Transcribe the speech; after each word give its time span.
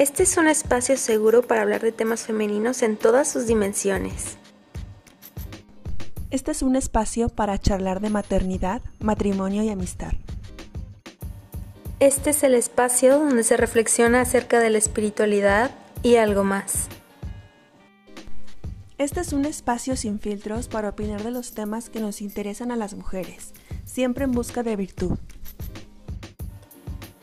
Este 0.00 0.22
es 0.22 0.38
un 0.38 0.48
espacio 0.48 0.96
seguro 0.96 1.42
para 1.42 1.60
hablar 1.60 1.82
de 1.82 1.92
temas 1.92 2.22
femeninos 2.22 2.80
en 2.80 2.96
todas 2.96 3.30
sus 3.30 3.46
dimensiones. 3.46 4.38
Este 6.30 6.52
es 6.52 6.62
un 6.62 6.74
espacio 6.74 7.28
para 7.28 7.58
charlar 7.58 8.00
de 8.00 8.08
maternidad, 8.08 8.80
matrimonio 8.98 9.62
y 9.62 9.68
amistad. 9.68 10.12
Este 11.98 12.30
es 12.30 12.42
el 12.44 12.54
espacio 12.54 13.18
donde 13.18 13.44
se 13.44 13.58
reflexiona 13.58 14.22
acerca 14.22 14.58
de 14.58 14.70
la 14.70 14.78
espiritualidad 14.78 15.70
y 16.02 16.16
algo 16.16 16.44
más. 16.44 16.88
Este 18.96 19.20
es 19.20 19.34
un 19.34 19.44
espacio 19.44 19.96
sin 19.96 20.18
filtros 20.18 20.68
para 20.68 20.88
opinar 20.88 21.22
de 21.22 21.30
los 21.30 21.52
temas 21.52 21.90
que 21.90 22.00
nos 22.00 22.22
interesan 22.22 22.72
a 22.72 22.76
las 22.76 22.94
mujeres, 22.94 23.52
siempre 23.84 24.24
en 24.24 24.32
busca 24.32 24.62
de 24.62 24.76
virtud. 24.76 25.18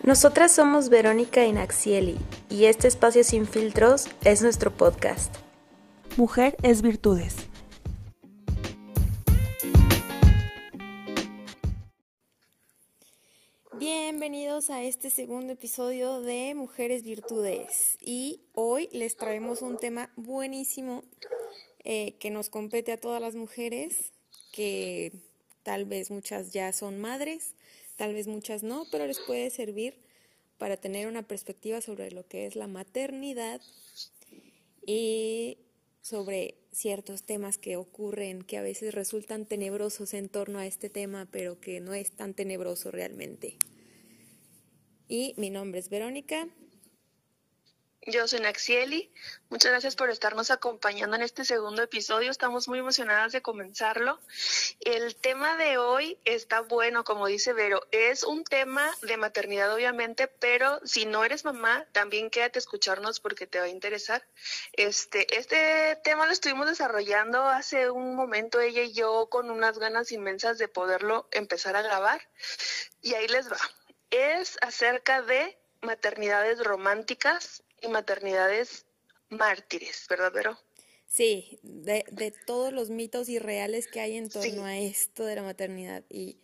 Nosotras 0.07 0.53
somos 0.53 0.87
Verónica 0.87 1.45
y 1.45 1.51
Naxieli 1.51 2.17
y 2.49 2.63
este 2.63 2.87
espacio 2.87 3.25
sin 3.25 3.45
filtros 3.45 4.07
es 4.23 4.41
nuestro 4.41 4.71
podcast. 4.71 5.35
Mujer 6.15 6.55
es 6.63 6.81
virtudes. 6.81 7.35
Bienvenidos 13.77 14.69
a 14.69 14.81
este 14.81 15.09
segundo 15.09 15.51
episodio 15.51 16.21
de 16.21 16.55
Mujeres 16.55 17.03
Virtudes 17.03 17.97
y 17.99 18.39
hoy 18.53 18.87
les 18.93 19.17
traemos 19.17 19.61
un 19.61 19.75
tema 19.75 20.09
buenísimo 20.15 21.03
eh, 21.83 22.15
que 22.21 22.29
nos 22.29 22.49
compete 22.49 22.93
a 22.93 22.97
todas 22.97 23.19
las 23.21 23.35
mujeres, 23.35 24.13
que 24.53 25.11
tal 25.63 25.83
vez 25.83 26.11
muchas 26.11 26.53
ya 26.53 26.71
son 26.71 26.97
madres, 26.97 27.56
tal 27.97 28.13
vez 28.13 28.27
muchas 28.27 28.63
no, 28.63 28.85
pero 28.91 29.05
les 29.05 29.19
puede 29.19 29.49
servir 29.49 29.99
para 30.57 30.77
tener 30.77 31.07
una 31.07 31.27
perspectiva 31.27 31.81
sobre 31.81 32.11
lo 32.11 32.25
que 32.27 32.45
es 32.45 32.55
la 32.55 32.67
maternidad 32.67 33.61
y 34.85 35.57
sobre 36.01 36.55
ciertos 36.71 37.23
temas 37.23 37.57
que 37.57 37.75
ocurren 37.75 38.41
que 38.41 38.57
a 38.57 38.61
veces 38.61 38.93
resultan 38.93 39.45
tenebrosos 39.45 40.13
en 40.13 40.29
torno 40.29 40.59
a 40.59 40.65
este 40.65 40.89
tema, 40.89 41.27
pero 41.29 41.59
que 41.59 41.81
no 41.81 41.93
es 41.93 42.11
tan 42.11 42.33
tenebroso 42.33 42.91
realmente. 42.91 43.57
Y 45.09 45.33
mi 45.37 45.49
nombre 45.49 45.79
es 45.79 45.89
Verónica 45.89 46.47
yo 48.07 48.25
soy 48.25 48.39
Naxieli. 48.39 49.11
Muchas 49.49 49.71
gracias 49.71 49.97
por 49.97 50.09
estarnos 50.09 50.49
acompañando 50.49 51.17
en 51.17 51.23
este 51.23 51.43
segundo 51.43 51.83
episodio. 51.83 52.31
Estamos 52.31 52.69
muy 52.69 52.79
emocionadas 52.79 53.33
de 53.33 53.41
comenzarlo. 53.41 54.21
El 54.79 55.13
tema 55.17 55.57
de 55.57 55.77
hoy 55.77 56.17
está 56.23 56.61
bueno, 56.61 57.03
como 57.03 57.27
dice 57.27 57.51
Vero. 57.51 57.81
Es 57.91 58.23
un 58.23 58.45
tema 58.45 58.89
de 59.01 59.17
maternidad, 59.17 59.73
obviamente, 59.73 60.27
pero 60.27 60.79
si 60.85 61.05
no 61.05 61.25
eres 61.25 61.43
mamá, 61.43 61.85
también 61.91 62.29
quédate 62.29 62.59
a 62.59 62.61
escucharnos 62.61 63.19
porque 63.19 63.45
te 63.45 63.59
va 63.59 63.65
a 63.65 63.69
interesar. 63.69 64.25
Este, 64.71 65.37
este 65.37 65.97
tema 66.01 66.25
lo 66.25 66.31
estuvimos 66.31 66.67
desarrollando 66.67 67.43
hace 67.43 67.89
un 67.89 68.15
momento 68.15 68.61
ella 68.61 68.83
y 68.83 68.93
yo 68.93 69.27
con 69.29 69.51
unas 69.51 69.79
ganas 69.79 70.13
inmensas 70.13 70.57
de 70.57 70.69
poderlo 70.69 71.27
empezar 71.31 71.75
a 71.75 71.81
grabar. 71.81 72.21
Y 73.01 73.15
ahí 73.15 73.27
les 73.27 73.51
va. 73.51 73.59
Es 74.11 74.57
acerca 74.61 75.21
de 75.21 75.59
maternidades 75.81 76.63
románticas 76.63 77.63
y 77.81 77.87
maternidades 77.87 78.85
mártires, 79.29 80.05
¿verdad, 80.09 80.31
Vero? 80.31 80.57
Sí, 81.07 81.59
de, 81.63 82.03
de 82.11 82.31
todos 82.31 82.73
los 82.73 82.89
mitos 82.89 83.29
irreales 83.29 83.87
que 83.87 84.01
hay 84.01 84.17
en 84.17 84.29
torno 84.29 84.65
a 84.65 84.77
esto 84.77 85.25
de 85.25 85.35
la 85.35 85.43
maternidad. 85.43 86.03
Y 86.09 86.37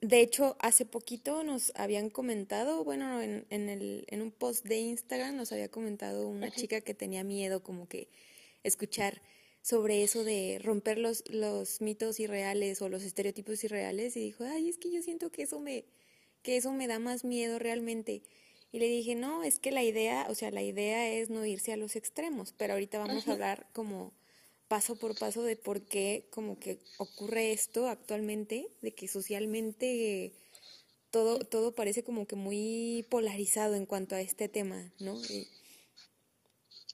de 0.00 0.20
hecho, 0.20 0.56
hace 0.60 0.86
poquito 0.86 1.42
nos 1.42 1.72
habían 1.74 2.10
comentado, 2.10 2.84
bueno, 2.84 3.20
en, 3.20 3.46
en, 3.50 3.68
el, 3.68 4.04
en 4.08 4.22
un 4.22 4.30
post 4.30 4.64
de 4.64 4.76
Instagram 4.78 5.36
nos 5.36 5.52
había 5.52 5.68
comentado 5.68 6.26
una 6.28 6.50
chica 6.50 6.80
que 6.80 6.94
tenía 6.94 7.24
miedo 7.24 7.62
como 7.62 7.88
que 7.88 8.08
escuchar 8.62 9.20
sobre 9.62 10.02
eso 10.02 10.24
de 10.24 10.58
romper 10.62 10.98
los, 10.98 11.22
los 11.28 11.80
mitos 11.80 12.18
irreales 12.18 12.80
o 12.80 12.88
los 12.88 13.02
estereotipos 13.02 13.62
irreales 13.64 14.16
y 14.16 14.20
dijo, 14.20 14.44
ay, 14.44 14.68
es 14.68 14.78
que 14.78 14.90
yo 14.90 15.02
siento 15.02 15.30
que 15.30 15.42
eso 15.42 15.60
me, 15.60 15.84
que 16.42 16.56
eso 16.56 16.72
me 16.72 16.86
da 16.86 16.98
más 16.98 17.24
miedo 17.24 17.58
realmente. 17.58 18.22
Y 18.72 18.78
le 18.78 18.86
dije, 18.86 19.14
no, 19.14 19.42
es 19.42 19.58
que 19.58 19.72
la 19.72 19.82
idea, 19.82 20.26
o 20.28 20.34
sea, 20.34 20.50
la 20.50 20.62
idea 20.62 21.08
es 21.08 21.28
no 21.28 21.44
irse 21.44 21.72
a 21.72 21.76
los 21.76 21.96
extremos, 21.96 22.54
pero 22.56 22.74
ahorita 22.74 22.98
vamos 22.98 23.26
a 23.26 23.32
hablar 23.32 23.66
como 23.72 24.12
paso 24.68 24.94
por 24.94 25.18
paso 25.18 25.42
de 25.42 25.56
por 25.56 25.82
qué 25.82 26.28
como 26.30 26.60
que 26.60 26.78
ocurre 26.98 27.50
esto 27.50 27.88
actualmente, 27.88 28.68
de 28.82 28.92
que 28.94 29.08
socialmente 29.08 30.32
todo, 31.10 31.40
todo 31.40 31.72
parece 31.74 32.04
como 32.04 32.26
que 32.26 32.36
muy 32.36 33.04
polarizado 33.10 33.74
en 33.74 33.86
cuanto 33.86 34.14
a 34.14 34.20
este 34.20 34.48
tema, 34.48 34.92
¿no? 35.00 35.20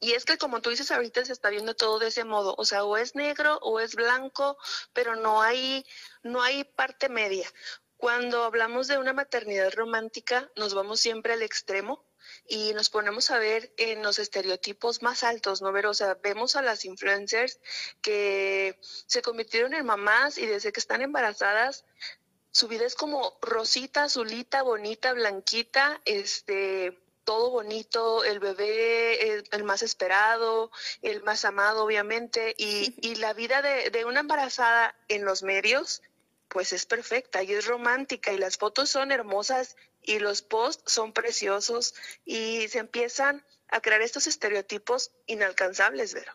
Y 0.01 0.13
es 0.13 0.25
que 0.25 0.39
como 0.39 0.61
tú 0.61 0.71
dices 0.71 0.91
ahorita 0.91 1.25
se 1.25 1.33
está 1.33 1.51
viendo 1.51 1.75
todo 1.75 1.99
de 1.99 2.09
ese 2.09 2.25
modo, 2.25 2.55
o 2.57 2.65
sea, 2.65 2.85
o 2.85 2.97
es 2.97 3.15
negro 3.15 3.59
o 3.63 3.81
es 3.81 3.95
blanco, 3.95 4.57
pero 4.93 5.17
no 5.17 5.43
hay 5.43 5.85
no 6.23 6.43
hay 6.43 6.65
parte 6.65 7.11
media. 7.11 7.47
Cuando 7.97 8.45
hablamos 8.45 8.89
de 8.89 8.99
una 8.99 9.13
maternidad 9.13 9.73
romántica, 9.73 10.51
nos 10.55 10.75
vamos 10.75 11.01
siempre 11.01 11.33
al 11.33 11.43
extremo 11.43 12.05
y 12.47 12.75
nos 12.75 12.91
ponemos 12.91 13.31
a 13.31 13.39
ver 13.39 13.73
en 13.79 14.03
los 14.03 14.19
estereotipos 14.19 15.03
más 15.03 15.25
altos, 15.25 15.63
¿no? 15.63 15.73
Ver, 15.73 15.87
o 15.87 15.95
sea, 15.95 16.15
vemos 16.23 16.57
a 16.57 16.63
las 16.63 16.85
influencers 16.85 17.59
que 18.03 18.79
se 18.81 19.23
convirtieron 19.23 19.75
en 19.75 19.87
mamás 19.87 20.37
y 20.39 20.47
desde 20.47 20.73
que 20.73 20.81
están 20.81 21.03
embarazadas, 21.03 21.85
su 22.51 22.69
vida 22.69 22.85
es 22.85 22.95
como 22.95 23.39
rosita, 23.41 24.05
azulita, 24.05 24.63
bonita, 24.63 25.13
blanquita, 25.13 26.01
este, 26.05 26.99
todo 27.25 27.51
bonito, 27.51 28.25
el 28.25 28.41
bebé 28.41 29.45
el, 29.51 29.65
más 29.65 29.83
esperado, 29.83 30.71
el 31.03 31.23
más 31.23 31.45
amado, 31.45 31.85
obviamente, 31.85 32.55
y, 32.57 32.95
y 33.07 33.17
la 33.17 33.33
vida 33.33 33.63
de, 33.63 33.91
de 33.91 34.05
una 34.05 34.21
embarazada 34.21 34.95
en 35.09 35.25
los 35.25 35.43
medios 35.43 36.03
pues 36.49 36.73
es 36.73 36.87
perfecta 36.87 37.43
y 37.43 37.53
es 37.53 37.67
romántica 37.67 38.33
y 38.33 38.39
las 38.39 38.57
fotos 38.57 38.91
son 38.91 39.13
hermosas 39.13 39.77
y 40.03 40.19
los 40.19 40.43
posts 40.43 40.93
son 40.93 41.13
preciosos 41.13 41.95
y 42.25 42.69
se 42.69 42.79
empiezan 42.79 43.45
a 43.69 43.81
crear 43.81 44.03
estos 44.03 44.27
estereotipos 44.27 45.13
inalcanzables, 45.27 46.15
Vero. 46.15 46.33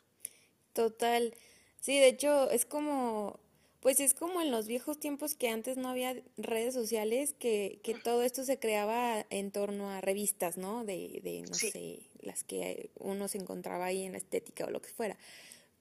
Total. 0.74 1.34
Sí, 1.80 2.00
de 2.00 2.08
hecho 2.08 2.50
es 2.52 2.66
como, 2.66 3.40
pues 3.80 4.00
es 4.00 4.14
como 4.14 4.42
en 4.42 4.52
los 4.52 4.68
viejos 4.68 5.00
tiempos 5.00 5.36
que 5.36 5.50
antes 5.50 5.78
no 5.78 5.90
había 5.90 6.22
redes 6.38 6.74
sociales, 6.74 7.34
que, 7.40 7.80
que 7.84 7.96
todo 7.96 8.24
esto 8.24 8.44
se 8.44 8.60
creaba 8.60 9.26
en 9.30 9.52
torno 9.52 9.90
a 9.90 10.02
revistas, 10.02 10.58
¿no? 10.58 10.84
De, 10.86 11.20
de 11.24 11.42
no 11.42 11.54
sé, 11.54 12.02
las 12.20 12.44
que 12.44 12.92
uno 13.00 13.28
se 13.28 13.38
encontraba 13.38 13.86
ahí 13.86 14.04
en 14.04 14.12
la 14.12 14.18
estética 14.18 14.66
o 14.66 14.70
lo 14.70 14.82
que 14.82 14.90
fuera. 14.90 15.18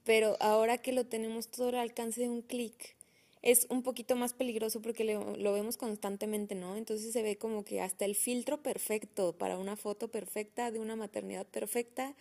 Pero 0.03 0.37
ahora 0.39 0.79
que 0.79 0.93
lo 0.93 1.05
tenemos 1.05 1.49
todo 1.49 1.69
al 1.69 1.75
alcance 1.75 2.21
de 2.21 2.29
un 2.29 2.41
clic, 2.41 2.95
es 3.41 3.65
un 3.69 3.81
poquito 3.81 4.15
más 4.15 4.33
peligroso 4.33 4.81
porque 4.81 5.03
lo, 5.03 5.53
vemos 5.53 5.77
constantemente, 5.77 6.53
¿no? 6.53 6.75
Entonces 6.75 7.11
se 7.11 7.23
ve 7.23 7.37
como 7.37 7.63
que 7.65 7.81
hasta 7.81 8.05
el 8.05 8.15
filtro 8.15 8.61
perfecto 8.61 9.33
para 9.37 9.57
una 9.57 9.75
foto 9.75 10.09
perfecta, 10.09 10.71
de 10.71 10.79
una 10.79 10.95
maternidad 10.95 11.47
perfecta 11.47 12.15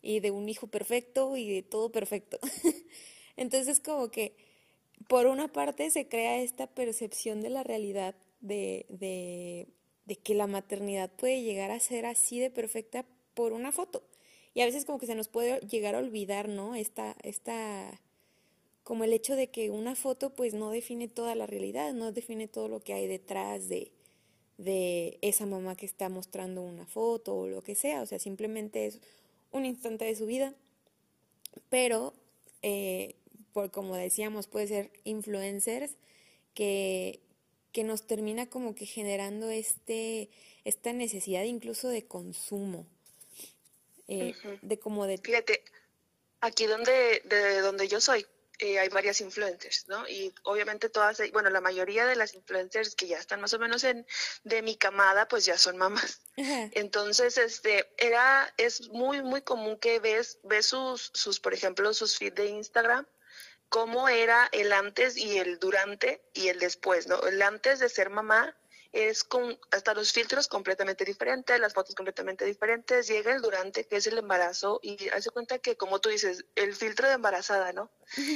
y 0.00 0.20
de 0.20 0.30
un 0.30 0.48
hijo 0.48 0.68
perfecto 0.68 1.36
y 1.36 1.52
de 1.52 1.62
todo 1.62 1.90
perfecto. 1.90 2.38
Entonces 3.36 3.80
como 3.80 4.10
que 4.10 4.36
por 5.08 5.26
una 5.26 5.48
parte 5.48 5.90
se 5.90 6.06
crea 6.06 6.40
esta 6.40 6.68
percepción 6.68 7.40
de 7.40 7.50
la 7.50 7.64
realidad 7.64 8.14
de, 8.40 8.86
de, 8.88 9.66
de 10.04 10.16
que 10.16 10.34
la 10.34 10.46
maternidad 10.46 11.10
puede 11.10 11.42
llegar 11.42 11.72
a 11.72 11.80
ser 11.80 12.06
así 12.06 12.38
de 12.38 12.50
perfecta 12.50 13.04
por 13.34 13.52
una 13.52 13.72
foto. 13.72 14.04
Y 14.54 14.60
a 14.60 14.66
veces 14.66 14.84
como 14.84 14.98
que 14.98 15.06
se 15.06 15.14
nos 15.14 15.28
puede 15.28 15.60
llegar 15.60 15.94
a 15.94 15.98
olvidar, 15.98 16.48
¿no? 16.48 16.74
Esta, 16.74 17.16
esta 17.22 18.00
como 18.90 19.04
el 19.04 19.12
hecho 19.12 19.36
de 19.36 19.46
que 19.46 19.70
una 19.70 19.94
foto 19.94 20.30
pues 20.30 20.52
no 20.52 20.72
define 20.72 21.06
toda 21.06 21.36
la 21.36 21.46
realidad, 21.46 21.94
no 21.94 22.10
define 22.10 22.48
todo 22.48 22.66
lo 22.66 22.80
que 22.80 22.92
hay 22.92 23.06
detrás 23.06 23.68
de, 23.68 23.92
de 24.58 25.16
esa 25.22 25.46
mamá 25.46 25.76
que 25.76 25.86
está 25.86 26.08
mostrando 26.08 26.60
una 26.60 26.86
foto 26.86 27.36
o 27.36 27.46
lo 27.46 27.62
que 27.62 27.76
sea, 27.76 28.02
o 28.02 28.06
sea, 28.06 28.18
simplemente 28.18 28.86
es 28.86 28.98
un 29.52 29.64
instante 29.64 30.06
de 30.06 30.16
su 30.16 30.26
vida, 30.26 30.54
pero 31.68 32.14
eh, 32.62 33.14
por 33.52 33.70
como 33.70 33.94
decíamos, 33.94 34.48
puede 34.48 34.66
ser 34.66 34.90
influencers 35.04 35.92
que, 36.52 37.20
que 37.70 37.84
nos 37.84 38.08
termina 38.08 38.46
como 38.50 38.74
que 38.74 38.86
generando 38.86 39.50
este, 39.50 40.30
esta 40.64 40.92
necesidad 40.92 41.44
incluso 41.44 41.86
de 41.90 42.06
consumo, 42.06 42.88
eh, 44.08 44.34
de 44.62 44.80
como 44.80 45.06
de... 45.06 45.18
Fíjate, 45.18 45.62
aquí 46.40 46.66
donde, 46.66 47.22
de 47.24 47.60
donde 47.60 47.86
yo 47.86 48.00
soy, 48.00 48.26
eh, 48.60 48.78
hay 48.78 48.90
varias 48.90 49.20
influencers, 49.22 49.88
¿no? 49.88 50.06
Y 50.06 50.34
obviamente 50.42 50.90
todas, 50.90 51.18
bueno, 51.32 51.48
la 51.48 51.62
mayoría 51.62 52.04
de 52.04 52.14
las 52.14 52.34
influencers 52.34 52.94
que 52.94 53.06
ya 53.06 53.18
están 53.18 53.40
más 53.40 53.54
o 53.54 53.58
menos 53.58 53.84
en 53.84 54.06
de 54.44 54.60
mi 54.60 54.76
camada, 54.76 55.26
pues 55.28 55.46
ya 55.46 55.56
son 55.56 55.78
mamás. 55.78 56.20
Entonces, 56.36 57.38
este, 57.38 57.90
era, 57.96 58.52
es 58.58 58.88
muy, 58.90 59.22
muy 59.22 59.40
común 59.40 59.78
que 59.78 59.98
ves, 59.98 60.38
ves 60.42 60.66
sus, 60.66 61.10
sus, 61.14 61.40
por 61.40 61.54
ejemplo, 61.54 61.94
sus 61.94 62.18
feeds 62.18 62.36
de 62.36 62.46
Instagram, 62.48 63.06
cómo 63.70 64.10
era 64.10 64.48
el 64.52 64.72
antes 64.72 65.16
y 65.16 65.38
el 65.38 65.58
durante 65.58 66.22
y 66.34 66.48
el 66.48 66.58
después, 66.58 67.06
¿no? 67.06 67.22
El 67.22 67.40
antes 67.40 67.78
de 67.78 67.88
ser 67.88 68.10
mamá 68.10 68.54
es 68.92 69.22
con 69.24 69.58
hasta 69.70 69.94
los 69.94 70.12
filtros 70.12 70.48
completamente 70.48 71.04
diferentes, 71.04 71.58
las 71.60 71.74
fotos 71.74 71.94
completamente 71.94 72.44
diferentes, 72.44 73.06
llega 73.06 73.32
el 73.32 73.40
durante, 73.40 73.86
que 73.86 73.96
es 73.96 74.06
el 74.06 74.18
embarazo, 74.18 74.80
y 74.82 75.08
hace 75.10 75.30
cuenta 75.30 75.58
que, 75.58 75.76
como 75.76 76.00
tú 76.00 76.08
dices, 76.08 76.44
el 76.56 76.74
filtro 76.74 77.06
de 77.08 77.14
embarazada, 77.14 77.72
¿no? 77.72 77.90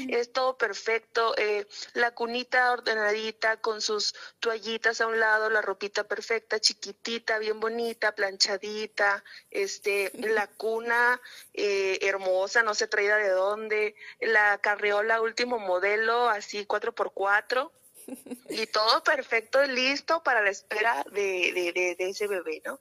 Es 0.08 0.32
todo 0.32 0.56
perfecto, 0.56 1.34
eh, 1.36 1.66
la 1.94 2.12
cunita 2.12 2.70
ordenadita, 2.70 3.56
con 3.60 3.80
sus 3.80 4.14
toallitas 4.38 5.00
a 5.00 5.08
un 5.08 5.18
lado, 5.18 5.50
la 5.50 5.62
ropita 5.62 6.04
perfecta, 6.04 6.60
chiquitita, 6.60 7.38
bien 7.38 7.58
bonita, 7.58 8.12
planchadita, 8.12 9.24
este, 9.50 10.12
la 10.14 10.46
cuna 10.46 11.20
eh, 11.52 11.98
hermosa, 12.02 12.62
no 12.62 12.74
sé 12.74 12.86
traída 12.86 13.16
de 13.16 13.30
dónde, 13.30 13.96
la 14.20 14.58
carriola 14.58 15.20
último 15.20 15.58
modelo, 15.58 16.28
así 16.28 16.64
4x4 16.66 17.70
y 18.48 18.66
todo 18.66 19.02
perfecto 19.02 19.64
y 19.64 19.68
listo 19.68 20.22
para 20.22 20.42
la 20.42 20.50
espera 20.50 21.04
de, 21.12 21.72
de, 21.74 21.94
de, 21.96 22.10
ese 22.10 22.26
bebé, 22.26 22.62
¿no? 22.64 22.78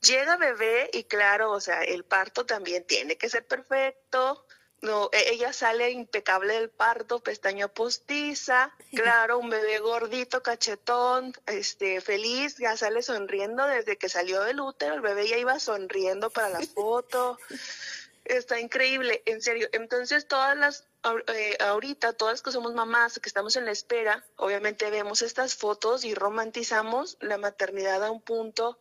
Llega 0.00 0.36
bebé 0.36 0.90
y 0.92 1.04
claro, 1.04 1.50
o 1.50 1.60
sea, 1.60 1.82
el 1.82 2.04
parto 2.04 2.46
también 2.46 2.84
tiene 2.84 3.16
que 3.16 3.28
ser 3.28 3.46
perfecto. 3.46 4.44
No, 4.80 5.10
e, 5.12 5.32
ella 5.32 5.52
sale 5.52 5.90
impecable 5.90 6.54
del 6.54 6.70
parto, 6.70 7.20
pestaña 7.20 7.66
postiza, 7.66 8.72
claro, 8.94 9.38
un 9.38 9.50
bebé 9.50 9.80
gordito, 9.80 10.40
cachetón, 10.40 11.32
este, 11.46 12.00
feliz, 12.00 12.56
ya 12.58 12.76
sale 12.76 13.02
sonriendo 13.02 13.66
desde 13.66 13.96
que 13.96 14.08
salió 14.08 14.42
del 14.42 14.60
útero, 14.60 14.94
el 14.94 15.00
bebé 15.00 15.26
ya 15.26 15.36
iba 15.36 15.58
sonriendo 15.58 16.30
para 16.30 16.48
la 16.48 16.60
foto. 16.60 17.38
Está 18.28 18.60
increíble, 18.60 19.22
en 19.26 19.42
serio. 19.42 19.68
Entonces, 19.72 20.28
todas 20.28 20.56
las 20.56 20.88
eh, 21.28 21.56
ahorita 21.60 22.12
todas 22.12 22.42
que 22.42 22.50
somos 22.50 22.74
mamás, 22.74 23.20
que 23.20 23.28
estamos 23.28 23.54
en 23.56 23.64
la 23.64 23.70
espera, 23.70 24.24
obviamente 24.36 24.90
vemos 24.90 25.22
estas 25.22 25.54
fotos 25.54 26.04
y 26.04 26.14
romantizamos 26.14 27.16
la 27.20 27.38
maternidad 27.38 28.04
a 28.04 28.10
un 28.10 28.20
punto 28.20 28.78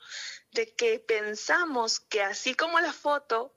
de 0.51 0.73
que 0.73 0.99
pensamos 0.99 1.99
que 1.99 2.23
así 2.23 2.55
como 2.55 2.79
la 2.79 2.91
foto, 2.91 3.53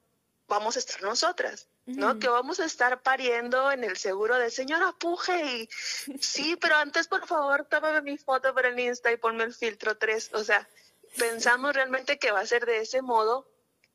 vamos 0.47 0.77
a 0.77 0.81
estar 0.81 1.03
nosotras, 1.03 1.69
¿no? 1.87 2.19
Que 2.19 2.29
vamos 2.29 2.61
a 2.61 2.67
estar 2.67 3.03
pariendo 3.03 3.73
en 3.73 3.83
el 3.83 3.97
seguro 3.97 4.39
de 4.39 4.51
señora 4.51 4.93
Puje 4.93 5.43
y 5.43 5.69
sí, 6.21 6.57
pero 6.61 6.77
antes 6.77 7.09
por 7.09 7.27
favor 7.27 7.65
tómame 7.65 8.03
mi 8.03 8.19
foto 8.19 8.55
para 8.55 8.69
el 8.69 8.79
Insta 8.79 9.11
y 9.11 9.17
ponme 9.17 9.45
el 9.45 9.55
filtro 9.55 9.97
3, 9.97 10.31
o 10.35 10.45
sea, 10.45 10.69
pensamos 11.17 11.75
realmente 11.75 12.19
que 12.19 12.31
va 12.31 12.41
a 12.41 12.47
ser 12.47 12.67
de 12.67 12.79
ese 12.79 13.01
modo 13.01 13.49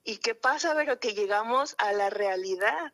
y 0.06 0.18
qué 0.18 0.36
pasa, 0.36 0.74
pero 0.76 1.00
que 1.00 1.14
llegamos 1.14 1.76
a 1.80 1.92
la 1.92 2.10
realidad. 2.12 2.94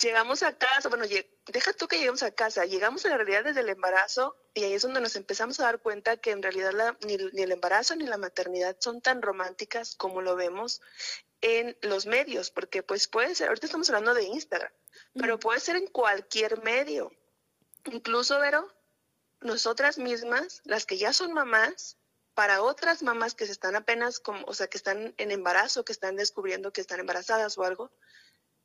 Llegamos 0.00 0.42
a 0.42 0.56
casa, 0.56 0.88
bueno, 0.88 1.04
deja 1.46 1.72
tú 1.74 1.86
que 1.86 1.98
llegamos 1.98 2.22
a 2.22 2.30
casa, 2.30 2.64
llegamos 2.64 3.04
a 3.04 3.10
la 3.10 3.16
realidad 3.18 3.44
desde 3.44 3.60
el 3.60 3.68
embarazo 3.68 4.36
y 4.54 4.64
ahí 4.64 4.72
es 4.72 4.82
donde 4.82 5.00
nos 5.00 5.16
empezamos 5.16 5.60
a 5.60 5.64
dar 5.64 5.80
cuenta 5.80 6.16
que 6.16 6.30
en 6.30 6.42
realidad 6.42 6.96
ni, 7.04 7.14
el 7.14 7.52
embarazo 7.52 7.94
ni 7.96 8.06
la 8.06 8.16
maternidad 8.16 8.76
son 8.78 9.00
tan 9.00 9.20
románticas 9.20 9.94
como 9.96 10.22
lo 10.22 10.34
vemos 10.34 10.80
en 11.40 11.76
los 11.82 12.06
medios, 12.06 12.50
porque 12.50 12.82
pues 12.82 13.08
puede 13.08 13.34
ser, 13.34 13.48
ahorita 13.48 13.66
estamos 13.66 13.90
hablando 13.90 14.14
de 14.14 14.24
Instagram, 14.24 14.72
pero 15.14 15.38
puede 15.38 15.60
ser 15.60 15.76
en 15.76 15.88
cualquier 15.88 16.62
medio. 16.62 17.12
Incluso, 17.84 18.38
Vero, 18.38 18.72
nosotras 19.40 19.98
mismas, 19.98 20.62
las 20.64 20.86
que 20.86 20.98
ya 20.98 21.12
son 21.12 21.32
mamás, 21.32 21.96
para 22.34 22.62
otras 22.62 23.02
mamás 23.02 23.34
que 23.34 23.46
se 23.46 23.52
están 23.52 23.76
apenas, 23.76 24.20
como, 24.20 24.44
o 24.46 24.54
sea, 24.54 24.66
que 24.68 24.78
están 24.78 25.14
en 25.16 25.30
embarazo, 25.30 25.84
que 25.84 25.92
están 25.92 26.16
descubriendo 26.16 26.72
que 26.72 26.80
están 26.80 27.00
embarazadas 27.00 27.58
o 27.58 27.64
algo, 27.64 27.90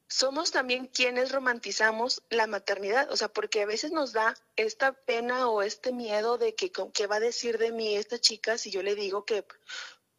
somos 0.10 0.52
también 0.52 0.88
quienes 0.88 1.32
romantizamos 1.32 2.24
la 2.30 2.48
maternidad, 2.48 3.12
o 3.12 3.18
sea, 3.18 3.28
porque 3.28 3.62
a 3.62 3.66
veces 3.66 3.92
nos 3.92 4.14
da 4.14 4.36
esta 4.56 4.94
pena 4.94 5.50
o 5.50 5.62
este 5.62 5.92
miedo 5.92 6.38
de 6.38 6.56
que 6.56 6.72
qué 6.94 7.08
va 7.08 7.18
a 7.18 7.20
decir 7.20 7.58
de 7.58 7.74
mí 7.74 7.96
esta 7.96 8.18
chica 8.18 8.58
si 8.58 8.72
yo 8.72 8.84
le 8.84 8.96
digo 8.96 9.26
que 9.26 9.46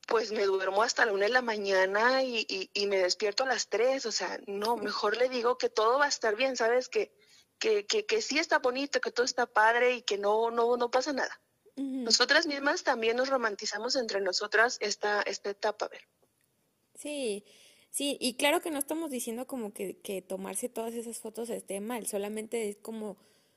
pues 0.06 0.32
me 0.32 0.44
duermo 0.44 0.82
hasta 0.82 1.04
la 1.04 1.12
una 1.12 1.26
de 1.26 1.32
la 1.32 1.42
mañana 1.42 2.22
y, 2.22 2.46
y, 2.48 2.86
me 2.86 2.96
despierto 2.96 3.44
a 3.44 3.46
las 3.46 3.68
tres, 3.68 4.06
o 4.06 4.12
sea, 4.12 4.40
no, 4.46 4.76
mejor 4.76 5.18
le 5.18 5.28
digo 5.28 5.58
que 5.58 5.68
todo 5.68 5.98
va 5.98 6.06
a 6.06 6.08
estar 6.08 6.34
bien, 6.34 6.56
¿sabes? 6.56 6.88
Que, 6.88 7.14
que, 7.58 7.84
que, 7.86 8.06
que 8.06 8.22
sí 8.22 8.38
está 8.38 8.58
bonito, 8.58 9.02
que 9.02 9.10
todo 9.12 9.26
está 9.26 9.44
padre 9.44 9.96
y 9.96 10.02
que 10.02 10.16
no, 10.16 10.50
no, 10.50 10.78
no 10.78 10.90
pasa 10.90 11.12
nada. 11.12 11.38
Nosotras 11.78 12.46
mismas 12.46 12.82
también 12.82 13.16
nos 13.16 13.28
romantizamos 13.28 13.96
entre 13.96 14.20
nosotras 14.20 14.78
esta, 14.80 15.22
esta 15.22 15.50
etapa, 15.50 15.86
a 15.86 15.88
ver. 15.88 16.02
Sí, 16.94 17.44
Sí, 17.90 18.16
y 18.20 18.34
claro 18.34 18.60
que 18.60 18.70
no 18.70 18.78
estamos 18.78 19.10
diciendo 19.10 19.46
como 19.46 19.72
que, 19.72 19.96
que 19.96 20.22
tomarse 20.22 20.68
todas 20.68 20.94
esas 20.94 21.18
fotos 21.18 21.50
esté 21.50 21.80
mal, 21.80 22.06
solamente 22.06 22.68
es 22.68 22.76
como, 22.76 23.16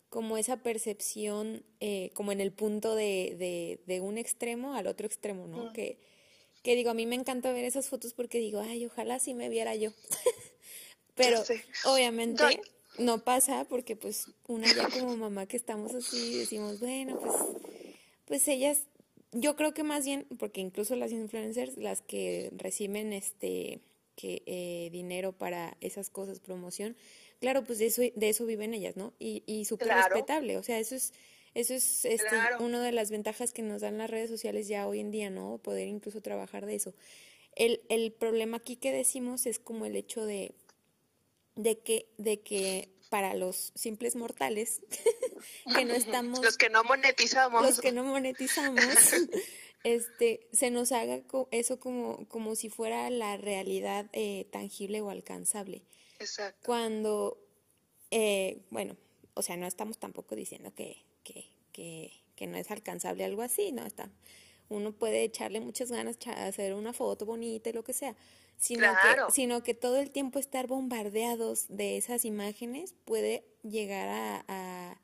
como 0.09 0.37
esa 0.37 0.57
percepción, 0.57 1.63
eh, 1.79 2.11
como 2.13 2.31
en 2.31 2.41
el 2.41 2.51
punto 2.51 2.95
de, 2.95 3.35
de, 3.37 3.81
de, 3.85 4.01
un 4.01 4.17
extremo 4.17 4.73
al 4.73 4.87
otro 4.87 5.05
extremo, 5.05 5.47
¿no? 5.47 5.73
Que, 5.73 5.99
que 6.63 6.75
digo, 6.75 6.91
a 6.91 6.93
mí 6.93 7.05
me 7.05 7.15
encanta 7.15 7.51
ver 7.51 7.65
esas 7.65 7.89
fotos 7.89 8.13
porque 8.13 8.39
digo, 8.39 8.61
ay, 8.61 8.85
ojalá 8.85 9.19
sí 9.19 9.33
me 9.33 9.49
viera 9.49 9.75
yo. 9.75 9.91
Pero 11.15 11.43
obviamente 11.83 12.61
no 12.97 13.23
pasa 13.23 13.65
porque 13.65 13.95
pues 13.95 14.27
una 14.47 14.73
ya 14.73 14.89
como 14.89 15.17
mamá 15.17 15.45
que 15.45 15.57
estamos 15.57 15.93
así 15.93 16.37
decimos, 16.37 16.79
bueno, 16.79 17.19
pues, 17.19 17.35
pues 18.31 18.47
ellas, 18.47 18.87
yo 19.33 19.57
creo 19.57 19.73
que 19.73 19.83
más 19.83 20.05
bien, 20.05 20.25
porque 20.39 20.61
incluso 20.61 20.95
las 20.95 21.11
influencers, 21.11 21.75
las 21.75 22.01
que 22.01 22.49
reciben 22.55 23.11
este 23.11 23.81
que 24.15 24.41
eh, 24.45 24.89
dinero 24.89 25.33
para 25.33 25.75
esas 25.81 26.09
cosas, 26.09 26.39
promoción, 26.39 26.95
claro, 27.41 27.65
pues 27.65 27.79
de 27.79 27.87
eso, 27.87 28.01
de 28.01 28.29
eso 28.29 28.45
viven 28.45 28.73
ellas, 28.73 28.95
¿no? 28.95 29.11
Y, 29.19 29.43
y 29.47 29.65
súper 29.65 29.89
respetable, 29.89 30.55
o 30.55 30.63
sea, 30.63 30.79
eso 30.79 30.95
es, 30.95 31.11
eso 31.55 31.73
es 31.73 32.05
este, 32.05 32.37
una 32.61 32.81
de 32.81 32.93
las 32.93 33.11
ventajas 33.11 33.51
que 33.51 33.63
nos 33.63 33.81
dan 33.81 33.97
las 33.97 34.09
redes 34.09 34.29
sociales 34.29 34.69
ya 34.69 34.87
hoy 34.87 35.01
en 35.01 35.11
día, 35.11 35.29
¿no? 35.29 35.57
Poder 35.57 35.89
incluso 35.89 36.21
trabajar 36.21 36.65
de 36.65 36.75
eso. 36.75 36.93
El, 37.57 37.81
el 37.89 38.13
problema 38.13 38.55
aquí 38.57 38.77
que 38.77 38.93
decimos 38.93 39.45
es 39.45 39.59
como 39.59 39.85
el 39.85 39.97
hecho 39.97 40.23
de, 40.25 40.53
de 41.57 41.79
que, 41.79 42.05
de 42.17 42.39
que 42.39 42.87
para 43.11 43.35
los 43.35 43.73
simples 43.75 44.15
mortales 44.15 44.81
que 45.75 45.85
no 45.85 45.93
estamos 45.93 46.41
los 46.41 46.57
que 46.57 46.69
no 46.69 46.83
monetizamos 46.83 47.61
los 47.61 47.79
que 47.79 47.91
no 47.91 48.03
monetizamos 48.03 48.83
este, 49.83 50.47
se 50.51 50.71
nos 50.71 50.91
haga 50.91 51.21
eso 51.51 51.79
como, 51.79 52.27
como 52.27 52.55
si 52.55 52.69
fuera 52.69 53.09
la 53.09 53.37
realidad 53.37 54.07
eh, 54.13 54.47
tangible 54.51 55.01
o 55.01 55.09
alcanzable. 55.09 55.83
Exacto. 56.19 56.61
Cuando, 56.65 57.37
eh, 58.11 58.61
bueno, 58.69 58.95
o 59.33 59.41
sea, 59.41 59.57
no 59.57 59.65
estamos 59.65 59.97
tampoco 59.97 60.35
diciendo 60.35 60.73
que, 60.75 61.03
que, 61.23 61.49
que, 61.71 62.11
que, 62.35 62.47
no 62.47 62.57
es 62.57 62.69
alcanzable 62.69 63.23
algo 63.23 63.41
así, 63.41 63.71
¿no? 63.71 63.85
Está, 63.85 64.11
uno 64.69 64.93
puede 64.93 65.23
echarle 65.23 65.59
muchas 65.59 65.91
ganas 65.91 66.17
hacer 66.27 66.73
una 66.75 66.93
foto 66.93 67.25
bonita 67.25 67.69
y 67.69 67.73
lo 67.73 67.83
que 67.83 67.93
sea, 67.93 68.15
sino, 68.61 68.87
que, 68.93 69.33
sino 69.33 69.63
que 69.63 69.73
todo 69.73 69.97
el 69.97 70.11
tiempo 70.11 70.39
estar 70.39 70.67
bombardeados 70.67 71.65
de 71.67 71.97
esas 71.97 72.25
imágenes 72.25 72.93
puede 73.05 73.43
llegar 73.63 74.07
a, 74.07 74.45
a, 74.47 75.01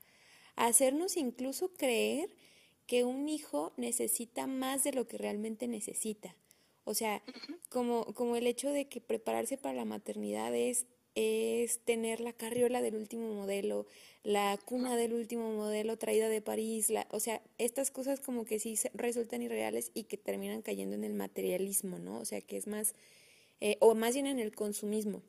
a 0.55 0.65
hacernos 0.67 1.17
incluso 1.17 1.73
creer 1.73 2.29
que 2.85 3.03
un 3.03 3.27
hijo 3.27 3.73
necesita 3.75 4.47
más 4.47 4.83
de 4.83 4.93
lo 4.93 5.07
que 5.07 5.17
realmente 5.17 5.67
necesita. 5.67 6.35
O 6.85 6.93
sea, 6.93 7.21
como, 7.69 8.05
como 8.13 8.37
el 8.37 8.47
hecho 8.47 8.69
de 8.69 8.87
que 8.87 9.01
prepararse 9.01 9.57
para 9.57 9.75
la 9.75 9.85
maternidad 9.85 10.55
es, 10.55 10.85
es 11.15 11.79
tener 11.79 12.21
la 12.21 12.31
carriola 12.31 12.81
del 12.81 12.95
último 12.95 13.33
modelo, 13.33 13.87
la 14.23 14.57
cuna 14.63 14.95
del 14.95 15.13
último 15.13 15.51
modelo 15.51 15.97
traída 15.97 16.29
de 16.29 16.41
París, 16.41 16.89
la, 16.89 17.07
o 17.09 17.19
sea, 17.19 17.41
estas 17.57 17.91
cosas 17.91 18.19
como 18.21 18.45
que 18.45 18.59
sí 18.59 18.77
resultan 18.93 19.41
irreales 19.41 19.91
y 19.95 20.03
que 20.03 20.15
terminan 20.15 20.61
cayendo 20.61 20.95
en 20.95 21.03
el 21.03 21.13
materialismo, 21.13 21.97
¿no? 21.97 22.19
O 22.19 22.25
sea, 22.25 22.39
que 22.39 22.55
es 22.55 22.67
más, 22.67 22.93
eh, 23.59 23.77
o 23.79 23.95
más 23.95 24.13
bien 24.13 24.27
en 24.27 24.39
el 24.39 24.55
consumismo. 24.55 25.23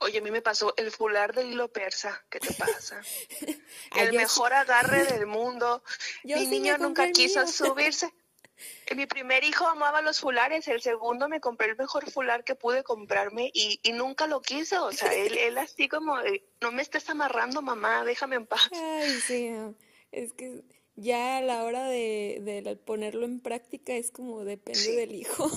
Oye, 0.00 0.18
a 0.18 0.22
mí 0.22 0.30
me 0.30 0.42
pasó 0.42 0.74
el 0.76 0.90
fular 0.90 1.34
del 1.34 1.52
hilo 1.52 1.68
persa. 1.68 2.22
¿Qué 2.28 2.40
te 2.40 2.52
pasa? 2.54 3.00
el 3.96 4.12
mejor 4.12 4.52
agarre 4.52 5.04
del 5.04 5.26
mundo. 5.26 5.82
Mi 6.24 6.46
niño 6.46 6.76
nunca 6.78 7.10
quiso 7.12 7.46
subirse. 7.46 8.12
Mi 8.96 9.06
primer 9.06 9.44
hijo 9.44 9.68
amaba 9.68 10.02
los 10.02 10.18
fulares, 10.18 10.66
el 10.66 10.82
segundo 10.82 11.28
me 11.28 11.40
compré 11.40 11.68
el 11.68 11.76
mejor 11.76 12.10
fular 12.10 12.42
que 12.42 12.56
pude 12.56 12.82
comprarme 12.82 13.52
y, 13.54 13.78
y 13.84 13.92
nunca 13.92 14.26
lo 14.26 14.40
quiso. 14.40 14.86
O 14.86 14.92
sea, 14.92 15.14
él, 15.14 15.38
él 15.38 15.58
así 15.58 15.88
como, 15.88 16.16
no 16.60 16.72
me 16.72 16.82
estés 16.82 17.08
amarrando, 17.08 17.62
mamá, 17.62 18.04
déjame 18.04 18.34
en 18.34 18.46
paz. 18.46 18.68
Ay, 18.72 19.20
sí, 19.20 19.54
es 20.10 20.32
que 20.32 20.64
ya 20.98 21.38
a 21.38 21.42
la 21.42 21.64
hora 21.64 21.88
de, 21.88 22.40
de, 22.64 22.76
ponerlo 22.76 23.24
en 23.24 23.38
práctica 23.38 23.96
es 23.96 24.10
como 24.10 24.44
depende 24.44 24.96
del 24.96 25.14
hijo. 25.14 25.48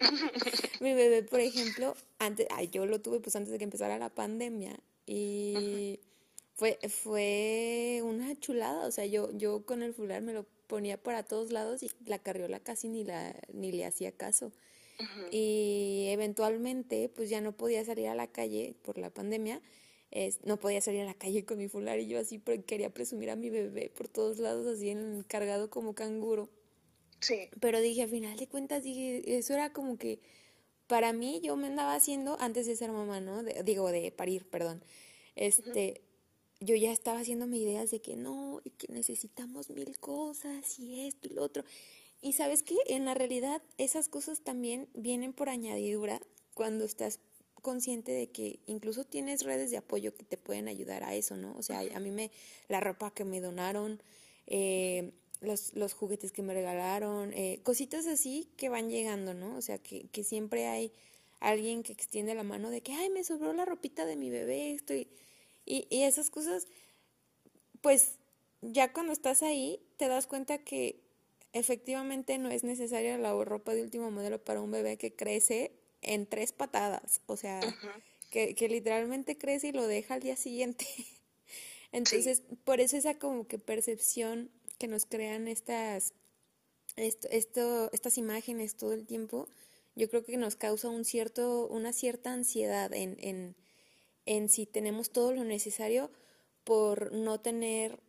Mi 0.80 0.94
bebé, 0.94 1.22
por 1.22 1.40
ejemplo, 1.40 1.94
antes, 2.18 2.46
ay, 2.50 2.68
yo 2.68 2.86
lo 2.86 3.00
tuve 3.00 3.20
pues 3.20 3.36
antes 3.36 3.52
de 3.52 3.58
que 3.58 3.64
empezara 3.64 3.98
la 3.98 4.08
pandemia 4.08 4.78
y 5.04 6.00
fue, 6.54 6.78
fue 6.88 8.00
una 8.04 8.38
chulada, 8.40 8.86
o 8.86 8.90
sea, 8.90 9.04
yo, 9.04 9.30
yo 9.32 9.66
con 9.66 9.82
el 9.82 9.92
fular 9.92 10.22
me 10.22 10.32
lo 10.32 10.46
ponía 10.66 10.96
para 10.96 11.22
todos 11.22 11.52
lados 11.52 11.82
y 11.82 11.90
la 12.06 12.18
carriola 12.18 12.58
casi 12.58 12.88
ni, 12.88 13.04
la, 13.04 13.36
ni 13.52 13.72
le 13.72 13.84
hacía 13.84 14.12
caso. 14.12 14.52
Y 15.30 16.06
eventualmente 16.08 17.10
pues 17.14 17.28
ya 17.28 17.42
no 17.42 17.52
podía 17.52 17.84
salir 17.84 18.08
a 18.08 18.14
la 18.14 18.28
calle 18.28 18.74
por 18.82 18.96
la 18.96 19.10
pandemia 19.10 19.60
no 20.44 20.58
podía 20.58 20.80
salir 20.80 21.02
a 21.02 21.04
la 21.04 21.14
calle 21.14 21.44
con 21.44 21.58
mi 21.58 21.68
fular 21.68 21.98
y 22.00 22.06
yo 22.06 22.18
así 22.18 22.40
quería 22.66 22.90
presumir 22.90 23.30
a 23.30 23.36
mi 23.36 23.50
bebé 23.50 23.90
por 23.90 24.08
todos 24.08 24.38
lados, 24.38 24.66
así 24.66 24.94
cargado 25.28 25.70
como 25.70 25.94
canguro. 25.94 26.48
Sí. 27.20 27.48
Pero 27.60 27.80
dije, 27.80 28.02
al 28.02 28.08
final 28.08 28.36
de 28.36 28.46
cuentas, 28.46 28.82
dije, 28.82 29.38
eso 29.38 29.54
era 29.54 29.72
como 29.72 29.98
que 29.98 30.20
para 30.86 31.12
mí 31.12 31.40
yo 31.42 31.56
me 31.56 31.66
andaba 31.66 31.94
haciendo 31.94 32.36
antes 32.40 32.66
de 32.66 32.76
ser 32.76 32.92
mamá, 32.92 33.20
¿no? 33.20 33.42
digo, 33.42 33.90
de 33.90 34.12
parir, 34.12 34.48
perdón. 34.48 34.82
Este, 35.34 36.02
yo 36.60 36.76
ya 36.76 36.92
estaba 36.92 37.20
haciéndome 37.20 37.58
ideas 37.58 37.90
de 37.90 38.00
que 38.00 38.16
no, 38.16 38.60
y 38.64 38.70
que 38.70 38.92
necesitamos 38.92 39.70
mil 39.70 39.98
cosas 39.98 40.78
y 40.78 41.06
esto 41.06 41.28
y 41.28 41.34
lo 41.34 41.42
otro. 41.42 41.64
Y 42.22 42.32
sabes 42.32 42.62
que 42.62 42.76
en 42.86 43.04
la 43.04 43.14
realidad 43.14 43.62
esas 43.78 44.08
cosas 44.08 44.40
también 44.40 44.88
vienen 44.94 45.32
por 45.32 45.48
añadidura 45.48 46.20
cuando 46.54 46.84
estás 46.84 47.20
consciente 47.62 48.12
de 48.12 48.28
que 48.28 48.60
incluso 48.66 49.04
tienes 49.04 49.42
redes 49.42 49.70
de 49.70 49.78
apoyo 49.78 50.14
que 50.14 50.24
te 50.24 50.36
pueden 50.36 50.68
ayudar 50.68 51.04
a 51.04 51.14
eso, 51.14 51.36
¿no? 51.36 51.54
O 51.56 51.62
sea, 51.62 51.80
a 51.94 52.00
mí 52.00 52.10
me, 52.10 52.30
la 52.68 52.80
ropa 52.80 53.12
que 53.12 53.24
me 53.24 53.40
donaron, 53.40 54.02
eh, 54.46 55.12
los, 55.40 55.74
los, 55.74 55.92
juguetes 55.92 56.32
que 56.32 56.42
me 56.42 56.54
regalaron, 56.54 57.32
eh, 57.32 57.60
cositas 57.62 58.06
así 58.06 58.48
que 58.56 58.68
van 58.68 58.88
llegando, 58.88 59.34
¿no? 59.34 59.56
O 59.56 59.62
sea, 59.62 59.78
que, 59.78 60.08
que 60.08 60.24
siempre 60.24 60.66
hay 60.66 60.92
alguien 61.40 61.82
que 61.82 61.92
extiende 61.92 62.34
la 62.34 62.42
mano 62.42 62.70
de 62.70 62.80
que, 62.80 62.92
ay, 62.92 63.10
me 63.10 63.24
sobró 63.24 63.52
la 63.52 63.64
ropita 63.64 64.06
de 64.06 64.16
mi 64.16 64.30
bebé, 64.30 64.72
estoy... 64.72 65.08
Y, 65.64 65.86
y 65.90 66.02
esas 66.02 66.30
cosas, 66.30 66.68
pues 67.80 68.18
ya 68.62 68.92
cuando 68.92 69.12
estás 69.12 69.42
ahí, 69.42 69.80
te 69.96 70.08
das 70.08 70.26
cuenta 70.26 70.58
que 70.58 71.00
efectivamente 71.52 72.38
no 72.38 72.50
es 72.50 72.64
necesaria 72.64 73.18
la 73.18 73.32
ropa 73.44 73.74
de 73.74 73.82
último 73.82 74.10
modelo 74.10 74.42
para 74.42 74.60
un 74.60 74.70
bebé 74.70 74.96
que 74.96 75.14
crece 75.14 75.72
en 76.06 76.26
tres 76.26 76.52
patadas, 76.52 77.20
o 77.26 77.36
sea, 77.36 77.60
que, 78.30 78.54
que, 78.54 78.68
literalmente 78.68 79.36
crece 79.36 79.68
y 79.68 79.72
lo 79.72 79.86
deja 79.86 80.14
al 80.14 80.20
día 80.20 80.36
siguiente. 80.36 80.86
Entonces, 81.92 82.42
por 82.64 82.80
eso 82.80 82.96
esa 82.96 83.18
como 83.18 83.46
que 83.46 83.58
percepción 83.58 84.50
que 84.78 84.88
nos 84.88 85.04
crean 85.04 85.48
estas, 85.48 86.14
esto, 86.96 87.28
esto, 87.30 87.90
estas 87.92 88.18
imágenes 88.18 88.76
todo 88.76 88.92
el 88.92 89.06
tiempo, 89.06 89.48
yo 89.94 90.08
creo 90.08 90.24
que 90.24 90.36
nos 90.36 90.56
causa 90.56 90.88
un 90.88 91.04
cierto, 91.04 91.66
una 91.66 91.92
cierta 91.92 92.32
ansiedad 92.32 92.92
en, 92.92 93.16
en, 93.20 93.56
en 94.26 94.48
si 94.48 94.66
tenemos 94.66 95.10
todo 95.10 95.32
lo 95.32 95.44
necesario 95.44 96.10
por 96.64 97.12
no 97.12 97.40
tener 97.40 98.00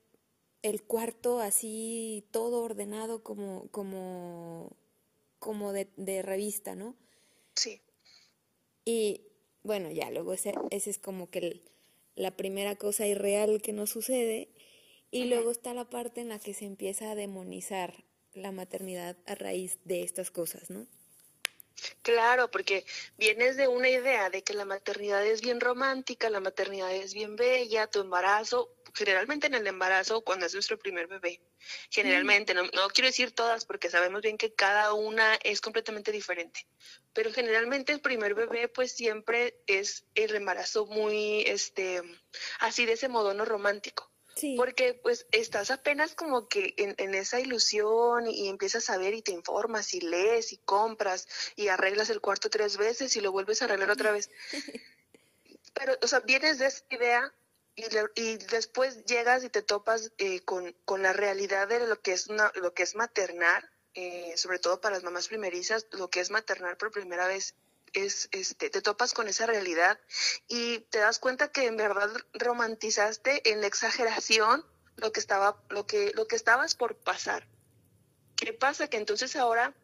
el 0.64 0.84
cuarto 0.84 1.40
así 1.40 2.26
todo 2.32 2.64
ordenado 2.64 3.24
como, 3.24 3.68
como, 3.72 4.76
como 5.40 5.72
de, 5.72 5.88
de 5.96 6.22
revista, 6.22 6.76
¿no? 6.76 6.96
Sí. 7.56 7.82
Y 8.88 9.28
bueno, 9.64 9.92
ya 9.92 10.10
luego 10.12 10.32
ese, 10.32 10.54
ese 10.72 10.92
es 10.92 10.98
como 10.98 11.30
que 11.30 11.62
la 12.16 12.32
primera 12.38 12.78
cosa 12.78 13.06
irreal 13.06 13.62
que 13.62 13.74
nos 13.74 13.90
sucede. 13.90 14.48
Y 15.12 15.26
luego 15.26 15.52
está 15.52 15.74
la 15.74 15.90
parte 15.90 16.22
en 16.22 16.30
la 16.30 16.40
que 16.40 16.54
se 16.54 16.64
empieza 16.64 17.12
a 17.12 17.16
demonizar 17.16 18.06
la 18.34 18.54
maternidad 18.54 19.18
a 19.26 19.36
raíz 19.36 19.78
de 19.84 20.04
estas 20.04 20.32
cosas, 20.32 20.70
¿no? 20.70 20.88
Claro, 22.02 22.50
porque 22.50 22.86
vienes 23.18 23.58
de 23.58 23.68
una 23.68 23.90
idea 23.90 24.30
de 24.30 24.42
que 24.42 24.54
la 24.54 24.64
maternidad 24.64 25.26
es 25.26 25.42
bien 25.42 25.60
romántica, 25.60 26.30
la 26.30 26.40
maternidad 26.40 26.96
es 26.96 27.14
bien 27.14 27.36
bella, 27.36 27.88
tu 27.88 28.00
embarazo, 28.00 28.74
generalmente 28.94 29.48
en 29.48 29.54
el 29.56 29.68
embarazo, 29.68 30.22
cuando 30.22 30.46
es 30.46 30.54
nuestro 30.54 30.80
primer 30.80 31.08
bebé, 31.08 31.42
generalmente, 31.90 32.54
no, 32.54 32.64
no, 32.64 32.88
quiero 32.90 33.08
decir 33.08 33.32
todas 33.32 33.66
porque 33.66 33.90
sabemos 33.90 34.22
bien 34.22 34.38
que 34.38 34.54
cada 34.54 34.94
una 34.94 35.36
es 35.44 35.62
completamente 35.62 36.12
diferente, 36.12 36.68
pero 37.14 37.32
generalmente 37.32 37.94
el 37.94 38.02
primer 38.02 38.36
bebé 38.36 38.68
pues 38.68 38.92
siempre 38.92 39.60
es 39.68 40.06
el 40.16 40.36
embarazo 40.36 40.86
muy, 40.86 41.42
este, 41.42 42.02
así 42.60 42.86
de 42.86 42.94
ese 42.94 43.10
modo 43.10 43.34
no 43.34 43.46
romántico. 43.46 44.12
Porque 44.56 44.94
pues 44.94 45.26
estás 45.32 45.72
apenas 45.72 46.14
como 46.14 46.48
que 46.48 46.76
en, 46.78 47.16
esa 47.16 47.40
ilusión 47.40 48.28
y, 48.28 48.50
empiezas 48.50 48.90
a 48.90 48.98
ver 48.98 49.14
y 49.14 49.22
te 49.22 49.32
informas 49.32 49.94
y 49.94 50.02
lees 50.02 50.54
y 50.54 50.58
compras 50.58 51.28
y 51.56 51.70
arreglas 51.70 52.10
el 52.10 52.22
cuarto 52.22 52.50
tres 52.50 52.78
veces 52.78 53.16
y 53.16 53.22
lo 53.22 53.32
vuelves 53.32 53.62
a 53.62 53.66
arreglar 53.66 53.90
otra 53.90 54.12
vez. 54.12 54.30
Pero, 55.74 55.98
o 56.02 56.08
sea, 56.08 56.20
vienes 56.20 56.60
de 56.60 56.68
esa 56.68 56.84
idea 56.90 57.34
y, 57.78 57.86
y 58.20 58.38
después 58.38 59.06
llegas 59.06 59.44
y 59.44 59.50
te 59.50 59.62
topas 59.62 60.12
eh, 60.18 60.42
con, 60.42 60.76
con, 60.84 61.04
la 61.04 61.14
realidad 61.14 61.68
de 61.68 61.88
lo 61.88 62.02
que 62.02 62.12
es, 62.12 62.28
una, 62.28 62.52
lo 62.56 62.74
que 62.74 62.84
es 62.84 62.96
maternar, 62.96 63.70
eh, 63.94 64.34
sobre 64.36 64.58
todo 64.58 64.82
para 64.82 64.96
las 64.96 65.04
mamás 65.04 65.28
primerizas, 65.28 65.86
lo 65.92 66.10
que 66.10 66.20
es 66.20 66.32
maternar 66.32 66.78
por 66.78 66.92
primera 66.92 67.28
vez 67.28 67.56
es, 67.94 68.30
este, 68.32 68.72
te 68.72 68.82
topas 68.82 69.14
con 69.14 69.28
esa 69.28 69.46
realidad 69.46 70.00
y 70.48 70.80
te 70.90 70.98
das 70.98 71.20
cuenta 71.20 71.52
que 71.52 71.68
en 71.68 71.78
verdad 71.78 72.10
romantizaste 72.34 73.52
en 73.52 73.62
la 73.62 73.68
exageración 73.68 74.66
lo 74.96 75.12
que 75.12 75.20
estaba, 75.20 75.64
lo 75.70 75.86
que, 75.86 76.12
lo 76.16 76.28
que 76.28 76.36
estabas 76.36 76.74
por 76.74 76.98
pasar. 76.98 77.48
¿Qué 78.36 78.54
pasa? 78.54 78.88
Que 78.88 78.98
entonces 78.98 79.36
ahora 79.36 79.76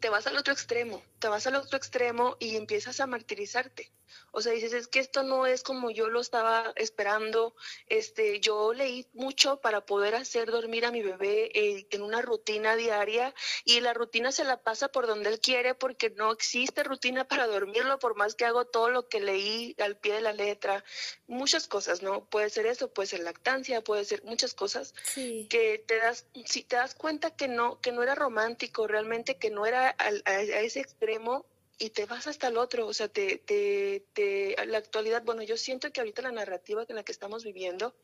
te 0.00 0.08
vas 0.08 0.26
al 0.26 0.36
otro 0.36 0.52
extremo, 0.52 1.02
te 1.18 1.28
vas 1.28 1.46
al 1.46 1.56
otro 1.56 1.76
extremo 1.76 2.36
y 2.38 2.56
empiezas 2.56 3.00
a 3.00 3.06
martirizarte. 3.06 3.92
O 4.30 4.40
sea, 4.40 4.52
dices, 4.52 4.72
es 4.72 4.88
que 4.88 5.00
esto 5.00 5.22
no 5.22 5.46
es 5.46 5.62
como 5.62 5.90
yo 5.90 6.08
lo 6.08 6.20
estaba 6.20 6.72
esperando. 6.76 7.54
Este, 7.88 8.40
yo 8.40 8.72
leí 8.72 9.06
mucho 9.12 9.60
para 9.60 9.84
poder 9.84 10.14
hacer 10.14 10.50
dormir 10.50 10.84
a 10.84 10.90
mi 10.90 11.02
bebé 11.02 11.50
eh, 11.54 11.86
en 11.90 12.02
una 12.02 12.22
rutina 12.22 12.76
diaria 12.76 13.34
y 13.64 13.80
la 13.80 13.94
rutina 13.94 14.32
se 14.32 14.44
la 14.44 14.62
pasa 14.62 14.88
por 14.88 15.06
donde 15.06 15.30
él 15.30 15.40
quiere 15.40 15.74
porque 15.74 16.10
no 16.10 16.32
existe 16.32 16.84
rutina 16.84 17.26
para 17.26 17.46
dormirlo 17.46 17.98
por 17.98 18.16
más 18.16 18.34
que 18.34 18.44
hago 18.44 18.66
todo 18.66 18.90
lo 18.90 19.08
que 19.08 19.20
leí 19.20 19.74
al 19.78 19.96
pie 19.96 20.14
de 20.14 20.20
la 20.20 20.32
letra. 20.32 20.84
Muchas 21.26 21.66
cosas, 21.66 22.02
¿no? 22.02 22.24
Puede 22.26 22.50
ser 22.50 22.66
eso, 22.66 22.92
puede 22.92 23.08
ser 23.08 23.20
lactancia, 23.20 23.82
puede 23.82 24.04
ser 24.04 24.22
muchas 24.24 24.54
cosas 24.54 24.94
que 25.14 25.82
te 25.86 25.96
das, 25.96 26.26
si 26.44 26.62
te 26.62 26.76
das 26.76 26.94
cuenta 26.94 27.34
que 27.34 27.48
no, 27.48 27.80
que 27.80 27.92
no 27.92 28.02
era 28.02 28.14
romántico, 28.14 28.86
realmente 28.86 29.36
que 29.36 29.50
no 29.50 29.66
era 29.66 29.96
a 29.98 30.40
ese 30.40 30.80
extremo, 30.80 31.07
y 31.78 31.90
te 31.90 32.06
vas 32.06 32.26
hasta 32.26 32.48
el 32.48 32.58
otro, 32.58 32.86
o 32.88 32.92
sea, 32.92 33.08
te, 33.08 33.38
te, 33.38 34.04
te, 34.12 34.56
la 34.66 34.78
actualidad, 34.78 35.22
bueno, 35.24 35.42
yo 35.44 35.56
siento 35.56 35.92
que 35.92 36.00
ahorita 36.00 36.22
la 36.22 36.32
narrativa 36.32 36.84
en 36.88 36.96
la 36.96 37.04
que 37.04 37.12
estamos 37.12 37.44
viviendo 37.44 37.94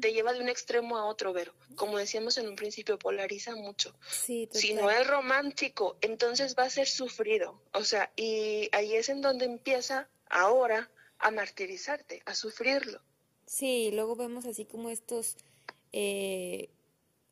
te 0.00 0.12
lleva 0.12 0.34
de 0.34 0.40
un 0.40 0.50
extremo 0.50 0.98
a 0.98 1.06
otro, 1.06 1.32
pero 1.32 1.54
como 1.74 1.96
decíamos 1.96 2.36
en 2.36 2.46
un 2.46 2.56
principio, 2.56 2.98
polariza 2.98 3.56
mucho. 3.56 3.94
si 4.06 4.74
no 4.74 4.90
es 4.90 5.06
romántico, 5.06 5.96
entonces 6.02 6.54
va 6.58 6.64
a 6.64 6.70
ser 6.70 6.86
sufrido, 6.86 7.58
o 7.72 7.84
sea, 7.84 8.12
y 8.16 8.68
ahí 8.72 8.94
es 8.94 9.08
en 9.08 9.22
donde 9.22 9.46
empieza 9.46 10.08
ahora 10.28 10.90
a 11.18 11.30
martirizarte, 11.30 12.22
a 12.26 12.34
sufrirlo. 12.34 13.00
Sí, 13.46 13.90
luego 13.92 14.14
vemos 14.14 14.44
así 14.44 14.66
como 14.66 14.90
estos... 14.90 15.36
Eh, 15.94 16.70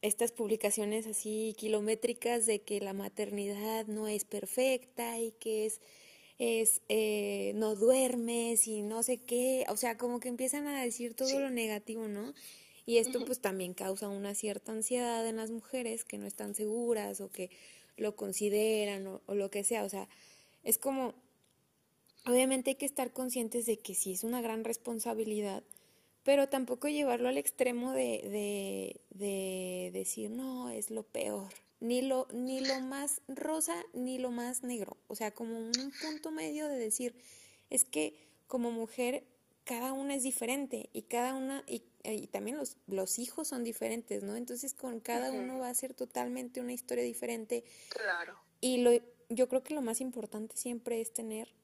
estas 0.02 0.33
publicaciones 0.33 1.07
así 1.07 1.54
kilométricas 1.59 2.47
de 2.47 2.61
que 2.61 2.80
la 2.80 2.92
maternidad 2.92 3.87
no 3.87 4.09
es 4.09 4.25
perfecta 4.25 5.19
y 5.19 5.33
que 5.33 5.66
es, 5.66 5.80
es 6.38 6.80
eh, 6.88 7.52
no 7.57 7.75
duermes 7.75 8.66
y 8.66 8.83
no 8.83 9.02
sé 9.02 9.19
qué, 9.19 9.66
o 9.69 9.76
sea, 9.76 9.99
como 9.99 10.21
que 10.21 10.28
empiezan 10.28 10.66
a 10.66 10.83
decir 10.83 11.14
todo 11.14 11.38
lo 11.38 11.50
negativo, 11.50 12.09
¿no? 12.09 12.33
Y 12.87 12.97
esto 12.97 13.25
pues 13.25 13.40
también 13.40 13.75
causa 13.75 14.09
una 14.09 14.35
cierta 14.35 14.73
ansiedad 14.73 15.26
en 15.28 15.37
las 15.37 15.50
mujeres 15.50 16.04
que 16.04 16.19
no 16.19 16.26
están 16.26 16.54
seguras 16.54 17.21
o 17.21 17.30
que 17.30 17.50
lo 17.97 18.16
consideran 18.16 19.07
o, 19.07 19.21
o 19.26 19.35
lo 19.35 19.50
que 19.50 19.64
sea, 19.64 19.85
o 19.85 19.88
sea, 19.88 20.09
es 20.64 20.78
como, 20.78 21.14
obviamente 22.26 22.71
hay 22.71 22.76
que 22.76 22.87
estar 22.87 23.12
conscientes 23.12 23.66
de 23.66 23.78
que 23.78 23.95
sí 23.95 24.12
es 24.12 24.25
una 24.25 24.40
gran 24.40 24.64
responsabilidad, 24.64 25.62
pero 26.25 26.49
tampoco 26.49 26.89
llevarlo 26.89 27.29
al 27.29 27.39
extremo 27.39 27.93
de, 27.93 28.21
de, 28.31 29.00
de, 29.11 29.91
decir, 29.93 30.31
no, 30.31 30.71
es 30.71 30.91
lo 30.91 31.03
peor, 31.03 31.49
ni 31.81 32.03
lo, 32.03 32.29
ni 32.33 32.61
lo 32.61 32.81
más 32.81 33.23
rosa, 33.29 33.75
ni 33.93 34.19
lo 34.19 34.31
más 34.31 34.62
negro, 34.62 34.97
o 35.09 35.15
sea, 35.15 35.33
como 35.33 35.59
un 35.59 35.93
punto 36.03 36.31
medio 36.31 36.69
de 36.69 36.77
decir, 36.77 37.15
es 37.71 37.85
que 37.85 38.15
como 38.47 38.71
mujer 38.71 39.25
cada 39.65 39.93
una 39.93 40.15
es 40.15 40.25
diferente 40.25 40.91
y 40.93 41.03
cada 41.03 41.35
una, 41.35 41.62
y, 41.67 41.85
y 42.03 42.27
también 42.27 42.57
los, 42.57 42.77
los 42.89 43.19
hijos 43.19 43.49
son 43.49 43.62
diferentes, 43.62 44.23
¿no? 44.25 44.37
Entonces 44.37 44.75
con 44.75 44.99
cada 44.99 45.31
uno 45.31 45.59
va 45.61 45.69
a 45.69 45.75
ser 45.75 45.95
totalmente 45.95 46.61
una 46.61 46.73
historia 46.73 47.05
diferente. 47.05 47.62
Claro. 47.91 48.37
Y 48.61 48.79
lo, 48.79 48.91
yo 49.29 49.49
creo 49.49 49.62
que 49.62 49.75
lo 49.75 49.81
más 49.81 50.00
importante 50.00 50.57
siempre 50.57 51.00
es 51.00 51.12
tener 51.12 51.55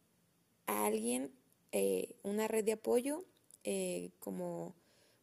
a 0.66 0.86
alguien, 0.86 1.32
eh, 1.72 2.14
una 2.22 2.46
red 2.46 2.64
de 2.64 2.72
apoyo, 2.72 3.24
eh, 3.66 4.12
como 4.20 4.74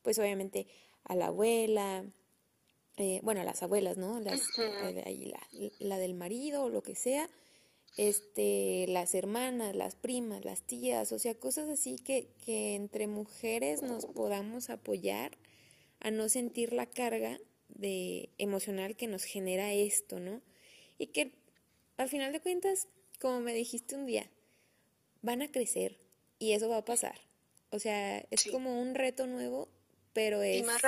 pues 0.01 0.19
obviamente 0.19 0.67
a 1.05 1.15
la 1.15 1.27
abuela, 1.27 2.05
eh, 2.97 3.21
bueno, 3.23 3.41
a 3.41 3.45
las 3.45 3.63
abuelas, 3.63 3.97
¿no? 3.97 4.19
Las, 4.19 4.41
eh, 4.59 5.31
la, 5.31 5.47
la, 5.79 5.97
del 5.97 6.13
marido 6.13 6.65
o 6.65 6.69
lo 6.69 6.83
que 6.83 6.93
sea, 6.93 7.29
este, 7.95 8.85
las 8.89 9.15
hermanas, 9.15 9.75
las 9.75 9.95
primas, 9.95 10.43
las 10.43 10.62
tías, 10.62 11.12
o 11.13 11.19
sea, 11.19 11.35
cosas 11.35 11.69
así 11.69 11.95
que, 11.95 12.27
que 12.45 12.75
entre 12.75 13.07
mujeres 13.07 13.81
nos 13.81 14.05
podamos 14.07 14.69
apoyar 14.69 15.38
a 16.01 16.12
no 16.12 16.27
sentir 16.27 16.73
la 16.73 16.85
carga 16.85 17.39
de 17.69 18.29
emocional 18.38 18.97
que 18.97 19.07
nos 19.07 19.23
genera 19.23 19.71
esto, 19.71 20.19
¿no? 20.19 20.41
Y 20.97 21.07
que 21.07 21.31
al 21.95 22.09
final 22.09 22.33
de 22.33 22.41
cuentas, 22.41 22.89
como 23.21 23.39
me 23.39 23.53
dijiste 23.53 23.95
un 23.95 24.05
día, 24.05 24.29
van 25.21 25.41
a 25.41 25.50
crecer 25.50 25.97
y 26.39 26.51
eso 26.51 26.67
va 26.67 26.77
a 26.77 26.85
pasar. 26.85 27.23
O 27.74 27.80
sea, 27.80 28.24
es 28.30 28.46
como 28.51 28.80
un 28.80 28.94
reto 28.94 29.25
nuevo, 29.25 29.68
pero 30.13 30.44
es... 30.44 30.58
Y 30.58 30.62
más, 30.63 30.80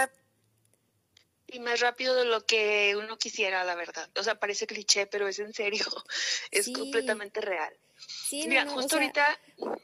Y 1.48 1.60
más 1.60 1.80
rápido 1.80 2.16
de 2.16 2.26
lo 2.26 2.46
que 2.46 2.96
uno 2.96 3.18
quisiera, 3.18 3.64
la 3.64 3.74
verdad. 3.74 4.08
O 4.16 4.22
sea, 4.22 4.40
parece 4.40 4.68
cliché, 4.68 5.08
pero 5.08 5.28
es 5.28 5.40
en 5.40 5.52
serio. 5.52 5.84
Es 6.52 6.72
completamente 6.72 7.42
real. 7.42 7.76
Sí, 7.98 8.46
Mira, 8.48 8.68
justo 8.68 8.98
ahorita... 8.98 9.40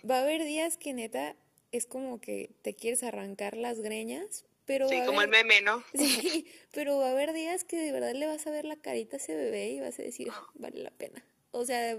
Va 0.08 0.20
a 0.20 0.22
haber 0.22 0.44
días 0.44 0.78
que 0.78 0.94
neta 0.94 1.36
es 1.72 1.88
como 1.88 2.22
que 2.22 2.52
te 2.62 2.76
quieres 2.76 3.02
arrancar 3.02 3.58
las 3.58 3.80
greñas, 3.80 4.46
pero... 4.66 4.88
Sí, 4.88 5.02
como 5.04 5.24
el 5.24 5.28
meme, 5.28 5.62
¿no? 5.62 5.84
Sí, 5.96 6.46
pero 6.72 7.00
va 7.00 7.08
a 7.08 7.12
haber 7.14 7.34
días 7.34 7.64
que 7.64 7.78
de 7.78 7.92
verdad 7.92 8.14
le 8.14 8.28
vas 8.28 8.46
a 8.46 8.52
ver 8.52 8.66
la 8.66 8.76
carita 8.76 9.16
a 9.16 9.20
ese 9.20 9.36
bebé 9.36 9.70
y 9.70 9.80
vas 9.80 9.98
a 9.98 10.04
decir, 10.04 10.28
ah, 10.32 10.48
vale 10.54 10.84
la 10.84 10.92
pena. 10.92 11.26
O 11.50 11.66
sea, 11.66 11.98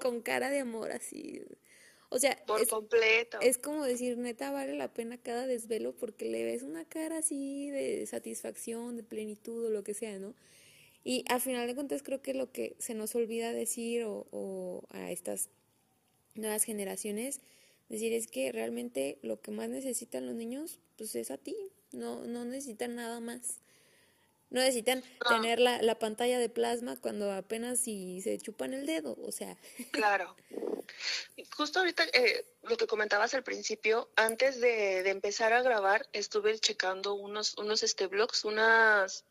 con 0.00 0.20
cara 0.20 0.50
de 0.50 0.58
amor 0.58 0.90
así. 0.90 1.44
O 2.12 2.18
sea, 2.18 2.36
por 2.46 2.60
es, 2.60 2.68
completo. 2.68 3.38
Es 3.40 3.56
como 3.56 3.84
decir, 3.84 4.18
neta, 4.18 4.50
vale 4.50 4.74
la 4.74 4.92
pena 4.92 5.16
cada 5.16 5.46
desvelo 5.46 5.94
porque 5.96 6.26
le 6.26 6.44
ves 6.44 6.62
una 6.62 6.84
cara 6.84 7.18
así 7.18 7.70
de 7.70 8.04
satisfacción, 8.06 8.96
de 8.96 9.02
plenitud 9.02 9.64
o 9.64 9.70
lo 9.70 9.82
que 9.82 9.94
sea, 9.94 10.18
¿no? 10.18 10.34
Y 11.04 11.24
al 11.30 11.40
final 11.40 11.66
de 11.66 11.74
cuentas 11.74 12.02
creo 12.02 12.20
que 12.20 12.34
lo 12.34 12.52
que 12.52 12.76
se 12.78 12.92
nos 12.92 13.14
olvida 13.14 13.52
decir 13.52 14.04
o, 14.04 14.26
o 14.30 14.82
a 14.90 15.10
estas 15.10 15.48
nuevas 16.34 16.64
generaciones, 16.64 17.40
decir 17.88 18.12
es 18.12 18.26
que 18.26 18.52
realmente 18.52 19.18
lo 19.22 19.40
que 19.40 19.50
más 19.50 19.70
necesitan 19.70 20.26
los 20.26 20.34
niños, 20.34 20.80
pues 20.98 21.14
es 21.14 21.30
a 21.30 21.38
ti, 21.38 21.56
no, 21.92 22.26
no 22.26 22.44
necesitan 22.44 22.94
nada 22.94 23.20
más. 23.20 23.58
No 24.50 24.60
necesitan 24.60 25.02
tener 25.30 25.58
la, 25.58 25.80
la, 25.80 25.98
pantalla 25.98 26.38
de 26.38 26.50
plasma 26.50 27.00
cuando 27.00 27.32
apenas 27.32 27.78
si 27.78 28.20
se 28.20 28.36
chupan 28.36 28.74
el 28.74 28.84
dedo, 28.84 29.16
o 29.22 29.32
sea. 29.32 29.56
Claro. 29.92 30.36
Justo 31.56 31.78
ahorita 31.78 32.04
eh, 32.12 32.44
lo 32.62 32.76
que 32.76 32.86
comentabas 32.86 33.34
al 33.34 33.42
principio, 33.42 34.10
antes 34.16 34.60
de, 34.60 35.02
de, 35.02 35.10
empezar 35.10 35.52
a 35.52 35.62
grabar, 35.62 36.08
estuve 36.12 36.58
checando 36.58 37.14
unos, 37.14 37.56
unos 37.58 37.82
este 37.82 38.06
blogs, 38.06 38.44
unas, 38.44 39.24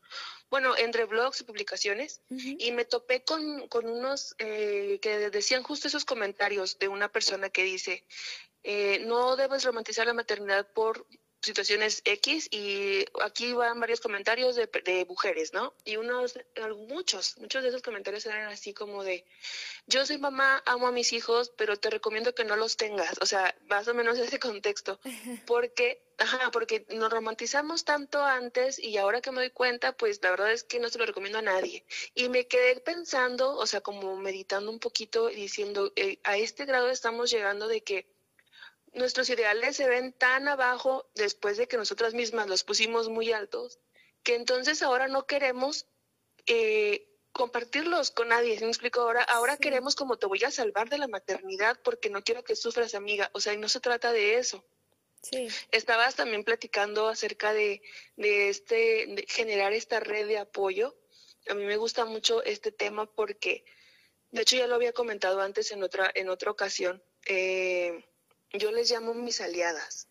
bueno, 0.50 0.76
entre 0.76 1.04
blogs 1.04 1.40
y 1.40 1.44
publicaciones, 1.44 2.20
y 2.30 2.72
me 2.72 2.84
topé 2.84 3.24
con, 3.24 3.68
con 3.68 3.86
unos 3.86 4.34
eh, 4.38 4.98
que 5.00 5.30
decían 5.30 5.62
justo 5.62 5.88
esos 5.88 6.04
comentarios 6.04 6.78
de 6.78 6.88
una 6.88 7.08
persona 7.10 7.50
que 7.50 7.64
dice, 7.64 8.04
eh, 8.64 9.00
no 9.06 9.36
debes 9.36 9.64
romantizar 9.64 10.06
la 10.06 10.14
maternidad 10.14 10.70
por 10.72 11.06
situaciones 11.42 12.02
X 12.04 12.48
y 12.50 13.04
aquí 13.20 13.52
van 13.52 13.80
varios 13.80 14.00
comentarios 14.00 14.54
de, 14.56 14.68
de, 14.84 15.04
mujeres, 15.06 15.52
¿no? 15.52 15.74
Y 15.84 15.96
unos, 15.96 16.38
muchos, 16.88 17.36
muchos 17.38 17.62
de 17.62 17.68
esos 17.68 17.82
comentarios 17.82 18.24
eran 18.26 18.48
así 18.48 18.72
como 18.72 19.02
de, 19.02 19.24
yo 19.86 20.06
soy 20.06 20.18
mamá, 20.18 20.62
amo 20.66 20.86
a 20.86 20.92
mis 20.92 21.12
hijos, 21.12 21.52
pero 21.56 21.76
te 21.76 21.90
recomiendo 21.90 22.34
que 22.34 22.44
no 22.44 22.56
los 22.56 22.76
tengas, 22.76 23.18
o 23.20 23.26
sea, 23.26 23.54
más 23.66 23.88
o 23.88 23.94
menos 23.94 24.18
ese 24.18 24.38
contexto, 24.38 25.00
porque, 25.46 26.00
ajá, 26.18 26.50
porque 26.52 26.86
nos 26.90 27.10
romantizamos 27.10 27.84
tanto 27.84 28.24
antes 28.24 28.78
y 28.78 28.96
ahora 28.96 29.20
que 29.20 29.32
me 29.32 29.40
doy 29.40 29.50
cuenta, 29.50 29.96
pues 29.96 30.20
la 30.22 30.30
verdad 30.30 30.52
es 30.52 30.62
que 30.62 30.78
no 30.78 30.88
se 30.88 30.98
lo 30.98 31.06
recomiendo 31.06 31.38
a 31.38 31.42
nadie. 31.42 31.84
Y 32.14 32.28
me 32.28 32.46
quedé 32.46 32.80
pensando, 32.80 33.56
o 33.56 33.66
sea, 33.66 33.80
como 33.80 34.16
meditando 34.16 34.70
un 34.70 34.78
poquito 34.78 35.28
y 35.28 35.34
diciendo, 35.34 35.92
eh, 35.96 36.18
a 36.22 36.36
este 36.36 36.64
grado 36.66 36.88
estamos 36.88 37.30
llegando 37.30 37.66
de 37.66 37.82
que 37.82 38.06
nuestros 38.92 39.28
ideales 39.30 39.76
se 39.76 39.88
ven 39.88 40.12
tan 40.12 40.48
abajo 40.48 41.10
después 41.14 41.56
de 41.56 41.66
que 41.66 41.76
nosotras 41.76 42.14
mismas 42.14 42.48
los 42.48 42.64
pusimos 42.64 43.08
muy 43.08 43.32
altos, 43.32 43.78
que 44.22 44.34
entonces 44.34 44.82
ahora 44.82 45.08
no 45.08 45.26
queremos 45.26 45.86
eh, 46.46 47.08
compartirlos 47.32 48.10
con 48.10 48.28
nadie. 48.28 48.58
¿Sí 48.58 48.64
me 48.64 48.70
explico? 48.70 49.00
Ahora, 49.00 49.22
ahora 49.22 49.56
queremos 49.56 49.94
como 49.94 50.18
te 50.18 50.26
voy 50.26 50.44
a 50.44 50.50
salvar 50.50 50.88
de 50.88 50.98
la 50.98 51.08
maternidad 51.08 51.78
porque 51.82 52.10
no 52.10 52.22
quiero 52.22 52.44
que 52.44 52.56
sufras, 52.56 52.94
amiga. 52.94 53.30
O 53.32 53.40
sea, 53.40 53.54
y 53.54 53.56
no 53.56 53.68
se 53.68 53.80
trata 53.80 54.12
de 54.12 54.36
eso. 54.38 54.64
Sí. 55.22 55.48
Estabas 55.70 56.16
también 56.16 56.44
platicando 56.44 57.08
acerca 57.08 57.52
de, 57.52 57.80
de 58.16 58.48
este, 58.48 59.06
de 59.06 59.24
generar 59.28 59.72
esta 59.72 60.00
red 60.00 60.26
de 60.26 60.38
apoyo. 60.38 60.96
A 61.48 61.54
mí 61.54 61.64
me 61.64 61.76
gusta 61.76 62.04
mucho 62.04 62.42
este 62.44 62.72
tema 62.72 63.06
porque, 63.06 63.64
de 64.30 64.42
hecho, 64.42 64.56
ya 64.56 64.66
lo 64.66 64.74
había 64.74 64.92
comentado 64.92 65.40
antes 65.40 65.70
en 65.70 65.82
otra, 65.82 66.10
en 66.14 66.28
otra 66.28 66.50
ocasión. 66.50 67.02
Eh, 67.26 68.04
yo 68.52 68.70
les 68.72 68.90
llamo 68.90 69.14
mis 69.14 69.40
aliadas. 69.40 70.08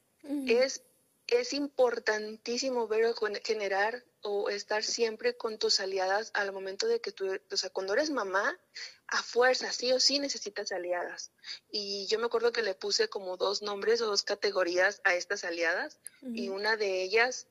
Es 0.48 0.84
es 1.32 1.54
importantísimo 1.54 2.88
ver 2.88 3.14
generar 3.44 4.04
o 4.22 4.50
estar 4.50 4.84
siempre 4.84 5.36
con 5.38 5.58
tus 5.58 5.80
aliadas 5.80 6.30
al 6.34 6.52
momento 6.52 6.88
de 6.88 7.00
que 7.00 7.14
tú, 7.14 7.40
o 7.50 7.58
sea, 7.58 7.70
cuando 7.70 7.94
eres 7.94 8.10
mamá, 8.10 8.60
a 9.08 9.24
fuerza, 9.24 9.72
sí 9.72 9.92
o 9.94 10.00
sí 10.00 10.20
necesitas 10.20 10.72
aliadas. 10.74 11.32
Y 11.72 12.06
yo 12.08 12.20
me 12.20 12.26
acuerdo 12.26 12.52
que 12.52 12.62
le 12.62 12.76
puse 12.76 13.08
como 13.08 13.38
dos 13.38 13.62
nombres 13.62 14.02
o 14.02 14.08
dos 14.08 14.24
categorías 14.24 15.02
a 15.06 15.16
estas 15.16 15.46
aliadas 15.46 16.00
y 16.22 16.50
una 16.50 16.76
de 16.76 17.02
ellas 17.02 17.48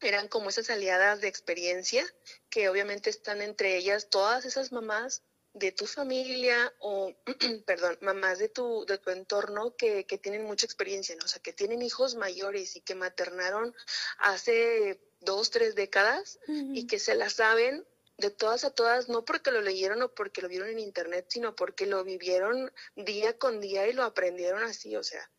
eran 0.00 0.28
como 0.28 0.50
esas 0.50 0.68
aliadas 0.68 1.20
de 1.22 1.28
experiencia 1.28 2.04
que 2.50 2.68
obviamente 2.68 3.08
están 3.08 3.40
entre 3.40 3.76
ellas 3.76 4.10
todas 4.10 4.44
esas 4.44 4.70
mamás 4.70 5.22
de 5.54 5.70
tu 5.70 5.86
familia 5.86 6.72
o, 6.80 7.14
perdón, 7.66 7.96
mamás 8.00 8.38
de 8.40 8.48
tu, 8.48 8.84
de 8.86 8.98
tu 8.98 9.10
entorno 9.10 9.74
que, 9.76 10.04
que 10.04 10.18
tienen 10.18 10.44
mucha 10.44 10.66
experiencia, 10.66 11.14
¿no? 11.16 11.24
o 11.24 11.28
sea, 11.28 11.40
que 11.40 11.52
tienen 11.52 11.80
hijos 11.80 12.16
mayores 12.16 12.76
y 12.76 12.80
que 12.80 12.96
maternaron 12.96 13.74
hace 14.18 15.00
dos, 15.20 15.50
tres 15.50 15.74
décadas 15.74 16.38
y 16.46 16.86
que 16.86 16.98
se 16.98 17.14
la 17.14 17.30
saben 17.30 17.86
de 18.18 18.30
todas 18.30 18.64
a 18.64 18.70
todas, 18.70 19.08
no 19.08 19.24
porque 19.24 19.50
lo 19.50 19.60
leyeron 19.60 20.02
o 20.02 20.14
porque 20.14 20.42
lo 20.42 20.48
vieron 20.48 20.68
en 20.68 20.78
internet, 20.78 21.26
sino 21.28 21.54
porque 21.54 21.86
lo 21.86 22.04
vivieron 22.04 22.72
día 22.96 23.38
con 23.38 23.60
día 23.60 23.86
y 23.88 23.92
lo 23.92 24.02
aprendieron 24.02 24.62
así, 24.62 24.96
o 24.96 25.02
sea, 25.02 25.30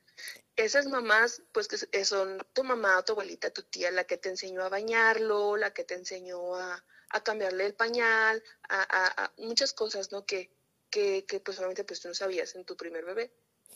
esas 0.56 0.88
mamás, 0.88 1.41
pues 1.51 1.67
que 1.67 2.06
son 2.06 2.38
tu 2.54 2.63
mamá, 2.63 3.04
tu 3.04 3.12
abuelita, 3.12 3.51
tu 3.51 3.63
tía, 3.63 3.91
la 3.91 4.06
que 4.06 4.17
te 4.17 4.30
enseñó 4.30 4.63
a 4.63 4.69
bañarlo, 4.69 5.58
la 5.58 5.73
que 5.73 5.84
te 5.84 5.95
enseñó 5.95 6.56
a, 6.56 6.84
a 7.09 7.23
cambiarle 7.23 7.65
el 7.65 7.73
pañal, 7.73 8.43
a, 8.69 9.31
muchas 9.37 9.73
cosas, 9.73 10.11
¿no? 10.11 10.25
Que, 10.25 10.51
que, 10.89 11.25
que 11.25 11.39
pues 11.39 11.57
obviamente 11.57 11.83
pues 11.83 12.01
tú 12.01 12.07
no 12.07 12.13
sabías 12.13 12.55
en 12.55 12.65
tu 12.65 12.75
primer 12.75 13.05
bebé. 13.05 13.31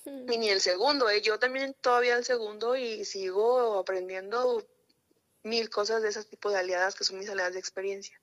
Y 0.06 0.38
ni 0.38 0.50
el 0.50 0.62
segundo, 0.62 1.10
¿eh? 1.10 1.22
yo 1.22 1.40
también 1.40 1.76
todavía 1.82 2.16
el 2.16 2.26
segundo 2.26 2.76
y 2.76 3.06
sigo 3.06 3.78
aprendiendo 3.80 4.66
mil 5.44 5.70
cosas 5.70 6.02
de 6.02 6.10
ese 6.10 6.24
tipo 6.24 6.50
de 6.50 6.58
aliadas 6.58 6.96
que 6.96 7.04
son 7.04 7.20
mis 7.20 7.30
aliadas 7.30 7.54
de 7.54 7.60
experiencia. 7.60 8.20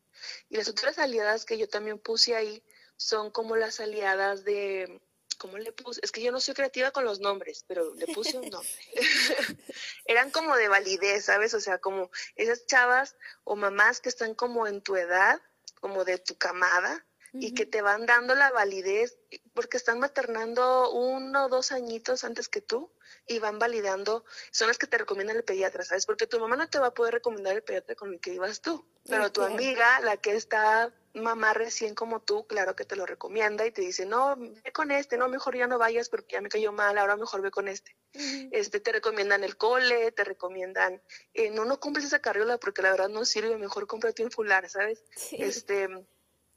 Y 0.49 0.57
las 0.57 0.69
otras 0.69 0.99
aliadas 0.99 1.45
que 1.45 1.59
yo 1.59 1.69
también 1.69 1.99
puse 1.99 2.35
ahí 2.35 2.63
son 2.97 3.31
como 3.31 3.57
las 3.57 3.81
aliadas 3.81 4.45
de, 4.45 5.01
¿cómo 5.37 5.59
le 5.59 5.73
puse? 5.73 6.01
Es 6.03 6.13
que 6.13 6.23
yo 6.23 6.33
no 6.33 6.41
soy 6.41 6.55
creativa 6.55 6.91
con 6.91 7.05
los 7.05 7.21
nombres, 7.21 7.65
pero 7.67 7.95
le 7.95 8.07
puse 8.07 8.37
un 8.39 8.49
nombre. 8.49 8.71
Eran 10.07 10.31
como 10.31 10.57
de 10.57 10.69
validez, 10.69 11.27
¿sabes? 11.27 11.55
O 11.55 11.61
sea, 11.61 11.79
como 11.79 12.11
esas 12.35 12.67
chavas 12.67 13.17
o 13.45 13.57
mamás 13.57 14.01
que 14.01 14.09
están 14.09 14.35
como 14.35 14.67
en 14.67 14.83
tu 14.83 14.97
edad, 14.97 15.41
como 15.81 16.05
de 16.05 16.19
tu 16.19 16.37
camada, 16.37 17.07
y 17.41 17.55
que 17.55 17.67
te 17.67 17.83
van 17.83 18.07
dando 18.07 18.35
la 18.35 18.51
validez 18.51 19.19
porque 19.55 19.77
están 19.77 19.99
maternando 20.01 20.91
uno 20.93 21.47
o 21.47 21.49
dos 21.49 21.73
añitos 21.73 22.25
antes 22.25 22.49
que 22.49 22.61
tú 22.61 22.91
y 23.27 23.39
van 23.39 23.59
validando, 23.59 24.25
son 24.51 24.69
las 24.69 24.79
que 24.79 24.87
te 24.87 24.99
recomiendan 24.99 25.37
el 25.37 25.45
pediatra, 25.45 25.85
¿sabes? 25.85 26.07
Porque 26.07 26.27
tu 26.27 26.39
mamá 26.39 26.57
no 26.57 26.69
te 26.69 26.79
va 26.79 26.89
a 26.89 26.95
poder 26.95 27.15
recomendar 27.15 27.55
el 27.55 27.63
pediatra 27.63 27.95
con 27.95 28.13
el 28.13 28.21
que 28.21 28.35
ibas 28.35 28.61
tú, 28.61 28.87
pero 29.09 29.33
tu 29.33 29.43
amiga, 29.43 30.01
la 30.01 30.17
que 30.17 30.35
está 30.35 30.93
mamá 31.15 31.55
recién 31.55 31.95
como 31.95 32.21
tú, 32.21 32.47
claro 32.47 32.77
que 32.77 32.85
te 32.85 32.95
lo 32.95 33.07
recomienda 33.07 33.67
y 33.67 33.71
te 33.71 33.81
dice, 33.81 34.07
no, 34.07 34.37
ve 34.37 34.73
con 34.73 34.91
este, 34.91 35.17
no, 35.17 35.29
mejor 35.29 35.57
ya 35.57 35.67
no 35.67 35.79
vayas 35.79 36.09
porque 36.09 36.35
ya 36.35 36.41
me 36.41 36.49
cayó 36.49 36.73
mal, 36.73 36.99
ahora 36.99 37.17
mejor 37.17 37.41
ve 37.41 37.51
con 37.51 37.69
este. 37.69 37.97
Este, 38.53 38.81
te 38.81 38.93
recomiendan 38.93 39.43
el 39.43 39.57
cole, 39.57 40.13
te 40.13 40.25
recomiendan, 40.25 41.03
eh, 41.35 41.51
no, 41.51 41.65
no 41.65 41.81
compres 41.81 42.05
esa 42.05 42.21
carriola 42.21 42.59
porque 42.59 42.83
la 42.83 42.91
verdad 42.91 43.09
no 43.09 43.25
sirve, 43.25 43.57
mejor 43.57 43.87
cómprate 43.87 44.25
un 44.25 44.31
fular, 44.31 44.69
¿sabes? 44.69 45.03
Este, 45.33 45.89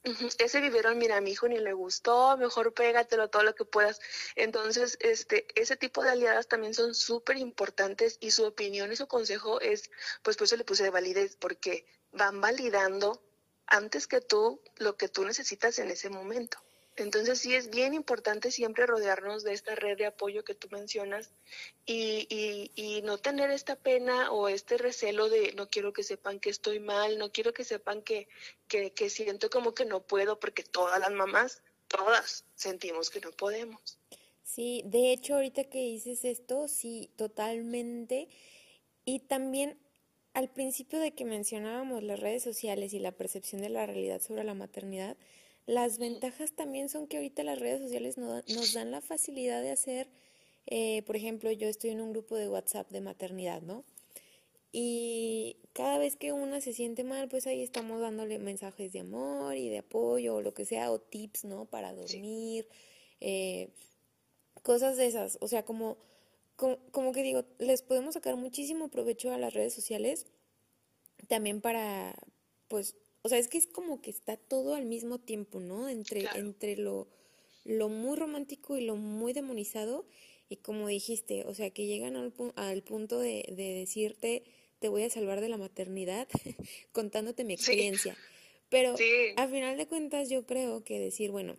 ese 0.03 0.61
vivieron, 0.61 0.97
mira, 0.97 1.17
a 1.17 1.21
mi 1.21 1.31
hijo 1.31 1.47
ni 1.47 1.57
le 1.57 1.73
gustó, 1.73 2.37
mejor 2.37 2.73
pégatelo 2.73 3.29
todo 3.29 3.43
lo 3.43 3.55
que 3.55 3.65
puedas. 3.65 3.99
Entonces, 4.35 4.97
este, 5.01 5.47
ese 5.59 5.75
tipo 5.75 6.03
de 6.03 6.09
aliadas 6.09 6.47
también 6.47 6.73
son 6.73 6.95
súper 6.95 7.37
importantes 7.37 8.17
y 8.21 8.31
su 8.31 8.45
opinión 8.45 8.91
y 8.91 8.95
su 8.95 9.07
consejo 9.07 9.59
es, 9.61 9.91
pues 10.23 10.37
por 10.37 10.45
eso 10.45 10.55
le 10.55 10.63
puse 10.63 10.83
de 10.83 10.89
validez, 10.89 11.35
porque 11.35 11.85
van 12.11 12.41
validando 12.41 13.21
antes 13.67 14.07
que 14.07 14.21
tú 14.21 14.61
lo 14.77 14.95
que 14.97 15.09
tú 15.09 15.25
necesitas 15.25 15.79
en 15.79 15.91
ese 15.91 16.09
momento. 16.09 16.59
Entonces 16.99 17.39
sí 17.39 17.53
es 17.55 17.69
bien 17.69 17.93
importante 17.93 18.51
siempre 18.51 18.85
rodearnos 18.85 19.43
de 19.43 19.53
esta 19.53 19.75
red 19.75 19.97
de 19.97 20.05
apoyo 20.05 20.43
que 20.43 20.55
tú 20.55 20.67
mencionas 20.71 21.31
y, 21.85 23.01
no 23.03 23.17
tener 23.17 23.49
esta 23.49 23.75
pena 23.75 24.31
o 24.31 24.49
este 24.49 24.77
recelo 24.77 25.29
de 25.29 25.53
no 25.53 25.69
quiero 25.69 25.93
que 25.93 26.03
sepan 26.03 26.39
que 26.39 26.49
estoy 26.49 26.79
mal, 26.79 27.17
no 27.17 27.31
quiero 27.31 27.53
que 27.53 27.63
sepan 27.63 28.01
que, 28.01 28.27
que, 28.67 28.91
que 28.91 29.09
siento 29.09 29.49
como 29.49 29.73
que 29.73 29.85
no 29.85 30.01
puedo, 30.01 30.39
porque 30.39 30.63
todas 30.63 30.99
las 30.99 31.11
mamás, 31.11 31.63
todas 31.87 32.45
sentimos 32.55 33.09
que 33.09 33.21
no 33.21 33.31
podemos. 33.31 33.97
Sí, 34.43 34.83
de 34.85 35.11
hecho 35.11 35.35
ahorita 35.35 35.63
que 35.63 35.79
dices 35.79 36.25
esto, 36.25 36.67
sí, 36.67 37.09
totalmente. 37.15 38.27
Y 39.05 39.19
también 39.19 39.79
al 40.33 40.49
principio 40.49 40.99
de 40.99 41.13
que 41.13 41.25
mencionábamos 41.25 42.03
las 42.03 42.19
redes 42.19 42.43
sociales 42.43 42.93
y 42.93 42.99
la 42.99 43.11
percepción 43.11 43.61
de 43.61 43.69
la 43.69 43.85
realidad 43.85 44.21
sobre 44.21 44.43
la 44.43 44.53
maternidad, 44.53 45.17
las 45.69 45.99
ventajas 45.99 46.53
también 46.53 46.89
son 46.89 47.05
que 47.05 47.17
ahorita 47.17 47.43
las 47.43 47.59
redes 47.59 47.79
sociales 47.79 48.17
nos 48.17 48.73
dan 48.73 48.89
la 48.89 49.01
facilidad 49.01 49.61
de 49.61 49.69
hacer, 49.69 50.09
eh, 50.65 51.03
por 51.03 51.15
ejemplo, 51.15 51.51
yo 51.51 51.67
estoy 51.67 51.91
en 51.91 52.01
un 52.01 52.11
grupo 52.11 52.35
de 52.35 52.49
WhatsApp 52.49 52.89
de 52.89 53.01
maternidad, 53.01 53.61
¿no? 53.61 53.85
Y 54.71 55.57
cada 55.73 55.99
vez 55.99 56.15
que 56.15 56.31
una 56.31 56.59
se 56.59 56.73
siente 56.73 57.03
mal, 57.03 57.29
pues 57.29 57.45
ahí 57.45 57.61
estamos 57.61 58.01
dándole 58.01 58.39
mensajes 58.39 58.93
de 58.93 59.01
amor 59.01 59.57
y 59.57 59.69
de 59.69 59.77
apoyo 59.77 60.37
o 60.37 60.41
lo 60.41 60.55
que 60.55 60.65
sea, 60.65 60.91
o 60.91 60.99
tips, 60.99 61.45
¿no? 61.45 61.65
Para 61.65 61.93
dormir, 61.93 62.67
eh, 63.21 63.69
cosas 64.63 64.97
de 64.97 65.05
esas. 65.05 65.37
O 65.39 65.47
sea, 65.47 65.65
como, 65.65 65.97
como, 66.55 66.79
como 66.91 67.11
que 67.11 67.21
digo, 67.21 67.45
les 67.59 67.83
podemos 67.83 68.15
sacar 68.15 68.37
muchísimo 68.37 68.89
provecho 68.89 69.31
a 69.31 69.37
las 69.37 69.53
redes 69.53 69.75
sociales 69.75 70.25
también 71.27 71.61
para, 71.61 72.15
pues, 72.69 72.95
o 73.21 73.29
sea, 73.29 73.37
es 73.37 73.47
que 73.47 73.57
es 73.57 73.67
como 73.67 74.01
que 74.01 74.09
está 74.09 74.37
todo 74.37 74.75
al 74.75 74.85
mismo 74.85 75.19
tiempo, 75.19 75.59
¿no? 75.59 75.89
Entre, 75.89 76.25
entre 76.35 76.77
lo, 76.77 77.07
lo 77.65 77.89
muy 77.89 78.17
romántico 78.17 78.77
y 78.77 78.81
lo 78.81 78.95
muy 78.95 79.33
demonizado. 79.33 80.05
Y 80.47 80.57
como 80.57 80.87
dijiste, 80.87 81.45
o 81.45 81.53
sea, 81.53 81.69
que 81.69 81.85
llegan 81.85 82.15
al, 82.15 82.33
al 82.55 82.81
punto 82.81 83.19
de, 83.19 83.45
de, 83.49 83.73
decirte, 83.73 84.43
te 84.79 84.87
voy 84.87 85.03
a 85.03 85.09
salvar 85.09 85.41
de 85.41 85.49
la 85.49 85.57
maternidad, 85.57 86.27
contándote 86.91 87.43
mi 87.43 87.53
experiencia. 87.53 88.17
Pero 88.69 88.95
a 89.35 89.47
final 89.47 89.77
de 89.77 89.87
cuentas 89.87 90.29
yo 90.29 90.45
creo 90.45 90.83
que 90.83 90.99
decir, 90.99 91.31
bueno, 91.31 91.57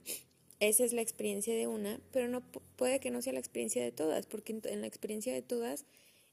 esa 0.60 0.84
es 0.84 0.92
la 0.92 1.02
experiencia 1.02 1.54
de 1.54 1.66
una, 1.66 2.00
pero 2.12 2.28
no 2.28 2.42
puede 2.76 3.00
que 3.00 3.10
no 3.10 3.20
sea 3.20 3.32
la 3.32 3.40
experiencia 3.40 3.82
de 3.82 3.92
todas, 3.92 4.26
porque 4.26 4.60
en, 4.64 4.80
la 4.80 4.86
experiencia 4.86 5.32
de 5.32 5.42
todas 5.42 5.86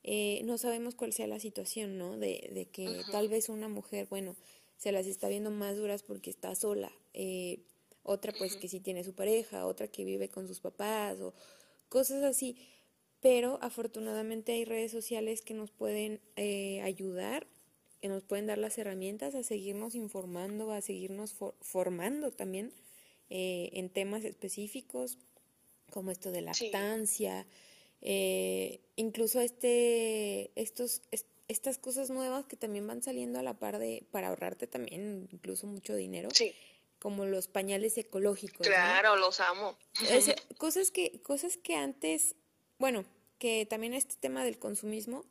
eh, 0.03 0.41
no 0.43 0.57
sabemos 0.57 0.95
cuál 0.95 1.13
sea 1.13 1.27
la 1.27 1.39
situación, 1.39 1.97
¿no? 1.97 2.17
De, 2.17 2.49
de 2.53 2.65
que 2.65 3.01
tal 3.11 3.27
vez 3.27 3.49
una 3.49 3.69
mujer, 3.69 4.07
bueno, 4.09 4.35
se 4.77 4.91
las 4.91 5.07
está 5.07 5.27
viendo 5.27 5.51
más 5.51 5.75
duras 5.75 6.03
porque 6.03 6.29
está 6.29 6.55
sola. 6.55 6.91
Eh, 7.13 7.59
otra 8.03 8.31
pues 8.37 8.55
que 8.55 8.69
sí 8.69 8.79
tiene 8.79 9.03
su 9.03 9.13
pareja, 9.13 9.65
otra 9.65 9.89
que 9.89 10.05
vive 10.05 10.29
con 10.29 10.47
sus 10.47 10.61
papás 10.61 11.19
o 11.19 11.33
cosas 11.89 12.23
así. 12.23 12.57
Pero 13.19 13.57
afortunadamente 13.61 14.53
hay 14.53 14.63
redes 14.63 14.91
sociales 14.91 15.41
que 15.41 15.55
nos 15.55 15.71
pueden 15.71 16.21
eh, 16.35 16.81
ayudar, 16.83 17.47
que 17.99 18.07
nos 18.07 18.23
pueden 18.23 18.45
dar 18.45 18.59
las 18.59 18.77
herramientas 18.77 19.33
a 19.35 19.43
seguirnos 19.43 19.95
informando, 19.95 20.71
a 20.71 20.81
seguirnos 20.81 21.35
formando 21.59 22.31
también 22.31 22.71
eh, 23.29 23.71
en 23.73 23.89
temas 23.89 24.23
específicos 24.23 25.17
como 25.89 26.11
esto 26.11 26.31
de 26.31 26.41
lactancia, 26.41 27.47
incluso 28.95 29.39
este, 29.41 30.51
estos, 30.55 31.01
estas 31.47 31.77
cosas 31.77 32.09
nuevas 32.09 32.45
que 32.45 32.57
también 32.57 32.87
van 32.87 33.01
saliendo 33.01 33.39
a 33.39 33.43
la 33.43 33.53
par 33.53 33.79
de, 33.79 34.05
para 34.11 34.29
ahorrarte 34.29 34.67
también 34.67 35.27
incluso 35.31 35.67
mucho 35.67 35.95
dinero. 35.95 36.29
Sí. 36.33 36.53
Como 36.99 37.25
los 37.25 37.47
pañales 37.47 37.97
ecológicos. 37.97 38.65
Claro, 38.65 39.15
los 39.17 39.39
amo. 39.39 39.77
cosas 40.57 40.91
que, 40.91 41.21
cosas 41.21 41.57
que 41.57 41.75
antes, 41.75 42.35
bueno, 42.79 43.05
que 43.37 43.65
también 43.65 43.93
este 43.93 44.15
tema 44.15 44.43
del 44.43 44.57
consumismo, 44.57 45.23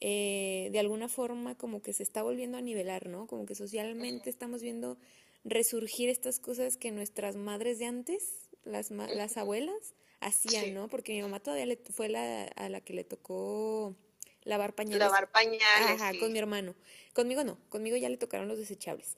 eh, 0.00 0.70
de 0.72 0.78
alguna 0.80 1.08
forma 1.08 1.56
como 1.56 1.82
que 1.82 1.92
se 1.92 2.02
está 2.02 2.22
volviendo 2.22 2.58
a 2.58 2.60
nivelar, 2.60 3.08
¿no? 3.08 3.26
Como 3.26 3.46
que 3.46 3.54
socialmente 3.54 4.28
estamos 4.28 4.60
viendo 4.60 4.98
resurgir 5.44 6.08
estas 6.08 6.40
cosas 6.40 6.76
que 6.76 6.90
nuestras 6.90 7.36
madres 7.36 7.78
de 7.78 7.86
antes, 7.86 8.48
las, 8.64 8.90
las 8.90 9.36
abuelas, 9.36 9.94
hacían, 10.20 10.74
¿no? 10.74 10.88
Porque 10.88 11.12
mi 11.12 11.22
mamá 11.22 11.40
todavía 11.40 11.66
le, 11.66 11.76
fue 11.76 12.08
la, 12.08 12.44
a 12.44 12.68
la 12.68 12.80
que 12.80 12.92
le 12.92 13.04
tocó 13.04 13.94
lavar 14.44 14.74
pañales. 14.74 15.00
Lavar 15.00 15.30
pañales. 15.30 16.00
Ajá, 16.00 16.12
con 16.18 16.32
mi 16.32 16.38
hermano. 16.38 16.74
Conmigo 17.12 17.44
no, 17.44 17.58
conmigo 17.68 17.96
ya 17.96 18.08
le 18.08 18.16
tocaron 18.16 18.48
los 18.48 18.58
desechables. 18.58 19.16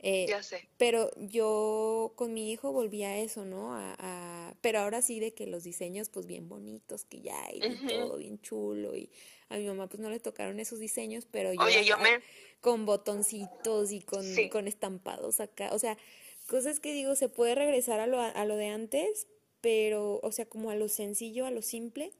Eh, 0.00 0.26
ya 0.28 0.42
sé. 0.42 0.68
Pero 0.76 1.10
yo 1.16 2.12
con 2.14 2.32
mi 2.32 2.52
hijo 2.52 2.72
volví 2.72 3.02
a 3.02 3.18
eso, 3.18 3.44
¿no? 3.44 3.74
A, 3.74 4.54
pero 4.60 4.80
ahora 4.80 5.02
sí 5.02 5.18
de 5.18 5.34
que 5.34 5.46
los 5.46 5.64
diseños 5.64 6.08
pues 6.08 6.26
bien 6.26 6.48
bonitos, 6.48 7.04
que 7.04 7.20
ya 7.20 7.44
hay 7.46 7.60
todo 7.88 8.16
bien 8.16 8.40
chulo 8.40 8.96
y 8.96 9.10
a 9.48 9.56
mi 9.56 9.66
mamá 9.66 9.88
pues 9.88 10.00
no 10.00 10.10
le 10.10 10.20
tocaron 10.20 10.60
esos 10.60 10.78
diseños, 10.78 11.26
pero 11.30 11.52
yo, 11.52 11.60
Oye, 11.62 11.84
yo 11.84 11.98
me... 11.98 12.20
con 12.60 12.86
botoncitos 12.86 13.90
y 13.90 14.00
con, 14.00 14.24
con 14.50 14.68
estampados 14.68 15.40
acá, 15.40 15.70
o 15.72 15.78
sea, 15.78 15.98
cosas 16.46 16.80
que 16.80 16.92
digo, 16.92 17.16
se 17.16 17.28
puede 17.28 17.54
regresar 17.54 17.98
a 17.98 18.06
lo, 18.06 18.20
a 18.20 18.44
lo 18.44 18.56
de 18.56 18.68
antes, 18.68 19.26
pero, 19.60 20.20
o 20.22 20.32
sea, 20.32 20.46
como 20.46 20.70
a 20.70 20.76
lo 20.76 20.88
sencillo, 20.88 21.46
a 21.46 21.50
lo 21.50 21.62
simple, 21.62 22.12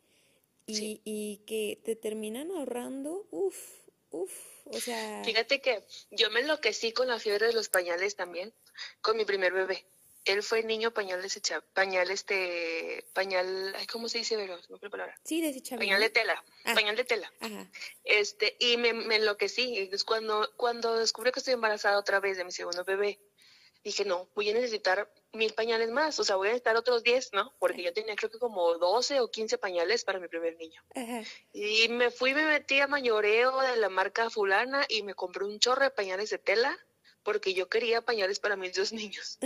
y, 0.69 1.01
y 1.05 1.39
que 1.47 1.81
te 1.85 1.97
terminan 1.97 2.51
ahorrando, 2.51 3.27
uff, 3.31 3.57
uff, 4.11 4.33
o 4.67 4.81
sea... 4.81 5.23
Fíjate 5.25 5.61
que 5.61 5.83
yo 6.11 6.31
me 6.31 6.41
enloquecí 6.41 6.93
con 6.93 7.09
la 7.09 7.19
fiebre 7.19 7.47
de 7.47 7.53
los 7.55 7.69
pañales 7.69 8.17
también, 8.17 8.53
con 9.01 9.17
mi 9.17 9.25
primer 9.25 9.53
bebé. 9.53 9.85
Él 10.25 10.43
fue 10.43 10.63
niño 10.63 10.93
pañal 10.93 11.23
desechable, 11.23 11.67
pañal 11.73 12.11
este, 12.11 13.03
pañal, 13.15 13.75
ay, 13.77 13.87
¿cómo 13.87 14.11
se 14.11 14.19
dice, 14.19 14.37
Vero? 14.37 14.59
No 14.69 14.79
palabra. 14.91 15.19
Sí, 15.25 15.41
desechable. 15.41 15.87
Pañal 15.87 16.03
de 16.03 16.11
tela, 16.11 16.45
ah. 16.65 16.75
pañal 16.75 16.97
de 16.97 17.05
tela. 17.05 17.33
Ajá. 17.41 17.71
Este, 18.05 18.55
y 18.61 18.77
me, 18.77 18.93
me 18.93 19.17
enloquecí. 19.17 19.89
Es 19.91 20.05
cuando, 20.05 20.51
cuando 20.57 20.97
descubrí 20.97 21.33
que 21.33 21.39
estoy 21.39 21.55
embarazada 21.55 21.99
otra 21.99 22.21
vez 22.21 22.37
de 22.37 22.45
mi 22.45 22.53
segundo 22.53 22.85
bebé, 22.85 23.19
dije, 23.85 24.05
no, 24.05 24.29
voy 24.35 24.51
a 24.51 24.55
necesitar 24.55 25.11
mil 25.33 25.53
pañales 25.55 25.91
más, 25.91 26.19
o 26.19 26.25
sea, 26.25 26.37
voy 26.37 26.49
a 26.49 26.51
necesitar 26.51 26.77
otros 26.77 27.03
diez, 27.03 27.31
¿no? 27.33 27.55
Porque 27.59 27.83
yo 27.83 27.93
tenía 27.93 28.17
creo 28.17 28.31
que 28.31 28.39
como 28.39 28.75
doce 28.75 29.21
o 29.21 29.31
quince 29.31 29.59
pañales 29.59 30.05
para 30.05 30.19
mi 30.19 30.29
primer 30.29 30.57
niño. 30.57 30.83
Y 31.53 31.89
me 31.89 32.11
fui, 32.11 32.35
me 32.35 32.45
metí 32.45 32.81
a 32.81 32.87
mayoreo 32.87 33.61
de 33.61 33.77
la 33.77 33.89
marca 33.89 34.31
fulana 34.31 34.85
y 34.89 35.03
me 35.03 35.15
compré 35.15 35.45
un 35.45 35.59
chorro 35.59 35.85
de 35.85 35.91
pañales 35.91 36.31
de 36.31 36.39
tela 36.39 36.79
porque 37.23 37.55
yo 37.55 37.69
quería 37.69 38.03
pañales 38.03 38.41
para 38.41 38.57
mis 38.57 38.75
dos 38.75 38.93
niños. 38.93 39.39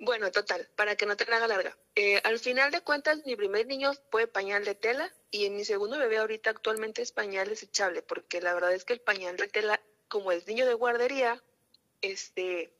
Bueno, 0.00 0.30
total, 0.30 0.68
para 0.76 0.94
que 0.94 1.06
no 1.06 1.16
te 1.16 1.24
haga 1.24 1.48
larga. 1.48 1.76
Eh, 1.96 2.20
al 2.22 2.38
final 2.38 2.70
de 2.70 2.82
cuentas, 2.82 3.26
mi 3.26 3.34
primer 3.34 3.66
niño 3.66 3.92
fue 4.10 4.28
pañal 4.28 4.64
de 4.64 4.76
tela 4.76 5.12
y 5.32 5.46
en 5.46 5.56
mi 5.56 5.64
segundo 5.64 5.98
bebé 5.98 6.18
ahorita 6.18 6.50
actualmente 6.50 7.02
es 7.02 7.10
pañal 7.10 7.48
desechable, 7.48 8.02
porque 8.02 8.40
la 8.40 8.54
verdad 8.54 8.72
es 8.72 8.84
que 8.84 8.92
el 8.92 9.00
pañal 9.00 9.36
de 9.36 9.48
tela, 9.48 9.80
como 10.06 10.30
es 10.30 10.46
niño 10.46 10.66
de 10.66 10.74
guardería, 10.74 11.42
este, 12.00 12.72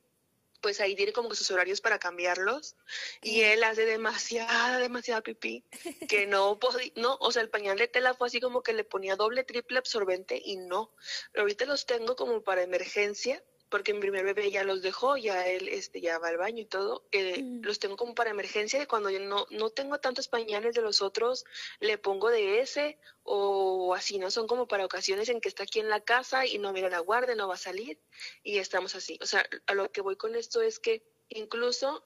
pues 0.60 0.80
ahí 0.80 0.94
tiene 0.94 1.12
como 1.12 1.34
sus 1.34 1.50
horarios 1.50 1.80
para 1.80 1.98
cambiarlos 1.98 2.76
y 3.22 3.42
él 3.42 3.62
hace 3.64 3.84
demasiada, 3.84 4.78
demasiada 4.78 5.22
pipí 5.22 5.64
que 6.08 6.26
no 6.26 6.58
podía, 6.58 6.92
no, 6.96 7.16
o 7.20 7.32
sea, 7.32 7.42
el 7.42 7.50
pañal 7.50 7.78
de 7.78 7.88
tela 7.88 8.14
fue 8.14 8.28
así 8.28 8.40
como 8.40 8.62
que 8.62 8.72
le 8.72 8.84
ponía 8.84 9.16
doble, 9.16 9.44
triple 9.44 9.78
absorbente 9.78 10.40
y 10.44 10.56
no. 10.56 10.92
Pero 11.32 11.42
ahorita 11.42 11.64
los 11.66 11.86
tengo 11.86 12.16
como 12.16 12.42
para 12.42 12.62
emergencia 12.62 13.42
porque 13.68 13.92
mi 13.92 14.00
primer 14.00 14.24
bebé 14.24 14.50
ya 14.50 14.64
los 14.64 14.82
dejó, 14.82 15.16
ya 15.16 15.46
él 15.46 15.68
este, 15.68 16.00
ya 16.00 16.18
va 16.18 16.28
al 16.28 16.38
baño 16.38 16.62
y 16.62 16.66
todo, 16.66 17.06
eh, 17.12 17.42
mm. 17.42 17.62
los 17.62 17.78
tengo 17.78 17.96
como 17.96 18.14
para 18.14 18.30
emergencia 18.30 18.82
y 18.82 18.86
cuando 18.86 19.10
yo 19.10 19.20
no, 19.20 19.46
no 19.50 19.70
tengo 19.70 19.98
tantos 19.98 20.28
pañales 20.28 20.74
de 20.74 20.82
los 20.82 21.02
otros, 21.02 21.44
le 21.80 21.98
pongo 21.98 22.30
de 22.30 22.60
ese 22.60 22.98
o 23.24 23.94
así, 23.94 24.18
¿no? 24.18 24.30
Son 24.30 24.46
como 24.46 24.66
para 24.66 24.84
ocasiones 24.84 25.28
en 25.28 25.40
que 25.40 25.48
está 25.48 25.64
aquí 25.64 25.80
en 25.80 25.90
la 25.90 26.00
casa 26.00 26.46
y 26.46 26.58
no 26.58 26.72
mira 26.72 26.88
la 26.88 27.00
guardia, 27.00 27.34
no 27.34 27.48
va 27.48 27.54
a 27.54 27.58
salir 27.58 28.00
y 28.42 28.58
estamos 28.58 28.94
así. 28.94 29.18
O 29.22 29.26
sea, 29.26 29.46
a 29.66 29.74
lo 29.74 29.90
que 29.92 30.00
voy 30.00 30.16
con 30.16 30.34
esto 30.34 30.62
es 30.62 30.78
que 30.78 31.02
incluso 31.28 32.04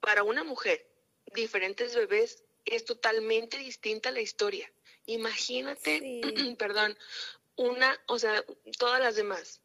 para 0.00 0.22
una 0.22 0.44
mujer, 0.44 0.86
diferentes 1.34 1.94
bebés 1.94 2.44
es 2.66 2.84
totalmente 2.84 3.56
distinta 3.58 4.10
la 4.10 4.20
historia. 4.20 4.70
Imagínate, 5.06 6.20
perdón, 6.58 6.96
una, 7.56 7.98
o 8.06 8.18
sea, 8.18 8.44
todas 8.78 9.00
las 9.00 9.16
demás 9.16 9.60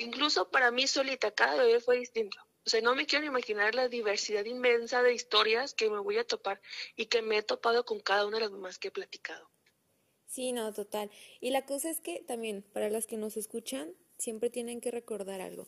incluso 0.00 0.50
para 0.50 0.70
mí 0.70 0.86
solita, 0.86 1.30
cada 1.30 1.56
bebé 1.56 1.80
fue 1.80 1.98
distinto. 1.98 2.38
O 2.66 2.70
sea, 2.70 2.80
no 2.82 2.94
me 2.94 3.06
quiero 3.06 3.24
imaginar 3.24 3.74
la 3.74 3.88
diversidad 3.88 4.44
inmensa 4.44 5.02
de 5.02 5.14
historias 5.14 5.74
que 5.74 5.88
me 5.88 5.98
voy 5.98 6.18
a 6.18 6.26
topar 6.26 6.60
y 6.94 7.06
que 7.06 7.22
me 7.22 7.38
he 7.38 7.42
topado 7.42 7.84
con 7.84 8.00
cada 8.00 8.26
una 8.26 8.36
de 8.36 8.42
las 8.42 8.50
mamás 8.50 8.78
que 8.78 8.88
he 8.88 8.90
platicado. 8.92 9.48
Sí, 10.26 10.52
no, 10.52 10.72
total. 10.72 11.10
Y 11.40 11.50
la 11.50 11.64
cosa 11.64 11.90
es 11.90 12.00
que 12.00 12.22
también, 12.26 12.62
para 12.62 12.90
las 12.90 13.06
que 13.06 13.16
nos 13.16 13.36
escuchan, 13.36 13.94
siempre 14.18 14.50
tienen 14.50 14.80
que 14.80 14.90
recordar 14.90 15.40
algo. 15.40 15.66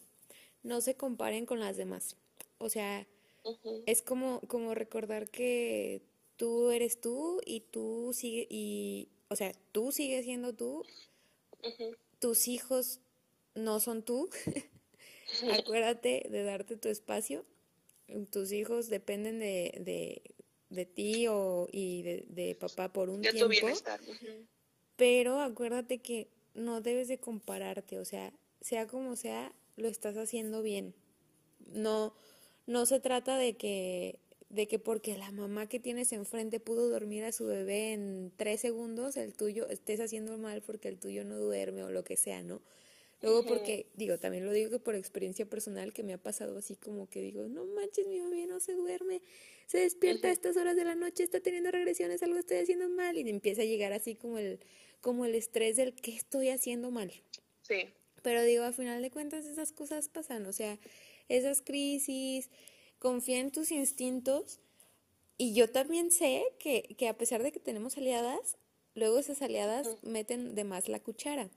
No 0.62 0.80
se 0.80 0.94
comparen 0.94 1.46
con 1.46 1.58
las 1.58 1.76
demás. 1.76 2.16
O 2.58 2.68
sea, 2.68 3.06
es 3.86 4.02
como, 4.02 4.40
como 4.42 4.74
recordar 4.74 5.28
que 5.28 6.02
tú 6.36 6.70
eres 6.70 7.00
tú 7.00 7.40
y 7.44 7.60
tú 7.60 8.12
sigue 8.14 8.46
y, 8.50 9.08
o 9.28 9.34
sea, 9.34 9.52
tú 9.72 9.90
sigues 9.90 10.24
siendo 10.24 10.52
tú. 10.52 10.84
Tus 12.20 12.46
hijos 12.46 13.00
no 13.54 13.80
son 13.80 14.02
tú. 14.02 14.28
Acuérdate 15.52 16.26
de 16.30 16.42
darte 16.44 16.76
tu 16.76 16.88
espacio. 16.88 17.44
Tus 18.30 18.52
hijos 18.52 18.88
dependen 18.88 19.38
de, 19.38 19.72
de, 19.80 20.22
de 20.68 20.84
ti 20.84 21.26
o, 21.28 21.68
y 21.72 22.02
de, 22.02 22.24
de, 22.28 22.54
papá 22.54 22.92
por 22.92 23.08
un 23.08 23.22
tiempo. 23.22 23.48
Pero 24.96 25.40
acuérdate 25.40 25.98
que 25.98 26.28
no 26.54 26.80
debes 26.82 27.08
de 27.08 27.18
compararte, 27.18 27.98
o 27.98 28.04
sea, 28.04 28.32
sea 28.60 28.86
como 28.86 29.16
sea, 29.16 29.52
lo 29.76 29.88
estás 29.88 30.16
haciendo 30.16 30.62
bien. 30.62 30.94
No, 31.72 32.14
no 32.66 32.84
se 32.84 33.00
trata 33.00 33.38
de 33.38 33.54
que, 33.54 34.18
de 34.50 34.68
que 34.68 34.78
porque 34.78 35.16
la 35.16 35.30
mamá 35.30 35.68
que 35.68 35.80
tienes 35.80 36.12
enfrente 36.12 36.60
pudo 36.60 36.90
dormir 36.90 37.24
a 37.24 37.32
su 37.32 37.46
bebé 37.46 37.94
en 37.94 38.32
tres 38.36 38.60
segundos, 38.60 39.16
el 39.16 39.34
tuyo 39.34 39.68
estés 39.68 40.00
haciendo 40.00 40.36
mal 40.36 40.62
porque 40.62 40.88
el 40.88 40.98
tuyo 40.98 41.24
no 41.24 41.38
duerme 41.38 41.82
o 41.82 41.90
lo 41.90 42.04
que 42.04 42.16
sea, 42.16 42.42
¿no? 42.42 42.60
Luego 43.22 43.44
porque, 43.44 43.86
digo, 43.94 44.18
también 44.18 44.44
lo 44.44 44.52
digo 44.52 44.68
que 44.70 44.80
por 44.80 44.96
experiencia 44.96 45.46
personal 45.46 45.92
que 45.92 46.02
me 46.02 46.12
ha 46.12 46.18
pasado 46.18 46.58
así 46.58 46.74
como 46.74 47.08
que 47.08 47.22
digo, 47.22 47.46
no 47.48 47.64
manches, 47.66 48.08
mi 48.08 48.18
bebé 48.18 48.46
no 48.46 48.58
se 48.58 48.72
duerme, 48.72 49.22
se 49.66 49.78
despierta 49.78 50.26
a 50.26 50.32
estas 50.32 50.56
horas 50.56 50.74
de 50.74 50.84
la 50.84 50.96
noche, 50.96 51.22
está 51.22 51.38
teniendo 51.38 51.70
regresiones, 51.70 52.22
algo 52.24 52.36
estoy 52.36 52.58
haciendo 52.58 52.88
mal 52.88 53.16
y 53.16 53.28
empieza 53.30 53.62
a 53.62 53.64
llegar 53.64 53.92
así 53.92 54.16
como 54.16 54.38
el, 54.38 54.58
como 55.00 55.24
el 55.24 55.36
estrés 55.36 55.76
del 55.76 55.94
qué 55.94 56.10
estoy 56.16 56.48
haciendo 56.48 56.90
mal. 56.90 57.12
Sí. 57.62 57.90
Pero 58.22 58.42
digo, 58.42 58.64
al 58.64 58.74
final 58.74 59.00
de 59.00 59.10
cuentas 59.10 59.46
esas 59.46 59.72
cosas 59.72 60.08
pasan, 60.08 60.44
o 60.46 60.52
sea, 60.52 60.80
esas 61.28 61.62
crisis, 61.62 62.50
confía 62.98 63.38
en 63.38 63.52
tus 63.52 63.70
instintos 63.70 64.58
y 65.38 65.54
yo 65.54 65.70
también 65.70 66.10
sé 66.10 66.42
que, 66.58 66.94
que 66.98 67.08
a 67.08 67.16
pesar 67.16 67.44
de 67.44 67.52
que 67.52 67.60
tenemos 67.60 67.96
aliadas, 67.96 68.56
luego 68.96 69.20
esas 69.20 69.42
aliadas 69.42 69.88
meten 70.02 70.56
de 70.56 70.64
más 70.64 70.88
la 70.88 70.98
cuchara. 70.98 71.50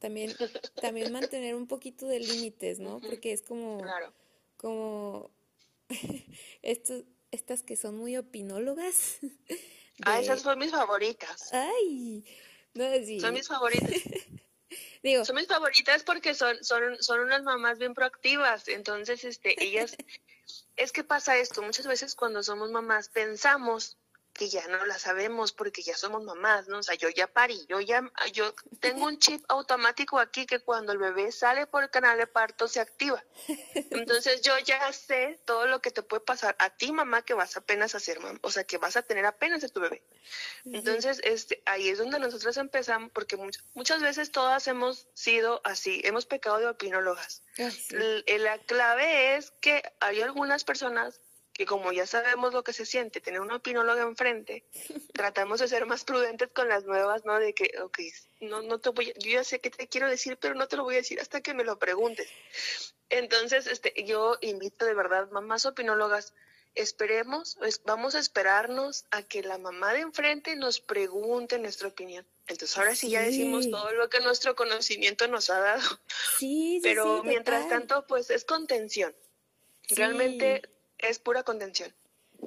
También, 0.00 0.34
también 0.80 1.12
mantener 1.12 1.54
un 1.54 1.66
poquito 1.66 2.06
de 2.06 2.20
límites, 2.20 2.78
¿no? 2.78 3.00
Porque 3.00 3.32
es 3.32 3.42
como, 3.42 3.84
como 4.56 5.30
estos, 6.62 7.04
estas 7.30 7.62
que 7.62 7.76
son 7.76 7.96
muy 7.96 8.16
opinólogas. 8.16 9.18
Ah, 10.06 10.18
esas 10.18 10.40
son 10.40 10.58
mis 10.58 10.70
favoritas. 10.70 11.52
Ay, 11.52 12.24
no, 12.72 12.90
sí. 13.04 13.20
Son 13.20 13.34
mis 13.34 13.46
favoritas. 13.46 13.90
Digo, 15.02 15.26
son 15.26 15.36
mis 15.36 15.46
favoritas 15.46 16.02
porque 16.04 16.32
son, 16.32 16.64
son, 16.64 16.96
son 17.02 17.20
unas 17.20 17.42
mamás 17.42 17.78
bien 17.78 17.92
proactivas. 17.92 18.66
Entonces, 18.68 19.24
este, 19.24 19.62
ellas, 19.62 19.94
es 20.76 20.92
que 20.92 21.04
pasa 21.04 21.36
esto, 21.36 21.60
muchas 21.60 21.86
veces 21.86 22.14
cuando 22.14 22.42
somos 22.42 22.70
mamás 22.70 23.10
pensamos 23.10 23.98
que 24.40 24.48
ya 24.48 24.66
no 24.68 24.86
la 24.86 24.98
sabemos 24.98 25.52
porque 25.52 25.82
ya 25.82 25.94
somos 25.94 26.24
mamás, 26.24 26.66
¿no? 26.66 26.78
O 26.78 26.82
sea, 26.82 26.94
yo 26.94 27.10
ya 27.10 27.26
parí, 27.26 27.66
yo 27.68 27.78
ya, 27.78 28.10
yo 28.32 28.54
tengo 28.80 29.04
un 29.04 29.18
chip 29.18 29.44
automático 29.48 30.18
aquí 30.18 30.46
que 30.46 30.60
cuando 30.60 30.92
el 30.92 30.98
bebé 30.98 31.30
sale 31.30 31.66
por 31.66 31.82
el 31.82 31.90
canal 31.90 32.16
de 32.16 32.26
parto 32.26 32.66
se 32.66 32.80
activa. 32.80 33.22
Entonces 33.90 34.40
yo 34.40 34.58
ya 34.60 34.90
sé 34.94 35.38
todo 35.44 35.66
lo 35.66 35.82
que 35.82 35.90
te 35.90 36.02
puede 36.02 36.22
pasar 36.22 36.56
a 36.58 36.70
ti, 36.70 36.90
mamá, 36.90 37.20
que 37.20 37.34
vas 37.34 37.54
apenas 37.58 37.94
a 37.94 38.00
ser 38.00 38.18
mamá, 38.18 38.38
o 38.40 38.50
sea, 38.50 38.64
que 38.64 38.78
vas 38.78 38.96
a 38.96 39.02
tener 39.02 39.26
apenas 39.26 39.62
a 39.62 39.68
tu 39.68 39.78
bebé. 39.78 40.02
Entonces, 40.64 41.20
este, 41.22 41.62
ahí 41.66 41.90
es 41.90 41.98
donde 41.98 42.18
nosotros 42.18 42.56
empezamos, 42.56 43.10
porque 43.12 43.36
muchas 43.74 44.00
veces 44.00 44.32
todas 44.32 44.66
hemos 44.68 45.06
sido 45.12 45.60
así, 45.64 46.00
hemos 46.02 46.24
pecado 46.24 46.56
de 46.56 46.66
opinólogas. 46.66 47.42
La 48.38 48.58
clave 48.60 49.36
es 49.36 49.50
que 49.60 49.82
hay 50.00 50.22
algunas 50.22 50.64
personas 50.64 51.20
que 51.60 51.66
como 51.66 51.92
ya 51.92 52.06
sabemos 52.06 52.54
lo 52.54 52.64
que 52.64 52.72
se 52.72 52.86
siente 52.86 53.20
tener 53.20 53.38
una 53.42 53.56
opinóloga 53.56 54.00
enfrente, 54.00 54.64
tratamos 55.12 55.60
de 55.60 55.68
ser 55.68 55.84
más 55.84 56.04
prudentes 56.04 56.48
con 56.54 56.70
las 56.70 56.86
nuevas, 56.86 57.26
¿no? 57.26 57.38
De 57.38 57.52
que, 57.52 57.74
ok, 57.82 57.98
no, 58.40 58.62
no 58.62 58.78
te 58.78 58.88
voy, 58.88 59.12
yo 59.18 59.32
ya 59.32 59.44
sé 59.44 59.60
qué 59.60 59.68
te 59.68 59.86
quiero 59.86 60.08
decir, 60.08 60.38
pero 60.38 60.54
no 60.54 60.68
te 60.68 60.78
lo 60.78 60.84
voy 60.84 60.94
a 60.94 61.04
decir 61.04 61.20
hasta 61.20 61.42
que 61.42 61.52
me 61.52 61.64
lo 61.64 61.78
preguntes. 61.78 62.30
Entonces, 63.10 63.66
este, 63.66 63.92
yo 64.04 64.38
invito 64.40 64.86
de 64.86 64.94
verdad, 64.94 65.30
mamás 65.32 65.66
opinólogas, 65.66 66.32
esperemos, 66.74 67.58
vamos 67.84 68.14
a 68.14 68.20
esperarnos 68.20 69.04
a 69.10 69.22
que 69.22 69.42
la 69.42 69.58
mamá 69.58 69.92
de 69.92 70.00
enfrente 70.00 70.56
nos 70.56 70.80
pregunte 70.80 71.58
nuestra 71.58 71.88
opinión. 71.88 72.24
Entonces 72.46 72.78
ahora 72.78 72.96
sí, 72.96 73.10
ya 73.10 73.20
decimos 73.20 73.70
todo 73.70 73.92
lo 73.92 74.08
que 74.08 74.20
nuestro 74.20 74.56
conocimiento 74.56 75.28
nos 75.28 75.50
ha 75.50 75.60
dado. 75.60 76.00
Sí, 76.38 76.80
Pero 76.82 77.22
mientras 77.22 77.68
tanto, 77.68 78.06
pues 78.06 78.30
es 78.30 78.46
contención. 78.46 79.14
Realmente 79.90 80.62
es 81.02 81.18
pura 81.18 81.42
contención. 81.42 81.92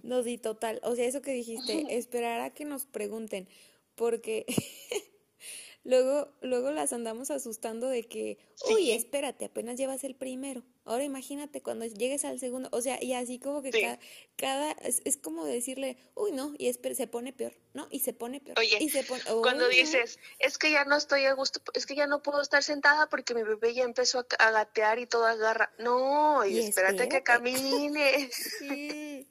No, 0.02 0.24
di 0.24 0.38
total. 0.38 0.80
O 0.84 0.96
sea, 0.96 1.06
eso 1.06 1.22
que 1.22 1.34
dijiste, 1.34 1.86
esperar 1.90 2.42
a 2.42 2.50
que 2.50 2.66
nos 2.66 2.86
pregunten, 2.86 3.48
porque 3.96 4.46
luego, 5.84 6.30
luego 6.42 6.72
las 6.72 6.94
andamos 6.94 7.32
asustando 7.32 7.88
de 7.88 8.04
que, 8.04 8.38
uy, 8.70 8.92
espérate, 8.92 9.46
apenas 9.46 9.78
llevas 9.78 10.04
el 10.04 10.16
primero. 10.16 10.64
Ahora 10.86 11.04
imagínate 11.04 11.62
cuando 11.62 11.86
llegues 11.86 12.26
al 12.26 12.40
segundo. 12.40 12.70
O 12.72 12.82
sea, 12.82 13.02
y 13.02 13.14
así 13.14 13.40
como 13.40 13.62
que 13.62 13.72
cada, 13.72 14.00
cada 14.36 14.72
es, 14.72 15.18
como 15.18 15.46
decirle, 15.46 15.98
uy, 16.16 16.32
no, 16.32 16.54
y 16.58 16.74
se 16.74 17.08
pone 17.08 17.34
peor, 17.34 17.54
¿no? 17.74 17.88
Y 17.90 18.00
se 18.00 18.14
pone 18.14 18.42
peor. 18.42 18.60
Oye, 18.60 18.78
y 18.80 18.90
se 18.90 19.06
cuando 19.42 19.68
dices, 19.70 20.20
es 20.40 20.58
que 20.58 20.72
ya 20.72 20.86
no 20.86 20.98
estoy 20.98 21.26
a 21.26 21.34
gusto, 21.34 21.62
es 21.74 21.86
que 21.86 21.96
ya 21.96 22.08
no 22.08 22.22
puedo 22.22 22.42
estar 22.42 22.64
sentada 22.64 23.08
porque 23.10 23.34
mi 23.34 23.44
bebé 23.44 23.74
ya 23.74 23.84
empezó 23.84 24.26
a, 24.40 24.52
gatear 24.52 25.00
y 25.00 25.06
todo 25.06 25.26
agarra. 25.26 25.72
No, 25.78 26.46
y, 26.46 26.60
espérate, 26.60 27.08
que 27.08 27.24
camine. 27.24 28.30
sí. 28.60 29.28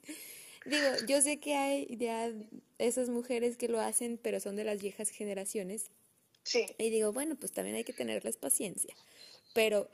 Digo, 0.65 0.87
yo 1.07 1.21
sé 1.21 1.39
que 1.39 1.55
hay 1.55 1.97
ya 1.97 2.31
esas 2.77 3.09
mujeres 3.09 3.57
que 3.57 3.67
lo 3.67 3.79
hacen, 3.79 4.17
pero 4.17 4.39
son 4.39 4.55
de 4.55 4.63
las 4.63 4.81
viejas 4.81 5.09
generaciones 5.09 5.91
Sí. 6.43 6.65
Y 6.77 6.89
digo, 6.89 7.11
bueno, 7.13 7.35
pues 7.35 7.51
también 7.51 7.77
hay 7.77 7.83
que 7.83 7.93
tenerles 7.93 8.37
paciencia. 8.37 8.95
Pero 9.53 9.89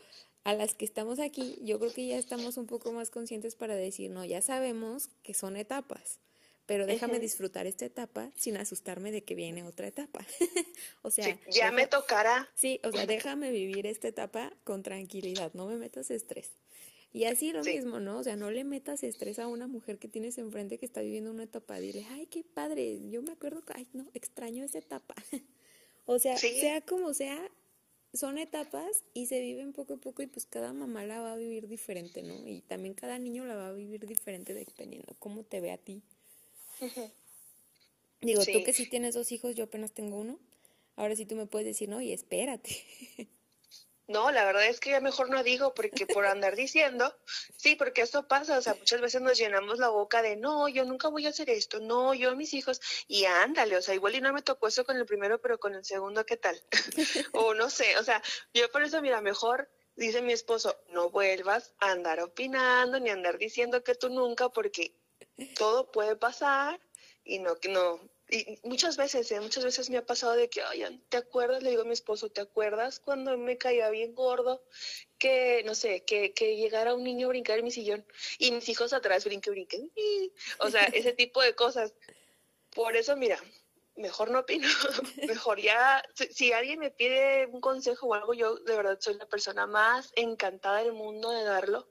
a 0.49 0.53
las 0.53 0.73
que 0.73 0.83
estamos 0.83 1.19
aquí, 1.19 1.59
yo 1.61 1.77
creo 1.77 1.93
que 1.93 2.07
ya 2.07 2.17
estamos 2.17 2.57
un 2.57 2.65
poco 2.65 2.91
más 2.91 3.11
conscientes 3.11 3.55
para 3.55 3.75
decir, 3.75 4.09
no, 4.09 4.25
ya 4.25 4.41
sabemos 4.41 5.09
que 5.21 5.35
son 5.35 5.55
etapas, 5.55 6.19
pero 6.65 6.87
déjame 6.87 7.19
disfrutar 7.19 7.67
esta 7.67 7.85
etapa 7.85 8.31
sin 8.35 8.57
asustarme 8.57 9.11
de 9.11 9.23
que 9.23 9.35
viene 9.35 9.61
otra 9.63 9.87
etapa. 9.87 10.25
o 11.03 11.11
sea, 11.11 11.39
ya 11.51 11.71
me 11.71 11.85
tocará. 11.85 12.49
Sí, 12.55 12.79
o 12.83 12.91
sea, 12.91 13.05
déjame 13.05 13.51
vivir 13.51 13.85
esta 13.85 14.07
etapa 14.07 14.51
con 14.63 14.81
tranquilidad, 14.81 15.51
no 15.53 15.67
me 15.67 15.77
metas 15.77 16.09
estrés. 16.09 16.49
Y 17.13 17.25
así 17.25 17.51
lo 17.51 17.63
mismo, 17.63 17.99
¿no? 17.99 18.17
O 18.17 18.23
sea, 18.23 18.35
no 18.35 18.49
le 18.49 18.63
metas 18.63 19.03
estrés 19.03 19.37
a 19.37 19.47
una 19.47 19.67
mujer 19.67 19.99
que 19.99 20.07
tienes 20.07 20.39
enfrente 20.39 20.79
que 20.79 20.85
está 20.87 21.01
viviendo 21.01 21.29
una 21.29 21.43
etapa. 21.43 21.79
Dile, 21.79 22.07
ay, 22.09 22.25
qué 22.25 22.43
padre, 22.43 22.99
yo 23.09 23.21
me 23.21 23.33
acuerdo 23.33 23.63
que, 23.63 23.73
ay, 23.75 23.87
no, 23.93 24.09
extraño 24.15 24.63
esa 24.63 24.79
etapa. 24.79 25.13
O 26.11 26.17
sea, 26.17 26.35
sea 26.39 26.81
como 26.81 27.13
sea, 27.13 27.51
son 28.13 28.37
etapas 28.37 29.03
y 29.13 29.27
se 29.27 29.39
viven 29.39 29.73
poco 29.73 29.95
a 29.95 29.97
poco 29.97 30.21
y 30.21 30.27
pues 30.27 30.45
cada 30.45 30.73
mamá 30.73 31.03
la 31.05 31.19
va 31.19 31.33
a 31.33 31.35
vivir 31.35 31.67
diferente, 31.67 32.23
¿no? 32.23 32.47
Y 32.47 32.61
también 32.61 32.93
cada 32.93 33.19
niño 33.19 33.45
la 33.45 33.55
va 33.55 33.67
a 33.67 33.73
vivir 33.73 34.05
diferente 34.07 34.53
dependiendo 34.53 35.15
cómo 35.19 35.43
te 35.43 35.61
ve 35.61 35.71
a 35.71 35.77
ti. 35.77 36.01
Digo, 38.21 38.43
tú 38.45 38.63
que 38.63 38.73
sí 38.73 38.89
tienes 38.89 39.13
dos 39.15 39.31
hijos, 39.31 39.55
yo 39.55 39.65
apenas 39.65 39.91
tengo 39.91 40.17
uno. 40.17 40.39
Ahora 40.95 41.15
sí 41.15 41.25
tú 41.25 41.35
me 41.35 41.45
puedes 41.45 41.67
decir, 41.67 41.87
no, 41.87 42.01
y 42.01 42.11
espérate. 42.11 42.69
No, 44.09 44.31
la 44.31 44.43
verdad 44.43 44.65
es 44.65 44.79
que 44.79 44.89
ya 44.89 45.01
mejor 45.01 45.29
no 45.29 45.43
digo, 45.43 45.75
porque 45.75 46.07
por 46.07 46.25
andar 46.25 46.55
diciendo, 46.55 47.15
sí, 47.55 47.75
porque 47.75 48.01
esto 48.01 48.27
pasa, 48.27 48.57
o 48.57 48.61
sea, 48.61 48.73
muchas 48.73 48.99
veces 49.01 49.21
nos 49.21 49.37
llenamos 49.37 49.77
la 49.77 49.89
boca 49.89 50.23
de, 50.23 50.35
no, 50.35 50.67
yo 50.67 50.83
nunca 50.83 51.09
voy 51.09 51.27
a 51.27 51.29
hacer 51.29 51.51
esto, 51.51 51.79
no, 51.79 52.15
yo 52.15 52.35
mis 52.35 52.55
hijos, 52.55 52.81
y 53.07 53.25
ándale, 53.25 53.77
o 53.77 53.83
sea, 53.83 53.93
igual 53.93 54.15
y 54.15 54.21
no 54.21 54.33
me 54.33 54.41
tocó 54.41 54.67
eso 54.67 54.83
con 54.83 54.97
el 54.97 55.05
primero, 55.05 55.39
pero 55.39 55.59
con 55.59 55.75
el 55.75 55.85
segundo, 55.85 56.25
¿qué 56.25 56.37
tal? 56.37 56.59
o 57.33 57.53
no 57.53 57.69
sé, 57.69 57.99
o 57.99 58.03
sea, 58.03 58.19
yo 58.51 58.71
por 58.71 58.81
eso, 58.81 58.99
mira, 58.99 59.21
mejor, 59.21 59.69
dice 59.95 60.23
mi 60.23 60.33
esposo, 60.33 60.75
no 60.87 61.11
vuelvas 61.11 61.75
a 61.77 61.91
andar 61.91 62.19
opinando 62.19 62.99
ni 62.99 63.11
andar 63.11 63.37
diciendo 63.37 63.83
que 63.83 63.93
tú 63.93 64.09
nunca, 64.09 64.49
porque 64.49 64.95
todo 65.55 65.91
puede 65.91 66.15
pasar 66.15 66.79
y 67.23 67.37
no, 67.37 67.57
que 67.57 67.69
no, 67.69 67.99
y 68.29 68.59
muchas 68.63 68.97
veces, 68.97 69.31
¿eh? 69.31 69.39
muchas 69.39 69.63
veces 69.63 69.89
me 69.89 69.97
ha 69.97 70.05
pasado 70.05 70.33
de 70.33 70.49
que, 70.49 70.61
ay, 70.61 71.01
¿te 71.09 71.17
acuerdas? 71.17 71.63
Le 71.63 71.71
digo 71.71 71.81
a 71.81 71.85
mi 71.85 71.93
esposo, 71.93 72.29
¿te 72.29 72.41
acuerdas 72.41 72.99
cuando 72.99 73.37
me 73.37 73.57
caía 73.57 73.89
bien 73.89 74.13
gordo? 74.13 74.63
Que, 75.17 75.63
no 75.65 75.75
sé, 75.75 76.03
que, 76.03 76.33
que 76.33 76.55
llegara 76.55 76.93
un 76.93 77.03
niño 77.03 77.27
a 77.27 77.29
brincar 77.29 77.57
en 77.59 77.65
mi 77.65 77.71
sillón 77.71 78.05
y 78.37 78.51
mis 78.51 78.69
hijos 78.69 78.93
atrás 78.93 79.25
brinque, 79.25 79.49
brinquen. 79.49 79.91
O 80.59 80.69
sea, 80.69 80.83
ese 80.93 81.13
tipo 81.13 81.41
de 81.41 81.55
cosas. 81.55 81.93
Por 82.73 82.95
eso, 82.95 83.15
mira, 83.15 83.41
mejor 83.95 84.31
no 84.31 84.39
opino. 84.39 84.67
mejor 85.27 85.59
ya, 85.59 86.03
si, 86.31 86.51
alguien 86.53 86.79
me 86.79 86.91
pide 86.91 87.47
un 87.47 87.61
consejo 87.61 88.07
o 88.07 88.13
algo, 88.13 88.33
yo 88.33 88.55
de 88.55 88.75
verdad 88.75 88.97
soy 88.99 89.15
la 89.15 89.27
persona 89.27 89.67
más 89.67 90.11
encantada 90.15 90.83
del 90.83 90.93
mundo 90.93 91.31
de 91.31 91.43
darlo, 91.43 91.87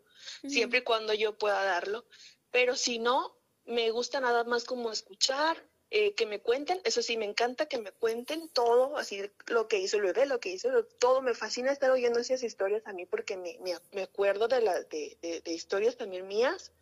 siempre 0.47 0.81
y 0.81 0.83
cuando 0.83 1.15
yo 1.15 1.37
pueda 1.37 1.63
darlo. 1.65 2.07
Pero 2.51 2.77
si 2.77 2.99
no, 2.99 3.37
me 3.65 3.91
gusta 3.91 4.21
nada 4.21 4.45
más 4.45 4.65
como 4.65 4.91
escuchar, 4.91 5.69
eh, 5.91 6.15
que 6.15 6.27
me 6.27 6.41
cuenten, 6.41 6.81
eso 6.85 7.01
sí, 7.01 7.17
me 7.17 7.25
encanta 7.25 7.67
que 7.67 7.79
me 7.79 7.93
cuenten 7.93 8.51
todo, 8.51 8.99
así 8.99 9.23
lo 9.47 9.69
que 9.69 9.79
hizo 9.79 9.99
bebé, 9.99 10.27
lo 10.27 10.39
que 10.39 10.51
hizo, 10.51 10.85
todo, 10.99 11.23
me 11.23 11.33
fascina 11.33 11.73
estar 11.73 11.91
oyendo 11.91 12.19
esas 12.19 12.43
historias 12.43 12.87
a 12.87 12.93
mí 12.93 13.07
porque 13.07 13.39
me, 13.39 13.59
me, 13.93 14.03
acuerdo 14.03 14.49
de, 14.49 14.61
la, 14.61 14.83
de, 14.83 15.17
de, 15.43 15.53
historias 15.53 15.97
también 15.97 16.27
mías 16.27 16.73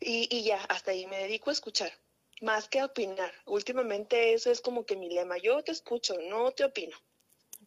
y, 0.00 0.26
y 0.34 0.42
ya, 0.42 0.56
hasta 0.64 0.92
ahí 0.92 1.06
me 1.06 1.18
dedico 1.18 1.50
a 1.50 1.52
escuchar, 1.52 1.92
más 2.40 2.66
que 2.68 2.80
a 2.80 2.86
opinar. 2.86 3.32
Últimamente 3.44 4.32
eso 4.32 4.50
es 4.50 4.62
como 4.62 4.86
que 4.86 4.96
mi 4.96 5.10
lema, 5.10 5.36
yo 5.36 5.62
te 5.62 5.72
escucho, 5.72 6.14
no 6.30 6.50
te 6.52 6.64
opino. 6.64 6.96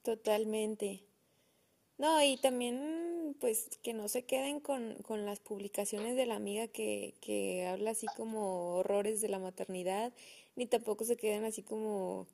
Totalmente. 0.01 1.03
No, 1.97 2.23
y 2.23 2.37
también, 2.37 3.35
pues, 3.39 3.69
que 3.81 3.93
no 3.93 4.07
se 4.07 4.23
queden 4.23 4.59
con, 4.59 4.95
con 5.01 5.25
las 5.25 5.39
publicaciones 5.39 6.15
de 6.15 6.27
la 6.27 6.35
amiga 6.35 6.67
que, 6.67 7.15
que 7.21 7.65
habla 7.65 7.91
así 7.91 8.05
como 8.15 8.75
horrores 8.75 9.19
de 9.19 9.29
la 9.29 9.39
maternidad 9.39 10.13
ni 10.57 10.65
tampoco 10.65 11.05
se 11.05 11.15
queden 11.15 11.45
así 11.45 11.61
como 11.63 12.27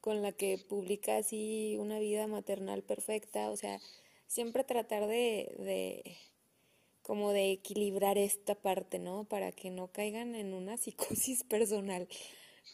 con 0.00 0.22
la 0.22 0.32
que 0.32 0.58
publica 0.58 1.16
así 1.18 1.76
una 1.78 1.98
vida 1.98 2.26
maternal 2.26 2.82
perfecta, 2.82 3.50
o 3.50 3.56
sea, 3.56 3.80
siempre 4.26 4.64
tratar 4.64 5.06
de, 5.06 5.54
de 5.58 6.16
como 7.02 7.32
de 7.32 7.52
equilibrar 7.52 8.18
esta 8.18 8.54
parte, 8.54 8.98
¿no? 8.98 9.24
Para 9.24 9.52
que 9.52 9.70
no 9.70 9.88
caigan 9.88 10.34
en 10.34 10.54
una 10.54 10.76
psicosis 10.76 11.44
personal, 11.48 12.08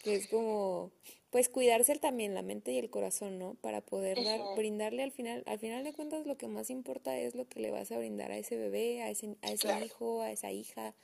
que 0.02 0.14
es 0.14 0.28
como, 0.28 0.92
pues 1.30 1.48
cuidarse 1.48 1.98
también 1.98 2.34
la 2.34 2.42
mente 2.42 2.72
y 2.72 2.78
el 2.78 2.90
corazón, 2.90 3.38
¿no? 3.38 3.54
Para 3.60 3.80
poder 3.80 4.22
dar, 4.22 4.40
brindarle 4.56 5.02
al 5.02 5.12
final, 5.12 5.42
al 5.46 5.58
final 5.58 5.84
de 5.84 5.92
cuentas 5.92 6.26
lo 6.26 6.36
que 6.36 6.48
más 6.48 6.70
importa 6.70 7.18
es 7.18 7.34
lo 7.34 7.48
que 7.48 7.60
le 7.60 7.70
vas 7.70 7.90
a 7.92 7.98
brindar 7.98 8.30
a 8.30 8.38
ese 8.38 8.56
bebé, 8.56 9.02
a 9.02 9.10
ese, 9.10 9.36
a 9.42 9.52
ese 9.52 9.84
hijo, 9.84 10.22
a 10.22 10.30
esa 10.30 10.52
hija. 10.52 10.94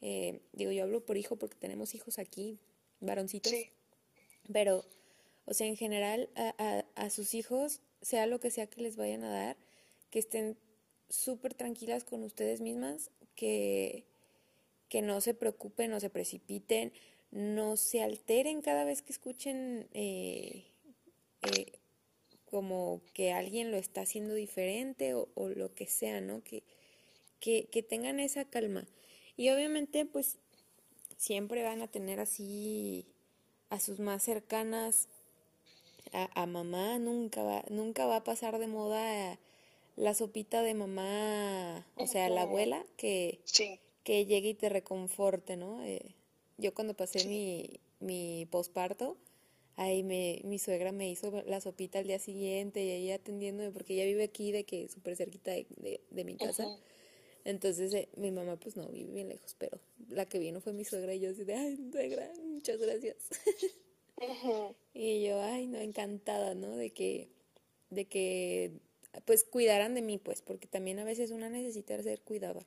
Eh, 0.00 0.40
digo, 0.52 0.70
yo 0.70 0.84
hablo 0.84 1.04
por 1.04 1.16
hijo 1.16 1.36
porque 1.36 1.56
tenemos 1.56 1.94
hijos 1.94 2.18
aquí, 2.18 2.58
varoncitos. 3.00 3.52
Pero, 4.52 4.84
o 5.44 5.54
sea, 5.54 5.66
en 5.66 5.76
general, 5.76 6.28
a, 6.36 6.84
a, 6.94 7.10
sus 7.10 7.34
hijos, 7.34 7.80
sea 8.02 8.26
lo 8.26 8.40
que 8.40 8.50
sea 8.50 8.66
que 8.66 8.82
les 8.82 8.96
vayan 8.96 9.24
a 9.24 9.30
dar, 9.30 9.56
que 10.10 10.18
estén 10.18 10.56
súper 11.08 11.54
tranquilas 11.54 12.04
con 12.04 12.22
ustedes 12.22 12.60
mismas, 12.60 13.10
que, 13.34 14.04
que 14.88 15.02
no 15.02 15.20
se 15.20 15.34
preocupen, 15.34 15.90
no 15.90 16.00
se 16.00 16.10
precipiten, 16.10 16.92
no 17.30 17.76
se 17.76 18.02
alteren 18.02 18.62
cada 18.62 18.84
vez 18.84 19.02
que 19.02 19.12
escuchen 19.12 19.88
eh, 19.92 20.66
eh, 21.42 21.72
como 22.44 23.02
que 23.12 23.32
alguien 23.32 23.72
lo 23.72 23.76
está 23.76 24.02
haciendo 24.02 24.34
diferente 24.34 25.14
o, 25.14 25.28
lo 25.48 25.74
que 25.74 25.86
sea, 25.86 26.20
¿no? 26.20 26.44
Que, 26.44 26.62
que, 27.40 27.82
tengan 27.82 28.20
esa 28.20 28.44
calma. 28.44 28.86
Y 29.36 29.50
obviamente, 29.50 30.06
pues, 30.06 30.38
siempre 31.16 31.62
van 31.62 31.82
a 31.82 31.88
tener 31.88 32.20
así 32.20 33.06
a 33.70 33.80
sus 33.80 33.98
más 33.98 34.22
cercanas, 34.22 35.08
a, 36.12 36.46
mamá, 36.46 36.98
nunca 36.98 37.42
va, 37.42 37.64
nunca 37.70 38.06
va 38.06 38.16
a 38.16 38.24
pasar 38.24 38.58
de 38.58 38.68
moda 38.68 39.38
la 39.96 40.14
sopita 40.14 40.62
de 40.62 40.74
mamá, 40.74 41.86
o 41.96 42.06
sea, 42.06 42.28
la 42.28 42.42
abuela, 42.42 42.84
que, 42.96 43.40
que 44.04 44.26
llegue 44.26 44.50
y 44.50 44.54
te 44.54 44.68
reconforte, 44.68 45.56
¿no? 45.56 45.82
Eh, 45.84 46.14
yo 46.56 46.72
cuando 46.74 46.94
pasé 46.94 47.26
mi, 47.26 47.80
mi 48.00 48.46
posparto, 48.50 49.16
ahí 49.76 50.02
me, 50.02 50.40
mi 50.44 50.58
suegra 50.58 50.92
me 50.92 51.10
hizo 51.10 51.30
la 51.46 51.60
sopita 51.60 51.98
al 51.98 52.06
día 52.06 52.18
siguiente 52.18 52.84
y 52.84 52.90
ahí 52.90 53.10
atendiéndome 53.10 53.70
porque 53.70 53.94
ella 53.94 54.04
vive 54.04 54.24
aquí 54.24 54.52
de 54.52 54.64
que 54.64 54.88
súper 54.88 55.16
cerquita 55.16 55.50
de, 55.50 56.00
de, 56.10 56.24
mi 56.24 56.36
casa. 56.36 56.66
Entonces 57.44 57.92
eh, 57.92 58.08
mi 58.16 58.30
mamá 58.30 58.56
pues 58.56 58.76
no, 58.76 58.88
vive 58.88 59.12
bien 59.12 59.28
lejos, 59.28 59.54
pero 59.58 59.78
la 60.08 60.26
que 60.26 60.38
vino 60.38 60.60
fue 60.60 60.72
mi 60.72 60.84
suegra 60.84 61.14
y 61.14 61.20
yo 61.20 61.30
así 61.30 61.44
de, 61.44 61.54
ay, 61.54 61.90
suegra, 61.92 62.32
muchas 62.42 62.78
gracias. 62.78 63.16
Y 64.94 65.26
yo, 65.26 65.42
ay, 65.42 65.66
no, 65.66 65.78
encantada, 65.78 66.54
¿no? 66.54 66.76
De 66.76 66.92
que, 66.92 67.28
de 67.90 68.06
que, 68.06 68.78
pues 69.24 69.42
cuidaran 69.44 69.94
de 69.94 70.02
mí, 70.02 70.18
pues, 70.18 70.40
porque 70.40 70.68
también 70.68 71.00
a 71.00 71.04
veces 71.04 71.32
una 71.32 71.50
necesita 71.50 72.00
ser 72.00 72.20
cuidada. 72.20 72.64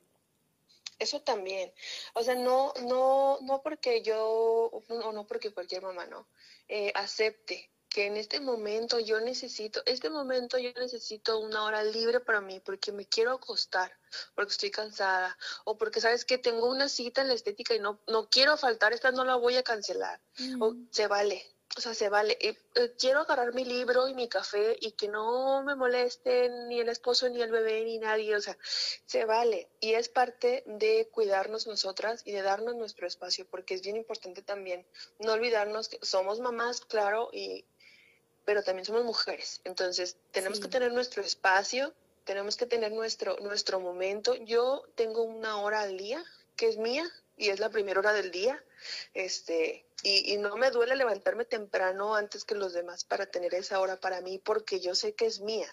Eso 0.98 1.22
también. 1.22 1.72
O 2.14 2.22
sea, 2.22 2.34
no, 2.34 2.74
no, 2.86 3.38
no 3.40 3.62
porque 3.62 4.02
yo, 4.02 4.28
o 4.28 5.12
no 5.12 5.26
porque 5.26 5.52
cualquier 5.52 5.82
mamá, 5.82 6.06
no, 6.06 6.28
eh, 6.68 6.92
acepte 6.94 7.70
que 7.88 8.06
en 8.06 8.16
este 8.16 8.40
momento 8.40 8.98
yo 8.98 9.20
necesito, 9.20 9.82
este 9.86 10.10
momento 10.10 10.58
yo 10.58 10.70
necesito 10.76 11.38
una 11.38 11.64
hora 11.64 11.82
libre 11.82 12.20
para 12.20 12.40
mí 12.40 12.60
porque 12.60 12.92
me 12.92 13.06
quiero 13.06 13.32
acostar, 13.32 13.92
porque 14.34 14.52
estoy 14.52 14.70
cansada, 14.70 15.36
o 15.64 15.78
porque 15.78 16.00
sabes 16.00 16.24
que 16.24 16.38
tengo 16.38 16.68
una 16.68 16.88
cita 16.88 17.22
en 17.22 17.28
la 17.28 17.34
estética 17.34 17.74
y 17.74 17.80
no, 17.80 17.98
no 18.06 18.28
quiero 18.28 18.56
faltar, 18.56 18.92
esta 18.92 19.10
no 19.10 19.24
la 19.24 19.36
voy 19.36 19.56
a 19.56 19.62
cancelar. 19.62 20.20
O 20.60 20.74
se 20.90 21.06
vale, 21.06 21.44
o 21.76 21.80
sea, 21.80 21.94
se 21.94 22.08
vale. 22.08 22.38
Eh, 22.40 22.56
quiero 22.98 23.20
agarrar 23.20 23.54
mi 23.54 23.64
libro 23.64 24.08
y 24.08 24.14
mi 24.14 24.28
café 24.28 24.76
y 24.80 24.92
que 24.92 25.08
no 25.08 25.62
me 25.62 25.76
molesten 25.76 26.68
ni 26.68 26.80
el 26.80 26.88
esposo, 26.88 27.28
ni 27.28 27.42
el 27.42 27.52
bebé, 27.52 27.84
ni 27.84 27.98
nadie. 27.98 28.34
O 28.34 28.40
sea, 28.40 28.56
se 29.06 29.24
vale. 29.24 29.68
Y 29.80 29.92
es 29.92 30.08
parte 30.08 30.64
de 30.66 31.08
cuidarnos 31.12 31.66
nosotras 31.66 32.22
y 32.24 32.32
de 32.32 32.42
darnos 32.42 32.74
nuestro 32.74 33.06
espacio, 33.06 33.46
porque 33.48 33.74
es 33.74 33.82
bien 33.82 33.96
importante 33.96 34.42
también 34.42 34.86
no 35.18 35.32
olvidarnos 35.32 35.88
que 35.88 35.98
somos 36.02 36.40
mamás, 36.40 36.80
claro, 36.80 37.28
y, 37.32 37.64
pero 38.48 38.62
también 38.62 38.86
somos 38.86 39.04
mujeres. 39.04 39.60
Entonces, 39.64 40.16
tenemos 40.30 40.58
que 40.58 40.68
tener 40.68 40.90
nuestro 40.90 41.22
espacio, 41.22 41.92
tenemos 42.24 42.56
que 42.56 42.64
tener 42.64 42.92
nuestro, 42.92 43.36
nuestro 43.40 43.78
momento. 43.78 44.36
Yo 44.36 44.84
tengo 44.94 45.20
una 45.20 45.60
hora 45.60 45.82
al 45.82 45.98
día 45.98 46.24
que 46.56 46.66
es 46.66 46.78
mía 46.78 47.04
y 47.36 47.50
es 47.50 47.60
la 47.60 47.68
primera 47.68 48.00
hora 48.00 48.14
del 48.14 48.30
día. 48.30 48.64
Este, 49.12 49.84
y, 50.02 50.34
no 50.38 50.56
me 50.56 50.70
duele 50.70 50.96
levantarme 50.96 51.44
temprano 51.44 52.14
antes 52.14 52.46
que 52.46 52.54
los 52.54 52.72
demás 52.72 53.04
para 53.04 53.26
tener 53.26 53.52
esa 53.52 53.80
hora 53.80 54.00
para 54.00 54.22
mí 54.22 54.38
porque 54.38 54.80
yo 54.80 54.94
sé 54.94 55.12
que 55.12 55.26
es 55.26 55.40
mía. 55.40 55.68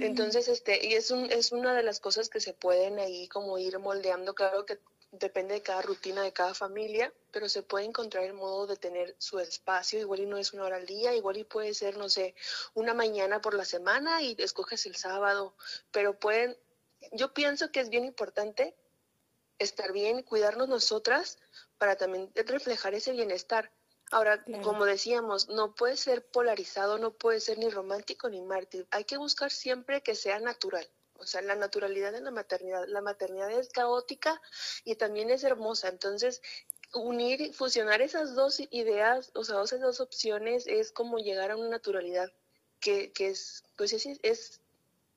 Entonces, 0.00 0.48
este, 0.48 0.82
y 0.82 0.94
es, 0.94 1.10
un, 1.10 1.30
es 1.30 1.52
una 1.52 1.74
de 1.74 1.82
las 1.82 2.00
cosas 2.00 2.30
que 2.30 2.40
se 2.40 2.54
pueden 2.54 2.98
ahí 3.00 3.28
como 3.28 3.58
ir 3.58 3.78
moldeando, 3.78 4.34
claro 4.34 4.64
que 4.64 4.78
depende 5.10 5.54
de 5.54 5.62
cada 5.62 5.82
rutina 5.82 6.22
de 6.22 6.32
cada 6.32 6.54
familia, 6.54 7.12
pero 7.30 7.48
se 7.48 7.62
puede 7.62 7.84
encontrar 7.84 8.24
el 8.24 8.32
modo 8.32 8.66
de 8.66 8.76
tener 8.76 9.14
su 9.18 9.38
espacio, 9.38 10.00
igual 10.00 10.20
y 10.20 10.26
no 10.26 10.36
es 10.36 10.52
una 10.52 10.64
hora 10.64 10.76
al 10.76 10.86
día, 10.86 11.14
igual 11.14 11.36
y 11.36 11.44
puede 11.44 11.74
ser, 11.74 11.96
no 11.96 12.08
sé, 12.08 12.34
una 12.74 12.94
mañana 12.94 13.40
por 13.40 13.54
la 13.54 13.64
semana 13.64 14.22
y 14.22 14.36
escoges 14.38 14.86
el 14.86 14.96
sábado, 14.96 15.54
pero 15.90 16.18
pueden, 16.18 16.56
yo 17.12 17.32
pienso 17.32 17.70
que 17.70 17.80
es 17.80 17.88
bien 17.88 18.04
importante 18.04 18.74
estar 19.58 19.92
bien, 19.92 20.22
cuidarnos 20.22 20.68
nosotras 20.68 21.38
para 21.78 21.96
también 21.96 22.30
reflejar 22.34 22.94
ese 22.94 23.12
bienestar. 23.12 23.72
Ahora, 24.12 24.44
como 24.62 24.84
decíamos, 24.84 25.48
no 25.48 25.74
puede 25.74 25.96
ser 25.96 26.24
polarizado, 26.24 26.98
no 26.98 27.12
puede 27.12 27.40
ser 27.40 27.58
ni 27.58 27.68
romántico 27.70 28.28
ni 28.28 28.40
mártir. 28.40 28.86
Hay 28.90 29.04
que 29.04 29.16
buscar 29.16 29.50
siempre 29.50 30.02
que 30.02 30.14
sea 30.14 30.38
natural. 30.38 30.88
O 31.18 31.26
sea, 31.26 31.42
la 31.42 31.56
naturalidad 31.56 32.14
en 32.14 32.24
la 32.24 32.30
maternidad. 32.30 32.86
La 32.88 33.00
maternidad 33.00 33.50
es 33.50 33.68
caótica 33.68 34.40
y 34.84 34.96
también 34.96 35.30
es 35.30 35.44
hermosa. 35.44 35.88
Entonces, 35.88 36.42
unir, 36.94 37.52
fusionar 37.54 38.02
esas 38.02 38.34
dos 38.34 38.60
ideas, 38.70 39.30
o 39.34 39.44
sea, 39.44 39.62
esas 39.62 39.80
dos 39.80 40.00
opciones 40.00 40.66
es 40.66 40.92
como 40.92 41.18
llegar 41.18 41.50
a 41.50 41.56
una 41.56 41.68
naturalidad 41.68 42.32
que, 42.80 43.12
que 43.12 43.28
es, 43.28 43.64
pues 43.76 43.92
es, 43.92 44.06
es, 44.22 44.60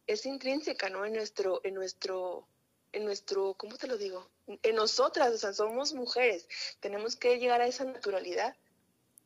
es 0.07 0.25
intrínseca, 0.25 0.89
¿no? 0.89 1.05
En 1.05 1.13
nuestro, 1.13 1.61
en 1.63 1.75
nuestro 1.75 2.47
en 2.91 3.05
nuestro, 3.05 3.53
¿cómo 3.55 3.77
te 3.77 3.87
lo 3.87 3.97
digo? 3.97 4.27
En 4.47 4.75
nosotras, 4.75 5.33
o 5.33 5.37
sea, 5.37 5.53
somos 5.53 5.93
mujeres, 5.93 6.47
tenemos 6.79 7.15
que 7.15 7.37
llegar 7.37 7.61
a 7.61 7.67
esa 7.67 7.83
naturalidad 7.85 8.55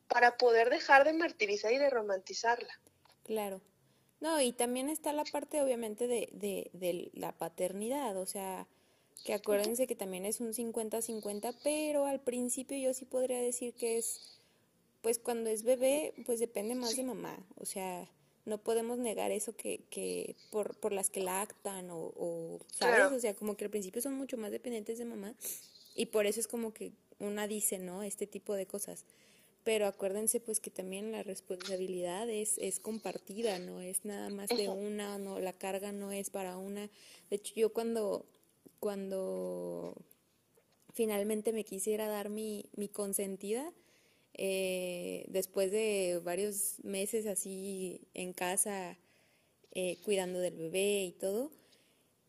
para 0.08 0.36
poder 0.36 0.70
dejar 0.70 1.04
de 1.04 1.14
martirizar 1.14 1.72
y 1.72 1.78
de 1.78 1.90
romantizarla. 1.90 2.78
Claro. 3.24 3.60
No, 4.20 4.40
y 4.40 4.52
también 4.52 4.88
está 4.88 5.12
la 5.12 5.24
parte, 5.24 5.60
obviamente, 5.60 6.06
de, 6.06 6.28
de, 6.32 6.70
de 6.72 7.10
la 7.14 7.32
paternidad, 7.32 8.16
o 8.16 8.26
sea, 8.26 8.66
que 9.24 9.34
acuérdense 9.34 9.86
que 9.86 9.96
también 9.96 10.24
es 10.26 10.40
un 10.40 10.52
50-50, 10.52 11.54
pero 11.62 12.06
al 12.06 12.20
principio 12.20 12.76
yo 12.78 12.94
sí 12.94 13.04
podría 13.04 13.40
decir 13.40 13.74
que 13.74 13.98
es, 13.98 14.38
pues 15.02 15.18
cuando 15.18 15.50
es 15.50 15.62
bebé, 15.62 16.14
pues 16.26 16.40
depende 16.40 16.74
más 16.74 16.96
de 16.96 17.04
mamá, 17.04 17.38
o 17.56 17.66
sea, 17.66 18.08
no 18.44 18.58
podemos 18.58 18.98
negar 18.98 19.30
eso 19.30 19.56
que, 19.56 19.80
que 19.90 20.36
por, 20.50 20.76
por 20.76 20.92
las 20.92 21.10
que 21.10 21.20
la 21.20 21.40
actan 21.40 21.90
o, 21.90 22.12
o 22.16 22.58
¿sabes? 22.72 23.12
O 23.12 23.20
sea, 23.20 23.34
como 23.34 23.56
que 23.56 23.64
al 23.64 23.70
principio 23.70 24.02
son 24.02 24.14
mucho 24.14 24.36
más 24.36 24.50
dependientes 24.50 24.98
de 24.98 25.04
mamá 25.06 25.34
y 25.94 26.06
por 26.06 26.26
eso 26.26 26.40
es 26.40 26.46
como 26.48 26.74
que 26.74 26.92
una 27.18 27.46
dice, 27.46 27.78
¿no? 27.78 28.02
Este 28.02 28.26
tipo 28.26 28.54
de 28.54 28.66
cosas. 28.66 29.04
Pero 29.64 29.86
acuérdense 29.86 30.40
pues 30.40 30.60
que 30.60 30.70
también 30.70 31.10
la 31.10 31.22
responsabilidad 31.22 32.28
es, 32.28 32.58
es 32.58 32.78
compartida, 32.78 33.58
no 33.58 33.80
es 33.80 34.04
nada 34.04 34.28
más 34.28 34.50
de 34.50 34.68
una, 34.68 35.18
no, 35.18 35.40
la 35.40 35.54
carga 35.54 35.90
no 35.90 36.12
es 36.12 36.28
para 36.28 36.58
una. 36.58 36.90
De 37.30 37.36
hecho, 37.36 37.54
yo 37.56 37.72
cuando, 37.72 38.26
cuando 38.78 39.96
finalmente 40.92 41.52
me 41.52 41.64
quisiera 41.64 42.06
dar 42.08 42.28
mi, 42.28 42.66
mi 42.76 42.88
consentida, 42.88 43.72
eh, 44.34 45.24
después 45.28 45.70
de 45.70 46.20
varios 46.22 46.76
meses 46.82 47.26
así 47.26 48.02
en 48.12 48.32
casa, 48.32 48.98
eh, 49.72 49.98
cuidando 50.04 50.40
del 50.40 50.56
bebé 50.56 51.04
y 51.04 51.12
todo, 51.12 51.50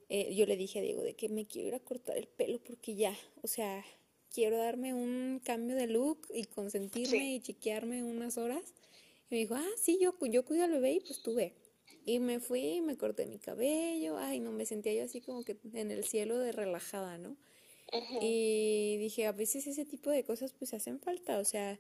eh, 0.08 0.34
yo 0.36 0.46
le 0.46 0.56
dije 0.56 0.80
a 0.80 0.82
Diego 0.84 1.02
de 1.02 1.16
que 1.16 1.30
me 1.30 1.46
quiero 1.46 1.68
ir 1.70 1.76
a 1.76 1.80
cortar 1.80 2.18
el 2.18 2.28
pelo 2.28 2.60
porque 2.60 2.96
ya, 2.96 3.16
o 3.42 3.48
sea, 3.48 3.84
quiero 4.36 4.58
darme 4.58 4.94
un 4.94 5.40
cambio 5.42 5.78
de 5.78 5.88
look 5.88 6.28
y 6.34 6.44
consentirme 6.44 7.36
y 7.36 7.40
chiquearme 7.40 8.04
unas 8.04 8.38
horas. 8.38 8.74
Y 9.30 9.36
me 9.36 9.38
dijo, 9.38 9.56
ah, 9.56 9.72
sí, 9.82 9.98
yo, 10.02 10.14
yo 10.26 10.44
cuido 10.44 10.66
al 10.66 10.72
bebé 10.72 10.92
y 10.92 11.00
pues 11.00 11.24
tuve. 11.24 11.54
Y 12.06 12.20
me 12.20 12.42
fui, 12.42 12.82
me 12.82 12.98
corté 12.98 13.26
mi 13.26 13.40
cabello, 13.40 14.18
ay, 14.18 14.42
no, 14.42 14.52
me 14.52 14.66
sentía 14.66 14.94
yo 14.94 15.06
así 15.06 15.22
como 15.22 15.44
que 15.44 15.58
en 15.74 15.90
el 15.90 16.04
cielo 16.04 16.38
de 16.38 16.52
relajada, 16.52 17.18
¿no? 17.18 17.38
Y 18.22 18.98
dije, 18.98 19.26
a 19.26 19.32
veces 19.32 19.68
ese 19.68 19.86
tipo 19.86 20.10
de 20.10 20.26
cosas 20.26 20.52
pues 20.52 20.74
hacen 20.74 21.00
falta, 21.00 21.40
o 21.40 21.46
sea, 21.46 21.80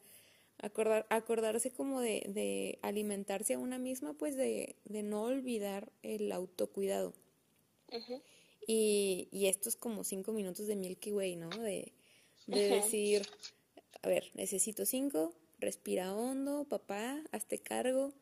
acordar, 0.59 1.05
acordarse 1.09 1.71
como 1.71 1.99
de, 1.99 2.23
de 2.29 2.79
alimentarse 2.83 3.55
a 3.55 3.59
una 3.59 3.79
misma, 3.79 4.13
pues 4.13 4.37
de, 4.37 4.77
de 4.85 5.03
no 5.03 5.23
olvidar 5.23 5.91
el 6.03 6.31
autocuidado. 6.31 7.13
y, 8.65 9.27
y 9.31 9.47
estos 9.47 9.75
como 9.75 10.05
cinco 10.05 10.31
minutos 10.31 10.67
de 10.67 10.75
Milky 10.77 11.11
Way, 11.11 11.35
¿no? 11.35 11.49
De, 11.49 11.91
de 12.47 12.69
decir, 12.69 13.27
a 14.01 14.07
ver, 14.07 14.31
necesito 14.33 14.85
cinco, 14.85 15.33
respira 15.59 16.15
hondo, 16.15 16.65
papá, 16.65 17.23
hazte 17.31 17.59
cargo. 17.59 18.13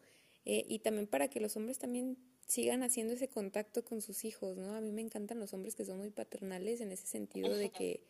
Eh, 0.46 0.66
y 0.68 0.80
también 0.80 1.08
para 1.08 1.30
que 1.30 1.40
los 1.40 1.56
hombres 1.56 1.80
también 1.80 2.18
sigan 2.48 2.84
haciendo 2.84 3.14
ese 3.14 3.30
contacto 3.30 3.84
con 3.84 4.02
sus 4.02 4.26
hijos, 4.26 4.58
¿no? 4.58 4.76
A 4.76 4.82
mí 4.82 4.92
me 4.92 5.02
encantan 5.02 5.40
los 5.40 5.54
hombres 5.54 5.76
que 5.76 5.86
son 5.86 5.98
muy 5.98 6.10
paternales 6.10 6.82
en 6.82 6.92
ese 6.92 7.08
sentido 7.08 7.56
de 7.56 7.70
que 7.70 8.02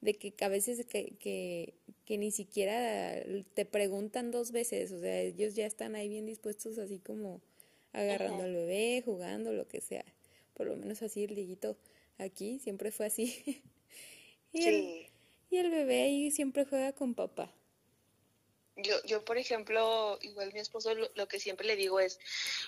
de 0.00 0.14
que 0.14 0.34
a 0.44 0.48
veces 0.48 0.84
que, 0.84 1.16
que, 1.16 1.74
que, 2.04 2.18
ni 2.18 2.30
siquiera 2.30 3.22
te 3.54 3.64
preguntan 3.64 4.30
dos 4.30 4.52
veces, 4.52 4.92
o 4.92 5.00
sea, 5.00 5.20
ellos 5.20 5.54
ya 5.54 5.66
están 5.66 5.94
ahí 5.94 6.08
bien 6.08 6.26
dispuestos 6.26 6.78
así 6.78 6.98
como 6.98 7.40
agarrando 7.92 8.44
al 8.44 8.52
bebé, 8.52 9.02
jugando, 9.04 9.52
lo 9.52 9.66
que 9.66 9.80
sea. 9.80 10.04
Por 10.54 10.66
lo 10.66 10.76
menos 10.76 11.02
así 11.02 11.24
el 11.24 11.34
liguito 11.34 11.76
aquí 12.18 12.58
siempre 12.58 12.90
fue 12.90 13.06
así. 13.06 13.62
y, 14.52 14.64
el, 14.64 15.06
y 15.50 15.58
el 15.58 15.70
bebé 15.70 16.02
ahí 16.02 16.30
siempre 16.30 16.64
juega 16.64 16.92
con 16.92 17.14
papá. 17.14 17.52
Yo, 18.78 19.02
yo, 19.04 19.24
por 19.24 19.38
ejemplo, 19.38 20.18
igual 20.20 20.52
mi 20.52 20.60
esposo 20.60 20.94
lo, 20.94 21.28
que 21.28 21.40
siempre 21.40 21.66
le 21.66 21.76
digo 21.76 21.98
es, 21.98 22.18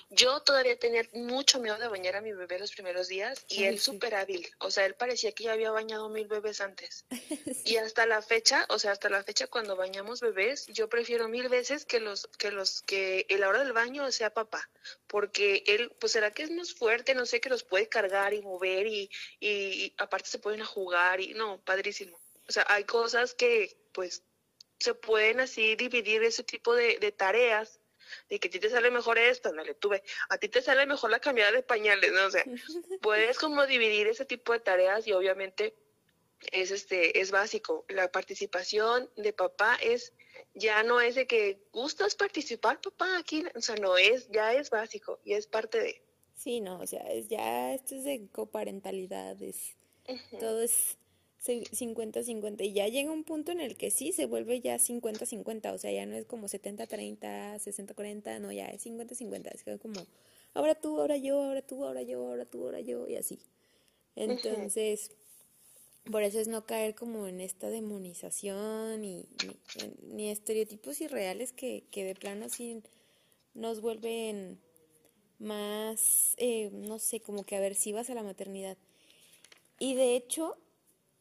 yo 0.09 0.41
todavía 0.41 0.79
tenía 0.79 1.07
mucho 1.13 1.61
miedo 1.61 1.77
de 1.77 1.87
bañar 1.87 2.17
a 2.17 2.23
mi 2.23 2.33
bebé 2.33 2.59
los 2.59 2.73
primeros 2.73 3.09
días 3.09 3.45
y 3.51 3.65
él 3.65 3.79
súper 3.79 4.15
hábil, 4.15 4.49
o 4.59 4.71
sea, 4.71 4.87
él 4.87 4.95
parecía 4.95 5.33
que 5.33 5.45
ya 5.45 5.53
había 5.53 5.71
bañado 5.71 6.09
mil 6.09 6.27
bebés 6.27 6.63
antes. 6.63 7.05
Y 7.67 7.77
hasta 7.77 8.07
la 8.07 8.23
fecha, 8.23 8.65
o 8.71 8.79
sea, 8.79 8.93
hasta 8.93 9.11
la 9.11 9.23
fecha 9.23 9.47
cuando 9.49 9.77
bañamos 9.77 10.23
bebés, 10.23 10.67
yo 10.69 10.89
prefiero 10.89 11.29
mil 11.29 11.51
veces 11.51 11.85
que 11.85 12.01
los, 12.01 12.27
que 12.39 12.51
los, 12.51 12.81
que 12.81 13.27
la 13.39 13.49
hora 13.49 13.63
del 13.63 13.75
baño 13.75 14.11
sea 14.11 14.33
papá, 14.33 14.71
porque 15.07 15.63
él, 15.67 15.93
pues 16.01 16.13
será 16.13 16.31
que 16.31 16.45
es 16.45 16.51
más 16.51 16.73
fuerte, 16.73 17.15
no 17.15 17.27
sé, 17.27 17.43
que 17.43 17.51
los 17.51 17.65
puede 17.65 17.87
cargar 17.87 18.33
y 18.33 18.41
mover 18.41 18.87
y, 18.87 19.11
y 19.41 19.93
aparte 19.99 20.31
se 20.31 20.39
pueden 20.39 20.63
a 20.63 20.67
jugar 20.67 21.21
y 21.21 21.35
no, 21.35 21.61
padrísimo. 21.61 22.19
O 22.49 22.53
sea, 22.53 22.65
hay 22.69 22.85
cosas 22.85 23.35
que, 23.35 23.77
pues, 23.93 24.23
se 24.79 24.95
pueden 24.95 25.41
así 25.41 25.77
dividir 25.77 26.23
ese 26.23 26.45
tipo 26.45 26.75
de, 26.75 27.13
tareas, 27.13 27.81
de 28.31 28.39
que 28.39 28.49
a 28.49 28.51
ti 28.51 28.59
te 28.59 28.71
sale 28.71 28.91
mejor 28.91 29.19
esto, 29.19 29.53
no 29.53 29.63
le 29.65 29.75
tuve, 29.75 30.03
a 30.31 30.39
ti 30.39 30.49
te 30.49 30.63
sale 30.63 30.87
mejor 30.87 31.11
la 31.11 31.21
cambiada 31.21 31.53
de 31.53 31.63
pañales, 31.63 32.13
¿no? 32.13 32.27
O 32.27 32.31
sea, 32.31 32.45
puedes 33.03 33.39
como 33.39 33.67
dividir 33.67 34.07
ese 34.07 34.25
tipo 34.25 34.53
de 34.53 34.61
tareas 34.61 35.07
y 35.07 35.13
obviamente 35.13 35.75
es 36.53 36.71
este 36.71 37.21
es 37.21 37.31
básico. 37.31 37.85
La 37.89 38.11
participación 38.11 39.11
de 39.17 39.33
papá 39.33 39.77
es 39.83 40.13
ya 40.55 40.83
no 40.83 41.01
es 41.01 41.17
de 41.17 41.27
que 41.27 41.61
gustas 41.73 42.15
participar, 42.15 42.81
papá, 42.81 43.19
aquí, 43.19 43.45
o 43.55 43.61
sea, 43.61 43.77
no 43.77 43.97
es, 43.97 44.29
ya 44.29 44.55
es 44.55 44.71
básico 44.71 45.21
y 45.25 45.35
es 45.35 45.47
parte 45.47 45.81
de. 45.81 46.03
Sí, 46.35 46.61
no, 46.61 46.79
o 46.79 46.87
sea, 46.87 47.03
es 47.13 47.29
ya 47.29 47.75
esto 47.75 47.97
es 47.97 48.05
de 48.05 48.29
coparentalidad, 48.31 49.41
es, 49.43 49.77
todo 50.39 50.63
es 50.63 50.97
50-50 51.45 52.65
y 52.65 52.73
ya 52.73 52.89
llega 52.89 53.11
un 53.11 53.25
punto 53.25 53.53
en 53.53 53.61
el 53.61 53.77
que 53.77 53.91
sí 53.91 54.13
se 54.13 54.27
vuelve 54.27 54.61
ya 54.61 54.77
50-50, 54.77 55.73
o 55.73 55.79
sea, 55.79 55.93
ya 55.93 56.05
no 56.07 56.17
es 56.17 56.27
como 56.27 56.49
70-30, 56.49 57.19
60-40, 57.19 58.41
no, 58.41 58.53
ya 58.53 58.67
es 58.67 58.85
50-50, 58.85 59.53
es 59.55 59.81
como 59.81 60.01
ahora 60.55 60.75
tú, 60.75 61.01
ahora 61.01 61.17
yo, 61.17 61.43
ahora 61.43 61.63
tú, 61.63 61.85
ahora 61.85 62.03
yo, 62.03 62.27
ahora 62.27 62.45
tú, 62.45 62.65
ahora 62.65 62.81
yo 62.81 63.07
y 63.09 63.17
así. 63.17 63.39
Entonces, 64.17 65.13
por 66.11 66.23
eso 66.23 66.41
es 66.41 66.49
no 66.49 66.67
caer 66.67 66.95
como 66.95 67.29
en 67.29 67.41
esta 67.41 67.71
demonización 67.71 69.05
y 69.05 69.29
ni, 70.03 70.31
estereotipos 70.31 71.01
irreales 71.01 71.53
que, 71.53 71.85
que 71.91 72.05
de 72.05 72.15
plano 72.15 72.47
así 72.47 72.83
nos 73.55 73.81
vuelven 73.81 74.59
más, 75.39 76.35
eh, 76.39 76.71
no 76.73 76.99
sé, 76.99 77.21
como 77.21 77.45
que 77.45 77.57
aversivas 77.57 78.11
a 78.11 78.15
la 78.15 78.23
maternidad. 78.23 78.77
Y 79.79 79.95
de 79.95 80.17
hecho, 80.17 80.57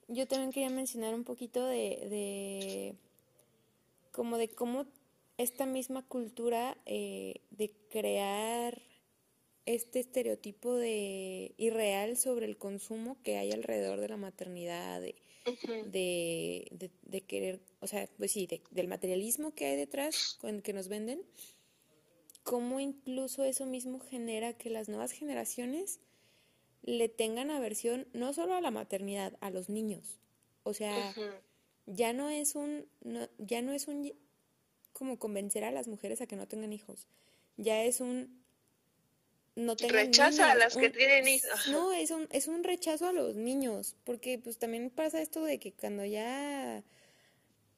yo 0.07 0.27
también 0.27 0.51
quería 0.51 0.69
mencionar 0.69 1.13
un 1.13 1.23
poquito 1.23 1.65
de, 1.65 2.07
de 2.09 2.95
como 4.11 4.37
de 4.37 4.49
cómo 4.49 4.85
esta 5.37 5.65
misma 5.65 6.01
cultura 6.03 6.77
eh, 6.85 7.41
de 7.51 7.71
crear 7.89 8.81
este 9.65 9.99
estereotipo 9.99 10.75
de 10.75 11.53
irreal 11.57 12.17
sobre 12.17 12.45
el 12.45 12.57
consumo 12.57 13.17
que 13.21 13.37
hay 13.37 13.51
alrededor 13.51 13.99
de 13.99 14.07
la 14.07 14.17
maternidad, 14.17 15.01
de, 15.01 15.15
de, 15.91 16.91
de, 17.03 17.21
querer, 17.21 17.59
o 17.81 17.87
sea, 17.87 18.07
pues 18.17 18.31
sí, 18.31 18.47
del 18.71 18.87
materialismo 18.87 19.53
que 19.53 19.65
hay 19.65 19.75
detrás 19.75 20.37
con 20.39 20.61
que 20.61 20.73
nos 20.73 20.87
venden, 20.87 21.21
cómo 22.43 22.79
incluso 22.79 23.43
eso 23.43 23.65
mismo 23.65 23.99
genera 23.99 24.53
que 24.53 24.69
las 24.69 24.87
nuevas 24.87 25.11
generaciones 25.11 25.99
le 26.87 27.09
tengan 27.09 27.51
aversión 27.51 28.07
no 28.13 28.33
solo 28.33 28.55
a 28.55 28.61
la 28.61 28.71
maternidad, 28.71 29.37
a 29.41 29.49
los 29.49 29.67
niños. 29.67 30.17
O 30.63 30.73
sea, 30.73 31.13
ya 31.85 32.13
no 32.13 32.29
es 32.29 32.55
un, 32.55 32.87
ya 33.37 33.61
no 33.61 33.73
es 33.73 33.87
un 33.87 34.13
como 34.93 35.19
convencer 35.19 35.65
a 35.65 35.71
las 35.71 35.89
mujeres 35.89 36.21
a 36.21 36.27
que 36.27 36.37
no 36.37 36.47
tengan 36.47 36.71
hijos. 36.71 37.07
Ya 37.57 37.83
es 37.83 37.99
un 37.99 38.41
no 39.55 39.75
tengan 39.75 40.05
Rechaza 40.05 40.51
a 40.51 40.55
las 40.55 40.77
que 40.77 40.89
tienen 40.89 41.27
hijos. 41.27 41.67
No, 41.67 41.91
es 41.91 42.09
un, 42.11 42.29
es 42.31 42.47
un 42.47 42.63
rechazo 42.63 43.07
a 43.07 43.11
los 43.11 43.35
niños, 43.35 43.97
porque 44.05 44.39
pues 44.39 44.57
también 44.57 44.89
pasa 44.89 45.21
esto 45.21 45.43
de 45.43 45.59
que 45.59 45.73
cuando 45.73 46.05
ya 46.05 46.85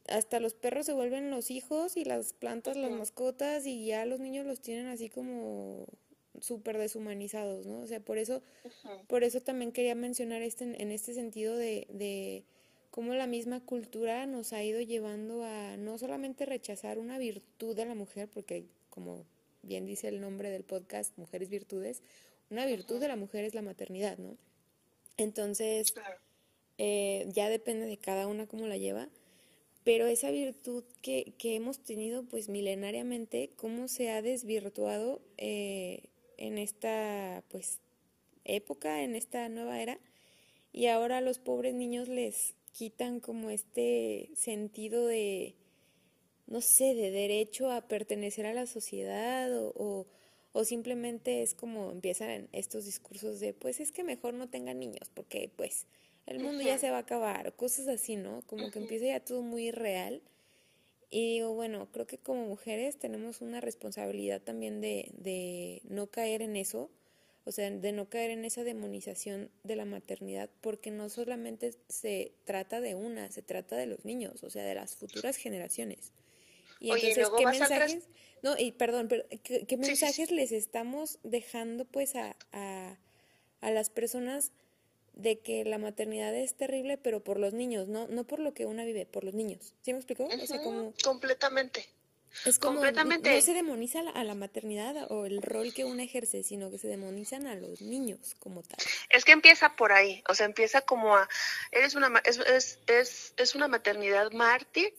hasta 0.07 0.39
los 0.39 0.53
perros 0.53 0.85
se 0.85 0.93
vuelven 0.93 1.31
los 1.31 1.49
hijos 1.49 1.97
y 1.97 2.05
las 2.05 2.33
plantas 2.33 2.77
las 2.77 2.91
mascotas 2.91 3.65
y 3.65 3.87
ya 3.87 4.05
los 4.05 4.19
niños 4.19 4.45
los 4.45 4.61
tienen 4.61 4.87
así 4.87 5.09
como 5.09 5.87
súper 6.41 6.77
deshumanizados, 6.77 7.65
¿no? 7.65 7.81
O 7.81 7.87
sea, 7.87 7.99
por 7.99 8.17
eso, 8.17 8.41
por 9.07 9.23
eso 9.23 9.41
también 9.41 9.71
quería 9.71 9.95
mencionar 9.95 10.41
este, 10.41 10.81
en 10.81 10.91
este 10.91 11.13
sentido 11.13 11.55
de, 11.55 11.87
de 11.89 12.43
cómo 12.91 13.13
la 13.13 13.27
misma 13.27 13.59
cultura 13.59 14.25
nos 14.25 14.53
ha 14.53 14.63
ido 14.63 14.81
llevando 14.81 15.43
a 15.43 15.77
no 15.77 15.97
solamente 15.97 16.45
rechazar 16.45 16.99
una 16.99 17.17
virtud 17.17 17.75
de 17.75 17.85
la 17.85 17.95
mujer, 17.95 18.27
porque 18.27 18.65
como 18.89 19.25
bien 19.61 19.85
dice 19.85 20.07
el 20.07 20.21
nombre 20.21 20.49
del 20.49 20.63
podcast, 20.63 21.17
Mujeres 21.17 21.49
Virtudes, 21.49 22.01
una 22.49 22.65
virtud 22.65 22.99
de 22.99 23.07
la 23.07 23.15
mujer 23.15 23.45
es 23.45 23.53
la 23.53 23.61
maternidad, 23.61 24.17
¿no? 24.17 24.37
Entonces, 25.17 25.93
eh, 26.77 27.27
ya 27.33 27.49
depende 27.49 27.85
de 27.85 27.97
cada 27.97 28.27
una 28.27 28.47
cómo 28.47 28.67
la 28.67 28.77
lleva, 28.77 29.09
pero 29.83 30.07
esa 30.07 30.31
virtud 30.31 30.83
que, 31.01 31.33
que 31.37 31.55
hemos 31.55 31.79
tenido 31.79 32.23
pues 32.23 32.49
milenariamente, 32.49 33.49
cómo 33.55 33.87
se 33.87 34.11
ha 34.11 34.21
desvirtuado 34.21 35.21
eh, 35.37 36.03
en 36.39 36.57
esta 36.57 37.43
pues 37.49 37.79
época, 38.45 39.03
en 39.03 39.15
esta 39.15 39.47
nueva 39.49 39.81
era, 39.81 39.99
y 40.71 40.87
ahora 40.87 41.17
a 41.17 41.21
los 41.21 41.37
pobres 41.37 41.73
niños 41.73 42.07
les 42.07 42.55
quitan 42.71 43.19
como 43.19 43.49
este 43.49 44.29
sentido 44.35 45.05
de, 45.05 45.55
no 46.47 46.61
sé, 46.61 46.95
de 46.95 47.11
derecho 47.11 47.71
a 47.71 47.87
pertenecer 47.87 48.45
a 48.45 48.53
la 48.53 48.67
sociedad 48.67 49.51
o, 49.53 50.07
o, 50.53 50.63
simplemente 50.63 51.41
es 51.41 51.53
como 51.53 51.91
empiezan 51.91 52.47
estos 52.51 52.85
discursos 52.85 53.39
de, 53.39 53.53
pues 53.53 53.79
es 53.79 53.91
que 53.91 54.03
mejor 54.03 54.33
no 54.33 54.49
tengan 54.49 54.79
niños 54.79 55.09
porque 55.13 55.51
pues 55.55 55.87
el 56.25 56.39
mundo 56.39 56.63
ya 56.63 56.77
se 56.77 56.91
va 56.91 56.97
a 56.97 57.01
acabar 57.01 57.47
o 57.47 57.55
cosas 57.55 57.87
así, 57.87 58.15
¿no? 58.15 58.43
Como 58.45 58.69
que 58.71 58.79
empieza 58.79 59.05
ya 59.05 59.19
todo 59.19 59.41
muy 59.41 59.71
real 59.71 60.21
y 61.09 61.33
digo, 61.33 61.53
bueno, 61.53 61.87
creo 61.91 62.05
que 62.05 62.17
como 62.17 62.45
mujeres 62.45 62.97
tenemos 62.97 63.41
una 63.41 63.61
responsabilidad 63.61 64.41
también 64.41 64.79
de, 64.79 65.11
de 65.17 65.81
no 65.85 66.07
caer 66.07 66.41
en 66.41 66.55
eso, 66.55 66.91
o 67.45 67.51
sea, 67.51 67.71
de 67.71 67.91
no 67.91 68.09
caer 68.09 68.29
en 68.29 68.45
esa 68.45 68.63
demonización 68.63 69.49
de 69.63 69.75
la 69.75 69.85
maternidad, 69.85 70.51
porque 70.61 70.91
no 70.91 71.09
solamente 71.09 71.73
se 71.87 72.33
trata 72.45 72.79
de 72.79 72.93
una, 72.93 73.31
se 73.31 73.41
trata 73.41 73.75
de 73.75 73.87
los 73.87 74.05
niños, 74.05 74.43
o 74.43 74.51
sea, 74.51 74.63
de 74.63 74.75
las 74.75 74.95
futuras 74.95 75.35
generaciones. 75.35 76.11
Y 76.79 76.91
entonces, 76.91 77.27
¿qué 77.37 77.45
mensajes? 77.45 78.07
No, 78.43 78.55
y 78.57 78.71
perdón, 78.71 79.07
pero 79.07 79.25
¿qué, 79.43 79.77
mensajes 79.77 80.31
les 80.31 80.51
estamos 80.51 81.19
dejando 81.23 81.85
pues 81.85 82.15
a, 82.15 82.35
a, 82.51 82.97
a 83.61 83.71
las 83.71 83.89
personas 83.89 84.51
de 85.13 85.39
que 85.39 85.63
la 85.65 85.77
maternidad 85.77 86.33
es 86.35 86.55
terrible, 86.55 86.97
pero 86.97 87.23
por 87.23 87.39
los 87.39 87.53
niños, 87.53 87.87
no, 87.87 88.07
no 88.07 88.25
por 88.25 88.39
lo 88.39 88.53
que 88.53 88.65
una 88.65 88.83
vive, 88.85 89.05
por 89.05 89.23
los 89.23 89.33
niños. 89.33 89.73
¿Sí 89.81 89.93
me 89.93 89.99
explicó? 89.99 90.27
como, 90.63 90.93
completamente. 91.03 91.85
Es 92.45 92.59
como 92.59 92.75
completamente. 92.75 93.33
no 93.33 93.41
se 93.41 93.53
demoniza 93.53 94.01
a 94.13 94.23
la 94.23 94.35
maternidad 94.35 95.11
o 95.11 95.25
el 95.25 95.41
rol 95.41 95.73
que 95.73 95.83
una 95.83 96.03
ejerce, 96.03 96.43
sino 96.43 96.69
que 96.69 96.77
se 96.77 96.87
demonizan 96.87 97.47
a 97.47 97.55
los 97.55 97.81
niños 97.81 98.35
como 98.39 98.61
tal. 98.61 98.77
Es 99.09 99.25
que 99.25 99.31
empieza 99.31 99.75
por 99.75 99.91
ahí, 99.91 100.23
o 100.29 100.35
sea, 100.35 100.45
empieza 100.45 100.81
como 100.81 101.15
a, 101.15 101.27
eres 101.71 101.95
una, 101.95 102.21
es, 102.23 102.37
es, 102.37 102.79
es, 102.87 103.33
es 103.37 103.55
una 103.55 103.67
maternidad 103.67 104.31
mártir 104.31 104.93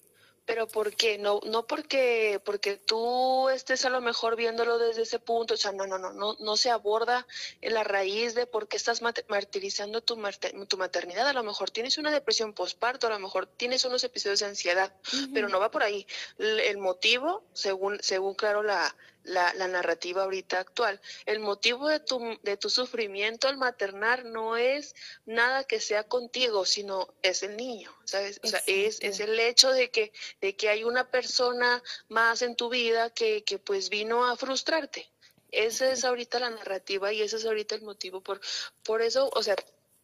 pero 0.51 0.67
¿por 0.67 0.97
qué? 0.97 1.17
No, 1.17 1.41
no 1.47 1.65
porque, 1.65 2.41
porque 2.45 2.77
tú 2.77 3.49
estés 3.51 3.85
a 3.85 3.89
lo 3.89 4.01
mejor 4.01 4.35
viéndolo 4.35 4.79
desde 4.79 5.03
ese 5.03 5.21
punto, 5.21 5.55
o 5.55 5.57
sea, 5.57 5.71
no, 5.71 5.87
no, 5.87 5.97
no, 5.97 6.13
no, 6.13 6.37
no 6.41 6.57
se 6.57 6.71
aborda 6.71 7.25
en 7.61 7.73
la 7.73 7.85
raíz 7.85 8.35
de 8.35 8.49
por 8.49 8.67
qué 8.67 8.77
estás 8.77 9.01
martirizando 9.01 10.01
tu, 10.01 10.21
tu 10.67 10.77
maternidad. 10.77 11.29
A 11.29 11.33
lo 11.35 11.45
mejor 11.45 11.71
tienes 11.71 11.99
una 11.99 12.11
depresión 12.11 12.53
postparto, 12.53 13.07
a 13.07 13.11
lo 13.11 13.21
mejor 13.21 13.47
tienes 13.47 13.85
unos 13.85 14.03
episodios 14.03 14.41
de 14.41 14.47
ansiedad, 14.47 14.93
pero 15.33 15.49
no 15.49 15.61
va 15.61 15.71
por 15.71 15.85
ahí. 15.85 16.05
el 16.39 16.79
motivo, 16.79 17.45
según, 17.53 18.03
según 18.03 18.35
claro 18.35 18.65
la, 18.65 18.93
la, 19.25 19.53
la, 19.55 19.69
narrativa 19.69 20.23
ahorita 20.23 20.59
actual. 20.59 21.01
El 21.27 21.41
motivo 21.41 21.89
de 21.89 22.01
tu, 22.01 22.39
de 22.43 22.57
tu 22.57 22.71
sufrimiento 22.71 23.49
al 23.49 23.57
maternar 23.57 24.25
no 24.25 24.57
es 24.57 24.95
nada 25.27 25.65
que 25.65 25.81
sea 25.81 26.05
contigo, 26.05 26.65
sino 26.65 27.15
es 27.23 27.43
el 27.43 27.57
niño, 27.57 27.95
¿sabes? 28.05 28.41
O 28.43 28.47
sea, 28.47 28.63
es, 28.67 28.99
es 29.01 29.21
el 29.21 29.39
hecho 29.39 29.71
de 29.71 29.91
que, 29.91 30.13
de 30.41 30.57
que 30.57 30.69
hay 30.69 30.85
una 30.85 31.11
persona 31.11 31.83
más 32.09 32.43
en 32.43 32.57
tu 32.57 32.69
vida 32.69 33.11
que, 33.11 33.45
que 33.45 33.59
pues 33.59 33.91
vino 33.91 34.27
a 34.27 34.37
frustrarte. 34.37 35.11
Esa 35.53 35.91
es 35.91 36.05
ahorita 36.05 36.39
la 36.39 36.51
narrativa 36.51 37.13
y 37.13 37.23
ese 37.23 37.37
es 37.37 37.45
ahorita 37.45 37.75
el 37.75 37.83
motivo 37.83 38.21
por, 38.21 38.41
por 38.85 39.03
eso, 39.03 39.31
o 39.33 39.43
sea, 39.43 39.57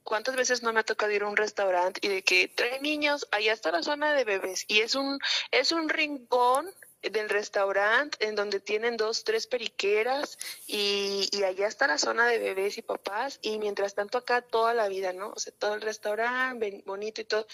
¿Cuántas 0.07 0.37
veces 0.37 0.62
no 0.62 0.73
me 0.73 0.79
ha 0.79 0.85
tocado 0.85 1.11
ir 1.11 1.25
a 1.25 1.29
un 1.29 1.37
restaurante 1.37 1.99
y 2.01 2.07
de 2.09 2.23
que 2.23 2.47
trae 2.47 2.81
niños, 2.81 3.27
allá 3.33 3.53
está 3.53 3.73
la 3.73 3.83
zona 3.83 4.14
de 4.14 4.23
bebés 4.23 4.64
y 4.69 4.79
es 4.79 4.95
un 4.95 5.19
es 5.51 5.73
un 5.73 5.89
rincón 5.89 6.73
del 7.11 7.28
restaurante 7.28 8.26
en 8.26 8.34
donde 8.34 8.61
tienen 8.61 8.96
dos, 8.96 9.24
tres 9.24 9.46
periqueras 9.46 10.38
y, 10.66 11.28
y, 11.32 11.42
allá 11.44 11.66
está 11.66 11.86
la 11.86 11.98
zona 11.98 12.26
de 12.26 12.38
bebés 12.38 12.78
y 12.78 12.82
papás 12.82 13.38
y 13.42 13.59
mientras 13.59 13.94
tanto 13.94 14.18
acá 14.18 14.42
toda 14.42 14.74
la 14.74 14.88
vida, 14.88 15.12
¿no? 15.12 15.30
O 15.30 15.38
sea, 15.38 15.52
todo 15.59 15.74
el 15.74 15.82
restaurante 15.82 16.82
bonito 16.84 17.20
y 17.20 17.24
todo. 17.24 17.46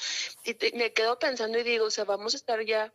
Y 0.45 0.57
me 0.77 0.93
quedo 0.93 1.19
pensando 1.19 1.59
y 1.59 1.63
digo, 1.63 1.87
o 1.87 1.91
sea, 1.91 2.05
vamos 2.05 2.35
a 2.35 2.37
estar 2.37 2.63
ya 2.65 2.93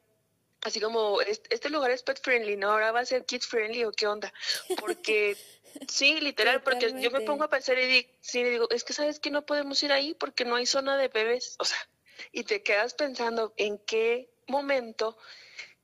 así 0.62 0.80
como 0.80 1.22
este 1.22 1.70
lugar 1.70 1.92
es 1.92 2.04
pet 2.04 2.20
friendly, 2.22 2.58
¿no? 2.58 2.72
Ahora 2.72 2.92
va 2.92 3.02
a 3.02 3.06
ser 3.06 3.26
kids 3.26 3.48
friendly 3.48 3.86
o 3.86 3.92
qué 3.92 4.08
onda. 4.08 4.34
Porque 4.80 5.38
sí, 5.88 6.20
literal, 6.20 6.62
porque 6.62 6.94
yo 7.00 7.12
me 7.12 7.22
pongo 7.22 7.44
a 7.44 7.50
pensar 7.50 7.78
y 7.78 7.86
digo, 7.86 8.10
sí, 8.22 8.44
digo, 8.44 8.70
es 8.70 8.84
que 8.84 8.94
sabes 8.94 9.20
que 9.20 9.32
no 9.32 9.46
podemos 9.46 9.82
ir 9.84 9.92
ahí 9.92 10.14
porque 10.14 10.46
no 10.46 10.56
hay 10.56 10.66
zona 10.66 10.98
de 10.98 11.08
bebés, 11.08 11.56
o 11.60 11.66
sea, 11.66 11.78
y 12.32 12.44
te 12.44 12.64
quedas 12.64 12.94
pensando 12.94 13.54
en 13.58 13.78
qué 13.80 14.30
momento 14.48 15.18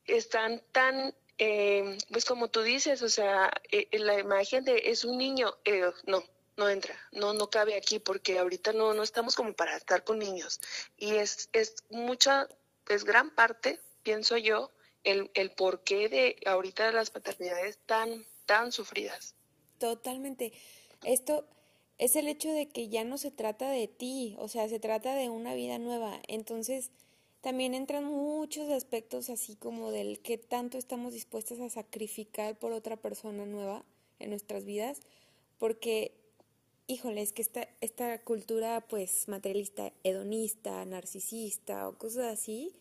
están 0.06 0.62
tan, 0.72 1.16
eh, 1.38 1.98
pues 2.12 2.26
como 2.26 2.50
tú 2.50 2.62
dices, 2.62 3.02
o 3.02 3.10
sea, 3.10 3.52
eh, 3.72 3.88
la 3.98 4.20
imagen 4.20 4.64
de 4.64 4.82
es 4.86 5.06
un 5.06 5.18
niño, 5.18 5.54
eh, 5.66 5.92
no, 6.06 6.24
no 6.58 6.70
entra, 6.70 6.96
no, 7.12 7.34
no 7.34 7.50
cabe 7.50 7.76
aquí 7.76 8.00
porque 8.00 8.38
ahorita 8.38 8.74
no, 8.74 8.94
no 8.94 9.04
estamos 9.04 9.36
como 9.36 9.54
para 9.54 9.76
estar 9.76 10.04
con 10.04 10.20
niños. 10.20 10.60
Y 10.98 11.16
es, 11.16 11.50
es 11.54 11.76
mucha, 11.90 12.48
es 12.90 13.04
gran 13.04 13.34
parte, 13.34 13.80
pienso 14.04 14.38
yo, 14.38 14.72
el, 15.04 15.32
el 15.34 15.52
porqué 15.52 16.10
de 16.10 16.38
ahorita 16.46 16.92
las 16.92 17.14
maternidades 17.14 17.78
tan, 17.86 18.26
tan 18.46 18.72
sufridas. 18.72 19.36
Totalmente. 19.80 20.54
Esto 21.04 21.46
es 21.98 22.16
el 22.16 22.28
hecho 22.28 22.50
de 22.50 22.70
que 22.70 22.90
ya 22.90 23.04
no 23.04 23.18
se 23.18 23.32
trata 23.32 23.70
de 23.70 23.88
ti, 23.88 24.36
o 24.40 24.48
sea, 24.48 24.68
se 24.70 24.80
trata 24.80 25.14
de 25.16 25.30
una 25.30 25.54
vida 25.56 25.78
nueva. 25.78 26.22
Entonces, 26.28 26.92
también 27.44 27.74
entran 27.74 28.06
muchos 28.06 28.70
aspectos 28.70 29.30
así 29.30 29.58
como 29.58 29.92
del 29.92 30.22
qué 30.22 30.38
tanto 30.38 30.78
estamos 30.78 31.12
dispuestas 31.12 31.60
a 31.60 31.70
sacrificar 31.70 32.58
por 32.58 32.72
otra 32.72 32.96
persona 32.96 33.46
nueva 33.46 33.84
en 34.20 34.30
nuestras 34.30 34.64
vidas, 34.64 35.02
porque 35.60 36.14
híjole, 36.88 37.22
es 37.22 37.34
que 37.34 37.42
esta, 37.42 37.68
esta 37.82 38.18
cultura 38.24 38.86
pues 38.88 39.28
materialista, 39.28 39.92
hedonista, 40.06 40.86
narcisista 40.86 41.90
o 41.90 41.98
cosas 41.98 42.32
así, 42.32 42.74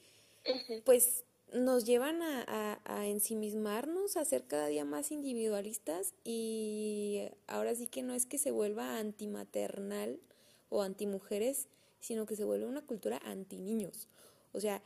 pues 0.85 1.25
nos 1.53 1.85
llevan 1.85 2.23
a, 2.23 2.81
a, 2.85 3.07
ensimismarnos, 3.09 4.17
a 4.17 4.25
ser 4.25 4.45
cada 4.45 4.69
día 4.69 4.85
más 4.85 5.11
individualistas 5.11 6.15
y 6.23 7.23
ahora 7.49 7.75
sí 7.75 7.89
que 7.89 8.05
no 8.05 8.15
es 8.15 8.27
que 8.27 8.39
se 8.39 8.53
vuelva 8.53 8.99
antimaternal 8.99 10.21
o 10.69 10.83
antimujeres, 10.83 11.67
sino 11.99 12.27
que 12.27 12.37
se 12.37 12.45
vuelve 12.45 12.67
una 12.67 12.83
cultura 12.83 13.21
anti 13.25 13.59
niños. 13.59 14.09
O 14.53 14.61
sea, 14.61 14.83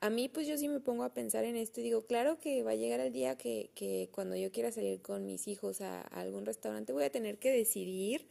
a 0.00 0.10
mí 0.10 0.28
pues 0.28 0.46
yo 0.46 0.56
sí 0.56 0.68
me 0.68 0.80
pongo 0.80 1.02
a 1.04 1.12
pensar 1.12 1.44
en 1.44 1.56
esto 1.56 1.80
y 1.80 1.84
digo, 1.84 2.02
claro 2.02 2.38
que 2.38 2.62
va 2.62 2.72
a 2.72 2.76
llegar 2.76 3.00
el 3.00 3.12
día 3.12 3.36
que, 3.36 3.70
que 3.74 4.08
cuando 4.12 4.36
yo 4.36 4.52
quiera 4.52 4.70
salir 4.70 5.02
con 5.02 5.26
mis 5.26 5.48
hijos 5.48 5.80
a, 5.80 6.02
algún 6.02 6.46
restaurante 6.46 6.92
voy 6.92 7.04
a 7.04 7.10
tener 7.10 7.38
que 7.38 7.50
decidir 7.50 8.26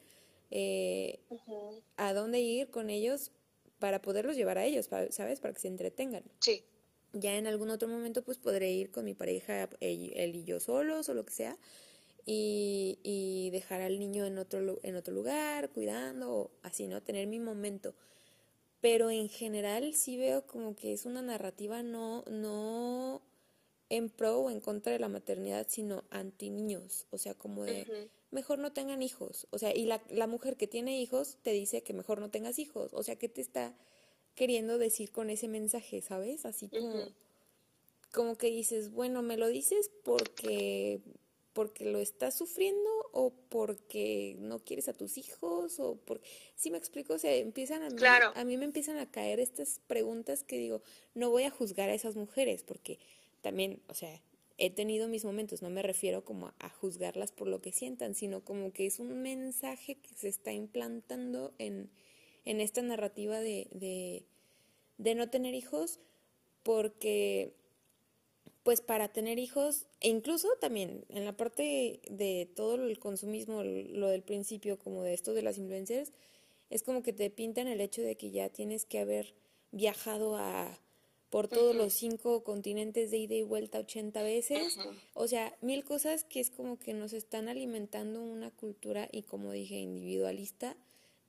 eh, 0.49 1.19
a 1.97 2.13
dónde 2.13 2.39
ir 2.39 2.69
con 2.69 2.89
ellos 2.89 3.31
para 3.79 4.01
poderlos 4.01 4.35
llevar 4.35 4.57
a 4.57 4.65
ellos, 4.65 4.89
¿sabes? 5.09 5.39
Para 5.39 5.53
que 5.53 5.59
se 5.59 5.67
entretengan. 5.67 6.23
Sí. 6.39 6.63
Ya 7.13 7.37
en 7.37 7.47
algún 7.47 7.69
otro 7.69 7.87
momento 7.87 8.23
pues 8.23 8.37
podré 8.37 8.71
ir 8.71 8.91
con 8.91 9.05
mi 9.05 9.13
pareja, 9.13 9.69
él, 9.81 10.35
y 10.35 10.43
yo 10.45 10.59
solos 10.59 11.09
o 11.09 11.13
lo 11.13 11.25
que 11.25 11.33
sea, 11.33 11.57
y, 12.25 12.99
y 13.03 13.49
dejar 13.51 13.81
al 13.81 13.99
niño 13.99 14.25
en 14.25 14.37
otro, 14.37 14.79
en 14.83 14.95
otro 14.95 15.13
lugar, 15.13 15.69
cuidando, 15.69 16.51
así, 16.63 16.87
¿no? 16.87 17.03
Tener 17.03 17.27
mi 17.27 17.39
momento 17.39 17.93
pero 18.81 19.09
en 19.09 19.29
general 19.29 19.93
sí 19.93 20.17
veo 20.17 20.45
como 20.45 20.75
que 20.75 20.93
es 20.93 21.05
una 21.05 21.21
narrativa 21.21 21.83
no, 21.83 22.23
no 22.29 23.21
en 23.89 24.09
pro 24.09 24.39
o 24.39 24.49
en 24.49 24.59
contra 24.59 24.91
de 24.91 24.99
la 24.99 25.07
maternidad, 25.07 25.67
sino 25.69 26.03
anti 26.09 26.49
niños, 26.49 27.07
o 27.09 27.17
sea, 27.17 27.33
como 27.33 27.63
de 27.63 28.09
mejor 28.31 28.59
no 28.59 28.73
tengan 28.73 29.01
hijos, 29.01 29.47
o 29.51 29.57
sea, 29.57 29.75
y 29.75 29.85
la, 29.85 30.03
la 30.09 30.27
mujer 30.27 30.57
que 30.57 30.67
tiene 30.67 31.01
hijos 31.01 31.37
te 31.41 31.51
dice 31.51 31.81
que 31.83 31.93
mejor 31.93 32.19
no 32.19 32.29
tengas 32.29 32.59
hijos, 32.59 32.93
o 32.93 33.03
sea, 33.03 33.15
¿qué 33.15 33.29
te 33.29 33.41
está 33.41 33.75
queriendo 34.35 34.77
decir 34.77 35.11
con 35.11 35.29
ese 35.29 35.47
mensaje, 35.47 36.01
sabes? 36.01 36.45
Así 36.45 36.69
como, 36.69 37.05
como 38.11 38.37
que 38.37 38.47
dices, 38.47 38.91
bueno, 38.91 39.21
me 39.21 39.37
lo 39.37 39.47
dices 39.47 39.89
porque 40.03 41.01
porque 41.57 41.85
lo 41.85 41.97
estás 41.97 42.35
sufriendo 42.35 42.87
o 43.13 43.33
porque 43.49 44.35
no 44.37 44.59
quieres 44.59 44.89
a 44.89 44.93
tus 44.93 45.17
hijos 45.17 45.79
o 45.79 45.95
porque 46.05 46.23
si 46.55 46.69
me 46.69 46.77
explico 46.77 47.15
o 47.15 47.17
sea 47.17 47.33
empiezan 47.35 47.81
a 47.81 47.89
mí, 47.89 47.97
a 48.35 48.45
mí 48.45 48.57
me 48.57 48.65
empiezan 48.65 48.99
a 48.99 49.09
caer 49.09 49.39
estas 49.39 49.81
preguntas 49.87 50.43
que 50.43 50.59
digo 50.59 50.83
no 51.15 51.31
voy 51.31 51.45
a 51.45 51.49
juzgar 51.49 51.89
a 51.89 51.95
esas 51.95 52.15
mujeres 52.15 52.61
porque 52.61 52.99
también 53.41 53.81
o 53.87 53.95
sea 53.95 54.21
he 54.59 54.69
tenido 54.69 55.07
mis 55.07 55.25
momentos 55.25 55.63
no 55.63 55.71
me 55.71 55.81
refiero 55.81 56.23
como 56.23 56.53
a, 56.59 56.69
juzgarlas 56.69 57.31
por 57.31 57.47
lo 57.47 57.59
que 57.59 57.71
sientan 57.71 58.13
sino 58.13 58.45
como 58.45 58.71
que 58.71 58.85
es 58.85 58.99
un 58.99 59.19
mensaje 59.23 59.95
que 59.95 60.13
se 60.13 60.27
está 60.27 60.53
implantando 60.53 61.55
en, 61.57 61.89
en 62.45 62.61
esta 62.61 62.83
narrativa 62.83 63.39
de, 63.39 63.67
de, 63.71 64.27
de 64.99 65.15
no 65.15 65.31
tener 65.31 65.55
hijos 65.55 66.01
porque 66.61 67.55
pues 68.67 68.81
para 68.81 69.07
tener 69.07 69.39
hijos, 69.39 69.85
e 70.01 70.09
incluso 70.09 70.49
también 70.59 71.05
en 71.07 71.23
la 71.23 71.37
parte 71.37 72.01
de 72.09 72.49
todo 72.53 72.75
el 72.75 72.99
consumismo, 72.99 73.63
lo 73.63 74.09
del 74.09 74.23
principio, 74.23 74.77
como 74.77 75.03
de 75.03 75.13
esto 75.13 75.33
de 75.33 75.41
las 75.41 75.57
influencers, 75.57 76.11
es 76.69 76.83
como 76.83 77.01
que 77.01 77.13
te 77.13 77.29
pintan 77.29 77.69
el 77.69 77.79
hecho 77.79 78.01
de 78.01 78.17
que 78.17 78.29
ya 78.29 78.49
tienes 78.49 78.83
que 78.83 78.99
haber 78.99 79.35
viajado 79.71 80.35
a 80.35 80.81
por 81.29 81.47
todos 81.47 81.77
los 81.77 81.93
cinco 81.93 82.43
continentes 82.43 83.09
de 83.09 83.19
ida 83.19 83.35
y 83.35 83.43
vuelta 83.43 83.79
80 83.79 84.21
veces. 84.21 84.77
O 85.13 85.29
sea, 85.29 85.55
mil 85.61 85.85
cosas 85.85 86.25
que 86.25 86.41
es 86.41 86.49
como 86.49 86.77
que 86.77 86.93
nos 86.93 87.13
están 87.13 87.47
alimentando 87.47 88.21
una 88.21 88.51
cultura 88.51 89.07
y 89.09 89.21
como 89.21 89.53
dije, 89.53 89.75
individualista, 89.75 90.75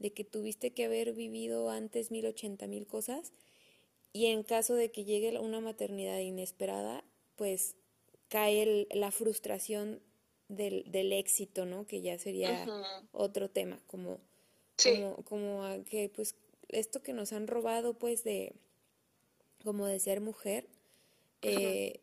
de 0.00 0.12
que 0.12 0.24
tuviste 0.24 0.72
que 0.72 0.86
haber 0.86 1.12
vivido 1.12 1.70
antes 1.70 2.10
mil 2.10 2.26
ochenta 2.26 2.66
mil 2.66 2.88
cosas. 2.88 3.32
Y 4.12 4.26
en 4.26 4.42
caso 4.42 4.74
de 4.74 4.90
que 4.90 5.04
llegue 5.04 5.38
una 5.38 5.60
maternidad 5.60 6.18
inesperada, 6.18 7.04
pues 7.38 7.76
cae 8.28 8.86
la 8.90 9.10
frustración 9.10 10.02
del, 10.48 10.84
del, 10.90 11.12
éxito, 11.12 11.64
¿no? 11.64 11.86
Que 11.86 12.02
ya 12.02 12.18
sería 12.18 12.66
otro 13.12 13.48
tema, 13.48 13.80
como, 13.86 14.20
como, 15.24 15.62
que 15.88 16.10
pues 16.14 16.34
esto 16.68 17.00
que 17.00 17.14
nos 17.14 17.32
han 17.32 17.46
robado 17.46 17.94
pues 17.94 18.24
de 18.24 18.54
como 19.64 19.86
de 19.86 19.98
ser 20.00 20.20
mujer, 20.20 20.68
eh, 21.42 22.00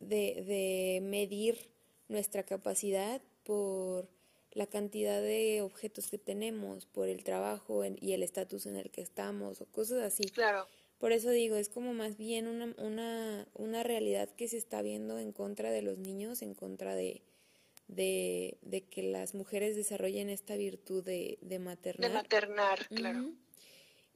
de, 0.00 0.42
de 0.42 1.00
medir 1.02 1.70
nuestra 2.08 2.42
capacidad 2.42 3.22
por 3.44 4.08
la 4.52 4.66
cantidad 4.66 5.20
de 5.20 5.62
objetos 5.62 6.08
que 6.08 6.18
tenemos, 6.18 6.86
por 6.86 7.08
el 7.08 7.24
trabajo 7.24 7.84
y 7.84 8.12
el 8.12 8.22
estatus 8.22 8.66
en 8.66 8.76
el 8.76 8.90
que 8.90 9.02
estamos, 9.02 9.60
o 9.60 9.66
cosas 9.66 10.02
así. 10.02 10.24
Claro. 10.24 10.66
Por 10.98 11.12
eso 11.12 11.30
digo, 11.30 11.56
es 11.56 11.68
como 11.68 11.92
más 11.92 12.16
bien 12.16 12.46
una, 12.46 12.74
una, 12.78 13.48
una 13.54 13.82
realidad 13.82 14.28
que 14.30 14.48
se 14.48 14.56
está 14.56 14.80
viendo 14.82 15.18
en 15.18 15.32
contra 15.32 15.70
de 15.70 15.82
los 15.82 15.98
niños, 15.98 16.40
en 16.42 16.54
contra 16.54 16.94
de, 16.94 17.22
de, 17.88 18.84
que 18.90 19.02
las 19.02 19.34
mujeres 19.34 19.76
desarrollen 19.76 20.30
esta 20.30 20.56
virtud 20.56 21.04
de, 21.04 21.38
de 21.42 21.58
maternar. 21.58 22.10
De 22.10 22.14
maternar, 22.14 22.88
claro. 22.88 23.32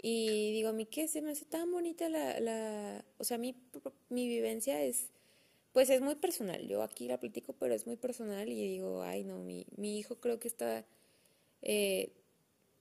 Y 0.00 0.52
digo, 0.52 0.68
a 0.68 0.72
mí 0.72 0.86
que 0.86 1.08
se 1.08 1.20
me 1.20 1.32
hace 1.32 1.44
tan 1.44 1.70
bonita 1.72 2.08
la, 2.08 2.38
la 2.38 3.04
o 3.18 3.24
sea, 3.24 3.36
mi, 3.36 3.56
mi 4.08 4.28
vivencia 4.28 4.82
es, 4.82 5.10
pues 5.72 5.90
es 5.90 6.00
muy 6.00 6.14
personal. 6.14 6.68
Yo 6.68 6.82
aquí 6.82 7.08
la 7.08 7.18
platico, 7.18 7.52
pero 7.54 7.74
es 7.74 7.86
muy 7.86 7.96
personal 7.96 8.48
y 8.48 8.68
digo, 8.68 9.02
ay 9.02 9.24
no, 9.24 9.38
mi, 9.38 9.66
mi 9.76 9.98
hijo 9.98 10.20
creo 10.20 10.38
que 10.38 10.46
está 10.46 10.86
eh, 11.62 12.12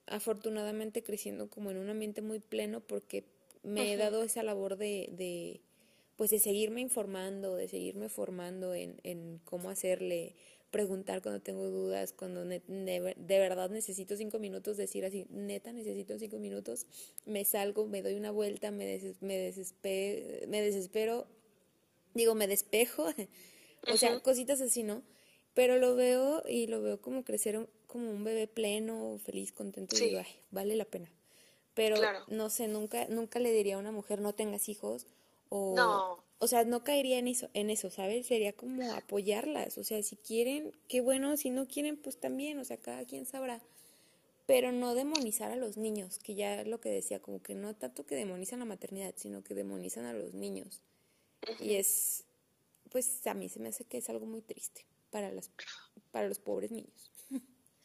afortunadamente 0.06 1.02
creciendo 1.02 1.50
como 1.50 1.70
en 1.70 1.78
un 1.78 1.90
ambiente 1.90 2.22
muy 2.22 2.38
pleno 2.38 2.80
porque 2.80 3.24
me 3.62 3.92
he 3.92 3.96
dado 3.96 4.22
esa 4.22 4.42
labor 4.42 4.76
de, 4.76 5.08
de, 5.12 5.60
pues 6.16 6.30
de 6.30 6.38
seguirme 6.38 6.80
informando, 6.80 7.56
de 7.56 7.68
seguirme 7.68 8.08
formando 8.08 8.74
en, 8.74 9.00
en 9.04 9.40
cómo 9.44 9.70
hacerle, 9.70 10.34
preguntar 10.70 11.22
cuando 11.22 11.40
tengo 11.40 11.68
dudas, 11.68 12.12
cuando 12.12 12.44
de, 12.44 13.14
verdad 13.28 13.70
necesito 13.70 14.16
cinco 14.16 14.38
minutos, 14.38 14.76
decir 14.76 15.04
así, 15.04 15.26
neta 15.30 15.72
necesito 15.72 16.18
cinco 16.18 16.38
minutos, 16.38 16.86
me 17.24 17.44
salgo, 17.44 17.86
me 17.86 18.02
doy 18.02 18.14
una 18.14 18.30
vuelta, 18.30 18.70
me, 18.70 19.00
me, 19.20 19.38
desespero, 19.38 20.46
me 20.48 20.60
desespero, 20.60 21.26
digo, 22.14 22.34
me 22.34 22.46
despejo, 22.46 23.06
o 23.92 23.96
sea, 23.96 24.20
cositas 24.20 24.60
así, 24.60 24.82
¿no? 24.82 25.02
Pero 25.54 25.78
lo 25.78 25.94
veo 25.96 26.42
y 26.48 26.66
lo 26.66 26.82
veo 26.82 27.00
como 27.00 27.24
crecer 27.24 27.68
como 27.86 28.10
un 28.10 28.22
bebé 28.22 28.46
pleno, 28.46 29.18
feliz, 29.24 29.52
contento, 29.52 29.96
y 29.96 30.00
digo, 30.00 30.20
ay, 30.20 30.40
vale 30.50 30.76
la 30.76 30.84
pena. 30.84 31.10
Pero 31.78 31.94
no 32.26 32.50
sé, 32.50 32.66
nunca, 32.66 33.06
nunca 33.06 33.38
le 33.38 33.52
diría 33.52 33.76
a 33.76 33.78
una 33.78 33.92
mujer 33.92 34.20
no 34.20 34.32
tengas 34.34 34.68
hijos 34.68 35.06
o 35.48 35.76
no. 35.76 36.24
o 36.40 36.46
sea, 36.48 36.64
no 36.64 36.82
caería 36.82 37.20
en 37.20 37.28
eso, 37.28 37.50
en 37.54 37.70
eso, 37.70 37.88
¿sabes? 37.88 38.26
Sería 38.26 38.52
como 38.52 38.90
apoyarlas, 38.94 39.78
o 39.78 39.84
sea, 39.84 40.02
si 40.02 40.16
quieren, 40.16 40.72
qué 40.88 41.00
bueno, 41.00 41.36
si 41.36 41.50
no 41.50 41.68
quieren, 41.68 41.96
pues 41.96 42.18
también, 42.18 42.58
o 42.58 42.64
sea, 42.64 42.78
cada 42.78 43.04
quien 43.04 43.26
sabrá. 43.26 43.62
Pero 44.44 44.72
no 44.72 44.96
demonizar 44.96 45.52
a 45.52 45.56
los 45.56 45.76
niños, 45.76 46.18
que 46.18 46.34
ya 46.34 46.64
lo 46.64 46.80
que 46.80 46.88
decía, 46.88 47.20
como 47.20 47.40
que 47.40 47.54
no 47.54 47.76
tanto 47.76 48.04
que 48.04 48.16
demonizan 48.16 48.58
la 48.58 48.64
maternidad, 48.64 49.14
sino 49.16 49.44
que 49.44 49.54
demonizan 49.54 50.04
a 50.04 50.12
los 50.12 50.34
niños. 50.34 50.82
Y 51.60 51.74
es, 51.74 52.24
pues 52.90 53.24
a 53.28 53.34
mí 53.34 53.48
se 53.48 53.60
me 53.60 53.68
hace 53.68 53.84
que 53.84 53.98
es 53.98 54.10
algo 54.10 54.26
muy 54.26 54.42
triste 54.42 54.84
para 55.10 55.30
las 55.30 55.52
para 56.10 56.26
los 56.26 56.40
pobres 56.40 56.72
niños. 56.72 57.12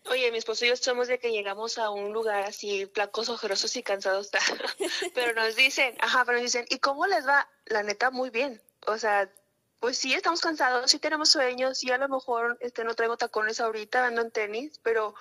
Oye, 0.10 0.32
mi 0.32 0.38
esposo 0.38 0.66
y 0.66 0.68
yo 0.68 0.76
somos 0.76 1.08
de 1.08 1.18
que 1.18 1.32
llegamos 1.32 1.78
a 1.78 1.90
un 1.90 2.12
lugar 2.12 2.44
así, 2.44 2.86
flacos, 2.94 3.30
ojerosos 3.30 3.76
y 3.78 3.84
cansados, 3.84 4.30
pero 5.16 5.34
nos 5.34 5.56
dicen, 5.56 5.96
ajá, 6.00 6.26
pero 6.26 6.38
nos 6.38 6.44
dicen, 6.46 6.66
¿y 6.70 6.80
cómo 6.80 7.08
les 7.08 7.26
va? 7.26 7.50
La 7.66 7.84
neta, 7.84 8.12
muy 8.12 8.30
bien. 8.30 8.62
o 8.86 8.98
sea, 8.98 9.32
pues 9.80 9.98
sí, 9.98 10.14
estamos 10.14 10.42
cansados, 10.42 10.92
sí 10.92 11.00
tenemos 11.00 11.30
sueños, 11.30 11.78
sí 11.78 11.92
a 11.92 11.98
lo 11.98 12.08
mejor 12.08 12.58
este, 12.62 12.84
no 12.84 12.96
traigo 12.96 13.18
tacones 13.18 13.60
ahorita, 13.60 14.08
ando 14.08 14.22
en 14.22 14.32
tenis, 14.32 14.80
pero 14.82 15.14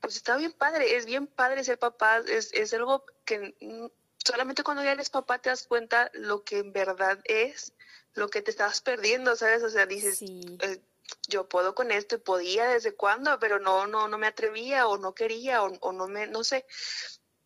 pues 0.00 0.16
está 0.16 0.36
bien 0.36 0.52
padre, 0.52 0.96
es 0.96 1.04
bien 1.04 1.26
padre 1.26 1.64
ser 1.64 1.78
papá, 1.78 2.18
es, 2.18 2.52
es 2.52 2.72
algo 2.74 3.04
que 3.24 3.56
solamente 4.24 4.62
cuando 4.62 4.84
ya 4.84 4.92
eres 4.92 5.10
papá 5.10 5.38
te 5.38 5.50
das 5.50 5.64
cuenta 5.66 6.10
lo 6.14 6.44
que 6.44 6.58
en 6.58 6.72
verdad 6.72 7.18
es, 7.24 7.72
lo 8.14 8.28
que 8.28 8.42
te 8.42 8.50
estás 8.50 8.80
perdiendo, 8.80 9.36
¿sabes? 9.36 9.62
O 9.62 9.70
sea, 9.70 9.86
dices, 9.86 10.22
eh, 10.22 10.80
yo 11.28 11.48
puedo 11.48 11.74
con 11.74 11.90
esto 11.90 12.16
y 12.16 12.18
podía 12.18 12.66
desde 12.66 12.94
cuándo, 12.94 13.38
pero 13.38 13.58
no, 13.58 13.86
no, 13.86 14.08
no 14.08 14.18
me 14.18 14.26
atrevía 14.26 14.86
o 14.88 14.98
no 14.98 15.14
quería 15.14 15.62
o, 15.62 15.72
o 15.80 15.92
no 15.92 16.08
me, 16.08 16.26
no 16.26 16.44
sé 16.44 16.66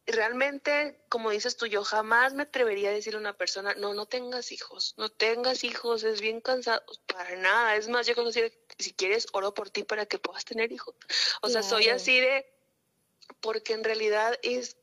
realmente, 0.06 1.00
como 1.08 1.30
dices 1.30 1.56
tú, 1.56 1.66
yo 1.66 1.84
jamás 1.84 2.34
me 2.34 2.42
atrevería 2.42 2.90
a 2.90 2.92
decirle 2.92 3.18
a 3.18 3.20
una 3.20 3.36
persona, 3.36 3.74
no, 3.74 3.94
no 3.94 4.06
tengas 4.06 4.52
hijos, 4.52 4.94
no 4.96 5.08
tengas 5.08 5.64
hijos, 5.64 6.02
es 6.02 6.20
bien 6.20 6.40
cansado, 6.40 6.82
para 7.06 7.36
nada. 7.36 7.76
Es 7.76 7.88
más, 7.88 8.06
yo 8.06 8.14
conocí, 8.14 8.40
si 8.78 8.92
quieres, 8.94 9.26
oro 9.32 9.54
por 9.54 9.70
ti 9.70 9.84
para 9.84 10.06
que 10.06 10.18
puedas 10.18 10.44
tener 10.44 10.72
hijos. 10.72 10.94
O 11.40 11.48
sea, 11.48 11.62
soy 11.62 11.88
así 11.88 12.20
de, 12.20 12.46
porque 13.40 13.74
en 13.74 13.84
realidad 13.84 14.38
es, 14.42 14.76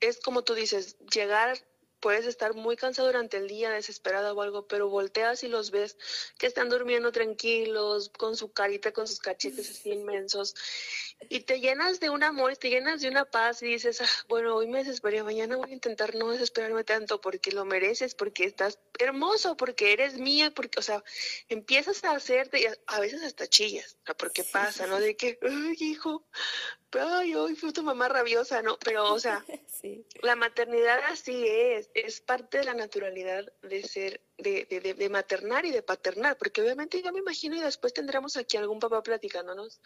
es 0.00 0.20
como 0.20 0.44
tú 0.44 0.54
dices, 0.54 0.98
llegar 1.12 1.58
puedes 2.04 2.26
estar 2.26 2.52
muy 2.52 2.76
cansado 2.76 3.08
durante 3.08 3.38
el 3.38 3.48
día, 3.48 3.70
desesperada 3.70 4.34
o 4.34 4.42
algo, 4.42 4.68
pero 4.68 4.90
volteas 4.90 5.42
y 5.42 5.48
los 5.48 5.70
ves 5.70 5.96
que 6.36 6.46
están 6.46 6.68
durmiendo 6.68 7.12
tranquilos, 7.12 8.10
con 8.10 8.36
su 8.36 8.52
carita, 8.52 8.92
con 8.92 9.08
sus 9.08 9.20
cachetes 9.20 9.70
así 9.70 9.90
inmensos, 9.90 10.54
y 11.30 11.40
te 11.40 11.60
llenas 11.60 12.00
de 12.00 12.10
un 12.10 12.22
amor, 12.22 12.58
te 12.58 12.68
llenas 12.68 13.00
de 13.00 13.08
una 13.08 13.24
paz 13.24 13.62
y 13.62 13.68
dices, 13.68 14.02
ah, 14.02 14.08
bueno, 14.28 14.54
hoy 14.54 14.66
me 14.66 14.80
desesperé, 14.80 15.22
mañana 15.22 15.56
voy 15.56 15.70
a 15.70 15.72
intentar 15.72 16.14
no 16.14 16.28
desesperarme 16.28 16.84
tanto 16.84 17.22
porque 17.22 17.52
lo 17.52 17.64
mereces, 17.64 18.14
porque 18.14 18.44
estás 18.44 18.78
hermoso, 18.98 19.56
porque 19.56 19.94
eres 19.94 20.18
mía, 20.18 20.52
porque, 20.54 20.78
o 20.78 20.82
sea, 20.82 21.02
empiezas 21.48 22.04
a 22.04 22.10
hacerte, 22.10 22.70
a 22.86 23.00
veces 23.00 23.22
hasta 23.22 23.46
chillas, 23.46 23.96
porque 24.18 24.44
pasa, 24.44 24.86
¿no? 24.86 25.00
De 25.00 25.16
que, 25.16 25.38
ay, 25.40 25.76
hijo, 25.80 26.22
ay, 27.00 27.34
hoy 27.34 27.54
fui 27.54 27.72
tu 27.72 27.82
mamá 27.82 28.08
rabiosa, 28.08 28.62
¿no? 28.62 28.78
Pero, 28.78 29.12
o 29.12 29.18
sea, 29.18 29.44
la 30.22 30.36
maternidad 30.36 30.98
así 31.08 31.46
es, 31.46 31.90
es 31.94 32.20
parte 32.20 32.58
de 32.58 32.64
la 32.64 32.74
naturalidad 32.74 33.52
de 33.62 33.82
ser, 33.82 34.20
de, 34.38 34.66
de, 34.68 34.94
de, 34.94 35.08
maternar 35.08 35.64
y 35.64 35.70
de 35.70 35.82
paternar, 35.82 36.36
porque 36.36 36.62
obviamente 36.62 37.02
yo 37.02 37.12
me 37.12 37.20
imagino 37.20 37.56
y 37.56 37.60
después 37.60 37.92
tendremos 37.92 38.36
aquí 38.36 38.56
algún 38.56 38.80
papá 38.80 39.02
platicándonos, 39.02 39.80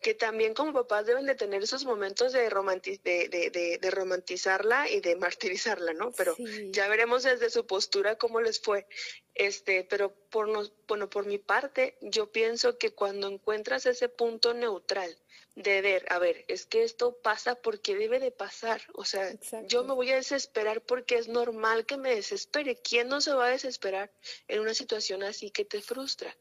que 0.00 0.14
también 0.14 0.54
como 0.54 0.72
papás 0.72 1.06
deben 1.06 1.26
de 1.26 1.34
tener 1.34 1.62
esos 1.62 1.84
momentos 1.84 2.32
de, 2.32 2.48
de, 2.48 3.78
de, 3.80 3.90
romantizarla 3.90 4.90
y 4.90 5.00
de 5.00 5.16
martirizarla, 5.16 5.92
¿no? 5.92 6.12
Pero 6.12 6.36
ya 6.70 6.88
veremos 6.88 7.22
desde 7.22 7.50
su 7.50 7.66
postura 7.66 8.16
cómo 8.16 8.40
les 8.40 8.60
fue. 8.60 8.86
Este, 9.34 9.84
pero 9.84 10.14
por 10.30 10.48
nos, 10.48 10.72
bueno, 10.86 11.08
por 11.08 11.24
mi 11.26 11.38
parte, 11.38 11.96
yo 12.02 12.30
pienso 12.30 12.76
que 12.76 12.90
cuando 12.90 13.28
encuentras 13.28 13.86
ese 13.86 14.08
punto 14.08 14.52
neutral, 14.52 15.16
de 15.54 15.82
ver, 15.82 16.06
a 16.08 16.18
ver, 16.18 16.44
es 16.48 16.66
que 16.66 16.82
esto 16.82 17.18
pasa 17.22 17.54
porque 17.56 17.96
debe 17.96 18.18
de 18.18 18.30
pasar. 18.30 18.82
O 18.94 19.04
sea, 19.04 19.32
yo 19.66 19.84
me 19.84 19.94
voy 19.94 20.10
a 20.10 20.16
desesperar 20.16 20.80
porque 20.80 21.16
es 21.16 21.28
normal 21.28 21.84
que 21.84 21.96
me 21.96 22.14
desespere. 22.14 22.76
¿Quién 22.76 23.08
no 23.08 23.20
se 23.20 23.34
va 23.34 23.46
a 23.46 23.50
desesperar 23.50 24.10
en 24.48 24.60
una 24.60 24.74
situación 24.74 25.22
así 25.22 25.50
que 25.50 25.64
te 25.64 25.82
frustra? 25.82 26.34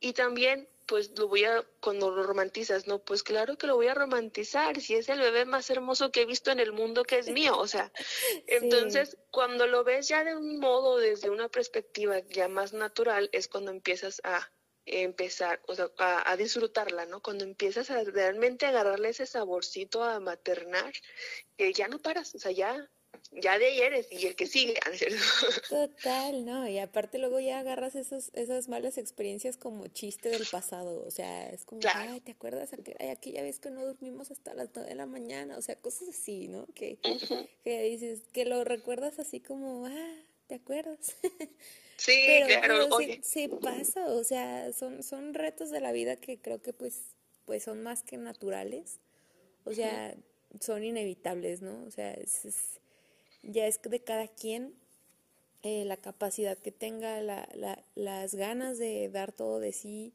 Y 0.00 0.12
también, 0.12 0.68
pues 0.86 1.18
lo 1.18 1.28
voy 1.28 1.44
a, 1.44 1.64
cuando 1.80 2.10
lo 2.10 2.22
romantizas, 2.22 2.86
no, 2.86 2.98
pues 2.98 3.22
claro 3.22 3.56
que 3.56 3.66
lo 3.66 3.76
voy 3.76 3.88
a 3.88 3.94
romantizar, 3.94 4.80
si 4.80 4.94
es 4.94 5.08
el 5.08 5.20
bebé 5.20 5.46
más 5.46 5.70
hermoso 5.70 6.12
que 6.12 6.22
he 6.22 6.26
visto 6.26 6.50
en 6.50 6.60
el 6.60 6.72
mundo 6.72 7.02
que 7.02 7.18
es 7.18 7.30
mío, 7.30 7.56
o 7.56 7.66
sea, 7.66 7.90
entonces 8.46 9.16
cuando 9.30 9.66
lo 9.66 9.84
ves 9.84 10.06
ya 10.08 10.22
de 10.22 10.36
un 10.36 10.58
modo, 10.60 10.98
desde 10.98 11.30
una 11.30 11.48
perspectiva 11.48 12.20
ya 12.28 12.48
más 12.48 12.74
natural, 12.74 13.30
es 13.32 13.48
cuando 13.48 13.70
empiezas 13.70 14.20
a 14.22 14.50
empezar 14.86 15.60
o 15.66 15.74
sea, 15.74 15.90
a, 15.98 16.36
disfrutarla, 16.36 17.06
¿no? 17.06 17.20
Cuando 17.20 17.44
empiezas 17.44 17.90
a 17.90 18.02
realmente 18.04 18.66
agarrarle 18.66 19.10
ese 19.10 19.26
saborcito 19.26 20.02
a 20.02 20.20
maternar, 20.20 20.92
que 21.56 21.72
ya 21.72 21.88
no 21.88 21.98
paras, 21.98 22.34
o 22.34 22.38
sea, 22.38 22.52
ya, 22.52 22.88
ya 23.32 23.58
de 23.58 23.66
ahí 23.66 23.80
eres 23.80 24.06
y 24.12 24.26
el 24.26 24.36
que 24.36 24.46
sigue. 24.46 24.78
Total, 25.68 26.44
¿no? 26.44 26.68
Y 26.68 26.78
aparte 26.78 27.18
luego 27.18 27.40
ya 27.40 27.58
agarras 27.58 27.96
esos, 27.96 28.30
esas 28.34 28.68
malas 28.68 28.96
experiencias 28.96 29.56
como 29.56 29.88
chiste 29.88 30.28
del 30.28 30.46
pasado, 30.46 31.04
o 31.04 31.10
sea, 31.10 31.48
es 31.50 31.64
como, 31.64 31.80
ay, 31.92 32.20
¿te 32.20 32.32
acuerdas 32.32 32.70
ay, 32.72 33.08
aquella 33.08 33.42
vez 33.42 33.58
que 33.58 33.70
no 33.70 33.84
dormimos 33.84 34.30
hasta 34.30 34.54
las 34.54 34.70
9 34.72 34.88
de 34.88 34.94
la 34.94 35.06
mañana? 35.06 35.58
O 35.58 35.62
sea, 35.62 35.74
cosas 35.76 36.10
así, 36.10 36.46
¿no? 36.46 36.66
Que, 36.74 36.98
que 37.64 37.82
dices, 37.82 38.22
que 38.32 38.44
lo 38.44 38.62
recuerdas 38.62 39.18
así 39.18 39.40
como, 39.40 39.86
ah, 39.86 40.25
¿te 40.46 40.56
acuerdas? 40.56 41.16
Sí, 41.98 42.42
claro, 42.46 42.88
Se, 43.22 43.48
pasa, 43.48 44.04
o 44.08 44.22
sea, 44.22 44.70
son, 44.74 45.02
son 45.02 45.32
retos 45.32 45.70
de 45.70 45.80
la 45.80 45.92
vida 45.92 46.16
que 46.16 46.38
creo 46.38 46.60
que 46.60 46.74
pues, 46.74 47.16
pues 47.46 47.62
son 47.62 47.82
más 47.82 48.02
que 48.02 48.18
naturales, 48.18 49.00
o 49.64 49.72
sea, 49.72 50.14
son 50.60 50.84
inevitables, 50.84 51.62
¿no? 51.62 51.82
O 51.84 51.90
sea, 51.90 52.12
es, 52.12 52.42
ya 53.42 53.66
es 53.66 53.80
de 53.80 54.00
cada 54.00 54.28
quien 54.28 54.74
eh, 55.62 55.86
la 55.86 55.96
capacidad 55.96 56.58
que 56.58 56.70
tenga, 56.70 57.20
la, 57.22 57.48
la, 57.54 57.82
las 57.94 58.34
ganas 58.34 58.76
de 58.76 59.08
dar 59.08 59.32
todo 59.32 59.58
de 59.58 59.72
sí, 59.72 60.12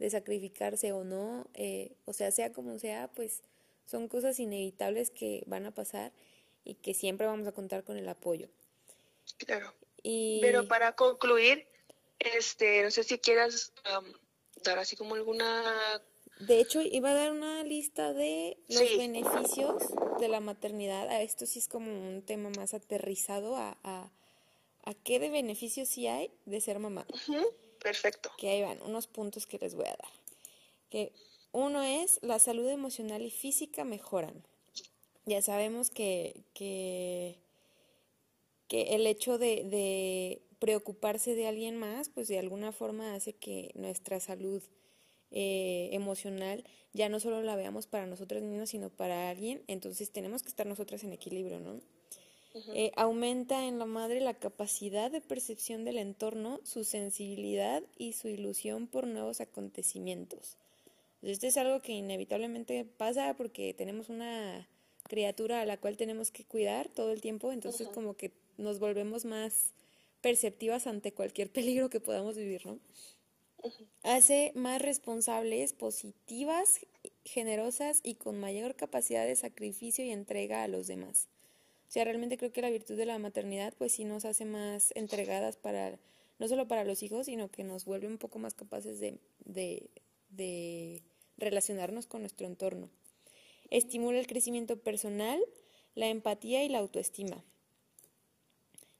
de 0.00 0.10
sacrificarse 0.10 0.92
o 0.92 1.04
no, 1.04 1.46
eh, 1.54 1.92
o 2.06 2.12
sea, 2.12 2.32
sea 2.32 2.52
como 2.52 2.78
sea, 2.78 3.08
pues 3.14 3.42
son 3.84 4.08
cosas 4.08 4.40
inevitables 4.40 5.10
que 5.10 5.44
van 5.46 5.66
a 5.66 5.74
pasar 5.74 6.12
y 6.64 6.74
que 6.74 6.94
siempre 6.94 7.26
vamos 7.26 7.46
a 7.46 7.52
contar 7.52 7.84
con 7.84 7.96
el 7.96 8.08
apoyo. 8.08 8.48
Claro. 9.38 9.74
Pero 10.02 10.66
para 10.66 10.94
concluir, 10.96 11.66
este, 12.18 12.82
no 12.82 12.90
sé 12.90 13.02
si 13.04 13.18
quieras 13.18 13.72
dar 14.62 14.78
así 14.78 14.96
como 14.96 15.14
alguna... 15.14 16.02
De 16.38 16.58
hecho, 16.58 16.80
iba 16.80 17.10
a 17.10 17.14
dar 17.14 17.32
una 17.32 17.62
lista 17.64 18.14
de 18.14 18.56
los 18.68 18.96
beneficios 18.96 19.82
de 20.18 20.28
la 20.28 20.40
maternidad. 20.40 21.08
A 21.08 21.20
esto 21.20 21.44
sí 21.44 21.58
es 21.58 21.68
como 21.68 21.90
un 21.90 22.22
tema 22.22 22.50
más 22.56 22.72
aterrizado 22.72 23.56
a, 23.56 23.76
a, 23.82 24.10
a 24.84 24.94
qué 24.94 25.18
de 25.18 25.28
beneficios 25.28 25.88
sí 25.88 26.06
hay 26.06 26.32
de 26.46 26.62
ser 26.62 26.78
mamá. 26.78 27.06
Perfecto. 27.82 28.30
Que 28.38 28.48
ahí 28.48 28.62
van, 28.62 28.80
unos 28.82 29.06
puntos 29.06 29.46
que 29.46 29.58
les 29.58 29.74
voy 29.74 29.86
a 29.86 29.90
dar. 29.90 30.12
Que 30.88 31.12
uno 31.52 31.82
es 31.82 32.18
la 32.22 32.38
salud 32.38 32.68
emocional 32.68 33.20
y 33.20 33.30
física 33.30 33.84
mejoran. 33.84 34.42
Ya 35.26 35.42
sabemos 35.42 35.90
que, 35.90 36.42
que 36.54 37.38
que 38.70 38.94
el 38.94 39.04
hecho 39.08 39.36
de, 39.36 40.40
preocuparse 40.60 41.34
de 41.34 41.48
alguien 41.48 41.76
más, 41.76 42.08
pues 42.08 42.28
de 42.28 42.38
alguna 42.38 42.70
forma 42.70 43.14
hace 43.14 43.32
que 43.32 43.72
nuestra 43.74 44.20
salud 44.20 44.62
eh, 45.32 45.88
emocional 45.92 46.64
ya 46.92 47.08
no 47.08 47.18
solo 47.18 47.42
la 47.42 47.56
veamos 47.56 47.88
para 47.88 48.06
nosotros 48.06 48.42
mismos, 48.42 48.70
sino 48.70 48.88
para 48.88 49.28
alguien, 49.28 49.62
entonces 49.66 50.12
tenemos 50.12 50.42
que 50.42 50.50
estar 50.50 50.66
nosotras 50.66 51.02
en 51.02 51.12
equilibrio, 51.12 51.58
¿no? 51.58 51.80
Eh, 52.74 52.92
aumenta 52.96 53.66
en 53.66 53.78
la 53.78 53.86
madre 53.86 54.20
la 54.20 54.34
capacidad 54.34 55.10
de 55.10 55.20
percepción 55.20 55.84
del 55.84 55.98
entorno, 55.98 56.60
su 56.64 56.84
sensibilidad 56.84 57.82
y 57.96 58.12
su 58.12 58.28
ilusión 58.28 58.86
por 58.86 59.06
nuevos 59.06 59.40
acontecimientos. 59.40 60.56
esto 61.22 61.46
es 61.46 61.56
algo 61.56 61.80
que 61.80 61.92
inevitablemente 61.92 62.84
pasa 62.84 63.34
porque 63.36 63.74
tenemos 63.74 64.08
una 64.08 64.68
criatura 65.08 65.60
a 65.60 65.66
la 65.66 65.76
cual 65.76 65.96
tenemos 65.96 66.30
que 66.30 66.44
cuidar 66.44 66.88
todo 66.88 67.12
el 67.12 67.20
tiempo, 67.20 67.52
entonces 67.52 67.88
como 67.88 68.14
que 68.14 68.30
nos 68.60 68.78
volvemos 68.78 69.24
más 69.24 69.72
perceptivas 70.20 70.86
ante 70.86 71.12
cualquier 71.12 71.50
peligro 71.52 71.90
que 71.90 72.00
podamos 72.00 72.36
vivir, 72.36 72.66
¿no? 72.66 72.78
Hace 74.02 74.52
más 74.54 74.80
responsables, 74.80 75.74
positivas, 75.74 76.80
generosas 77.24 78.00
y 78.02 78.14
con 78.14 78.40
mayor 78.40 78.74
capacidad 78.74 79.26
de 79.26 79.36
sacrificio 79.36 80.02
y 80.02 80.10
entrega 80.10 80.62
a 80.62 80.68
los 80.68 80.86
demás. 80.86 81.28
O 81.86 81.92
sea, 81.92 82.04
realmente 82.04 82.38
creo 82.38 82.52
que 82.52 82.62
la 82.62 82.70
virtud 82.70 82.96
de 82.96 83.04
la 83.04 83.18
maternidad, 83.18 83.74
pues 83.76 83.92
sí 83.92 84.04
nos 84.04 84.24
hace 84.24 84.46
más 84.46 84.92
entregadas 84.94 85.56
para, 85.56 85.98
no 86.38 86.48
solo 86.48 86.68
para 86.68 86.84
los 86.84 87.02
hijos, 87.02 87.26
sino 87.26 87.50
que 87.50 87.64
nos 87.64 87.84
vuelve 87.84 88.06
un 88.06 88.16
poco 88.16 88.38
más 88.38 88.54
capaces 88.54 88.98
de, 88.98 89.18
de, 89.44 89.90
de 90.30 91.02
relacionarnos 91.36 92.06
con 92.06 92.22
nuestro 92.22 92.46
entorno. 92.46 92.88
Estimula 93.70 94.18
el 94.18 94.26
crecimiento 94.26 94.78
personal, 94.78 95.38
la 95.94 96.08
empatía 96.08 96.64
y 96.64 96.68
la 96.68 96.78
autoestima. 96.78 97.44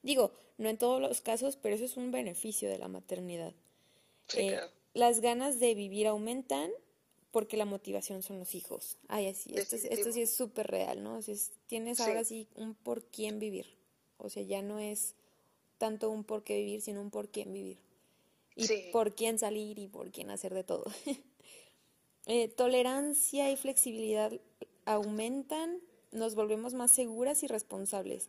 Digo, 0.03 0.33
no 0.59 0.69
en 0.69 0.79
todos 0.79 1.01
los 1.01 1.21
casos, 1.21 1.57
pero 1.57 1.75
eso 1.75 1.85
es 1.85 1.97
un 1.97 2.11
beneficio 2.11 2.69
de 2.69 2.79
la 2.79 2.89
maternidad. 2.89 3.55
Eh, 4.37 4.59
las 4.95 5.21
ganas 5.21 5.59
de 5.61 5.75
vivir 5.75 6.07
aumentan 6.07 6.71
porque 7.31 7.57
la 7.57 7.65
motivación 7.65 8.23
son 8.23 8.39
los 8.39 8.55
hijos. 8.55 8.97
Ay, 9.09 9.27
así, 9.29 9.53
esto, 9.55 9.77
esto 9.77 10.13
sí 10.13 10.23
es 10.23 10.35
súper 10.35 10.67
real, 10.67 11.03
¿no? 11.03 11.17
O 11.17 11.23
sea, 11.23 11.35
tienes 11.67 12.01
ahora 12.01 12.25
sí 12.25 12.49
un 12.57 12.75
por 12.75 13.05
quién 13.05 13.39
vivir. 13.39 13.67
O 14.19 14.29
sea, 14.29 14.43
ya 14.43 14.63
no 14.63 14.79
es 14.79 15.15
tanto 15.79 16.11
un 16.11 16.25
por 16.25 16.45
qué 16.45 16.57
vivir, 16.57 16.83
sino 16.83 17.01
un 17.01 17.11
por 17.11 17.29
quién 17.29 17.53
vivir. 17.53 17.79
Y 18.57 18.67
por 18.93 19.15
quién 19.15 19.39
salir 19.39 19.79
y 19.79 19.87
por 19.87 20.11
quién 20.11 20.31
hacer 20.31 20.55
de 20.55 20.65
todo. 20.65 20.85
Eh, 22.27 22.49
tolerancia 22.49 23.51
y 23.51 23.57
flexibilidad 23.57 24.31
aumentan, 24.85 25.81
nos 26.13 26.35
volvemos 26.35 26.75
más 26.75 26.93
seguras 26.93 27.43
y 27.43 27.47
responsables. 27.47 28.29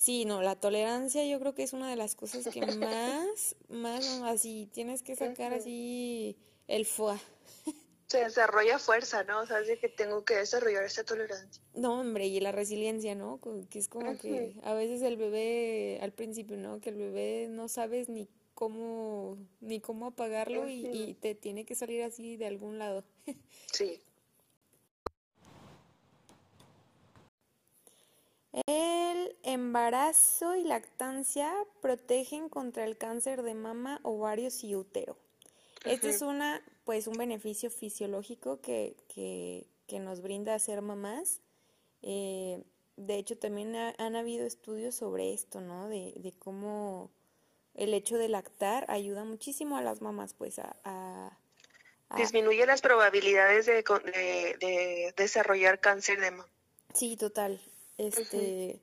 Sí, 0.00 0.24
no, 0.24 0.40
la 0.40 0.56
tolerancia 0.56 1.26
yo 1.26 1.38
creo 1.40 1.54
que 1.54 1.62
es 1.62 1.74
una 1.74 1.90
de 1.90 1.94
las 1.94 2.14
cosas 2.14 2.48
que 2.48 2.64
más, 2.64 3.54
más, 3.68 4.22
así, 4.24 4.66
tienes 4.72 5.02
que 5.02 5.14
sacar 5.14 5.52
así 5.52 6.38
el 6.68 6.86
foie. 6.86 7.18
Se 8.06 8.24
desarrolla 8.24 8.78
fuerza, 8.78 9.24
¿no? 9.24 9.40
O 9.40 9.46
sea, 9.46 9.60
es 9.60 9.78
que 9.78 9.90
tengo 9.90 10.24
que 10.24 10.36
desarrollar 10.36 10.84
esa 10.84 11.04
tolerancia. 11.04 11.62
No, 11.74 12.00
hombre, 12.00 12.28
y 12.28 12.40
la 12.40 12.50
resiliencia, 12.50 13.14
¿no? 13.14 13.40
Que 13.68 13.78
es 13.78 13.88
como 13.88 14.16
que 14.16 14.56
a 14.62 14.72
veces 14.72 15.02
el 15.02 15.18
bebé, 15.18 15.98
al 16.00 16.12
principio, 16.12 16.56
¿no? 16.56 16.80
Que 16.80 16.88
el 16.88 16.96
bebé 16.96 17.48
no 17.50 17.68
sabes 17.68 18.08
ni 18.08 18.26
cómo, 18.54 19.36
ni 19.60 19.80
cómo 19.80 20.06
apagarlo 20.06 20.66
y, 20.66 20.86
y 20.86 21.14
te 21.20 21.34
tiene 21.34 21.66
que 21.66 21.74
salir 21.74 22.02
así 22.02 22.38
de 22.38 22.46
algún 22.46 22.78
lado. 22.78 23.04
Sí. 23.70 24.00
El 28.52 29.36
embarazo 29.44 30.56
y 30.56 30.64
lactancia 30.64 31.52
protegen 31.80 32.48
contra 32.48 32.84
el 32.84 32.96
cáncer 32.98 33.42
de 33.42 33.54
mama, 33.54 34.00
ovarios 34.02 34.64
y 34.64 34.74
útero. 34.74 35.16
Este 35.84 36.10
es 36.10 36.20
una, 36.22 36.62
pues, 36.84 37.06
un 37.06 37.16
beneficio 37.16 37.70
fisiológico 37.70 38.60
que, 38.60 38.96
que, 39.08 39.66
que 39.86 39.98
nos 40.00 40.20
brinda 40.20 40.58
ser 40.58 40.82
mamás. 40.82 41.40
Eh, 42.02 42.62
de 42.96 43.14
hecho, 43.16 43.38
también 43.38 43.74
han 43.76 44.16
habido 44.16 44.44
estudios 44.44 44.96
sobre 44.96 45.32
esto, 45.32 45.60
¿no? 45.60 45.88
De, 45.88 46.12
de, 46.16 46.32
cómo 46.32 47.10
el 47.74 47.94
hecho 47.94 48.18
de 48.18 48.28
lactar 48.28 48.84
ayuda 48.90 49.24
muchísimo 49.24 49.78
a 49.78 49.82
las 49.82 50.02
mamás, 50.02 50.34
pues, 50.34 50.58
a... 50.58 50.76
a, 50.84 51.38
Disminuye 52.16 52.66
las 52.66 52.82
probabilidades 52.82 53.66
de, 53.66 53.74
de, 53.74 54.56
de 54.58 55.14
desarrollar 55.16 55.78
cáncer 55.78 56.20
de 56.20 56.32
mama. 56.32 56.48
Sí, 56.92 57.16
total 57.16 57.60
este, 58.06 58.80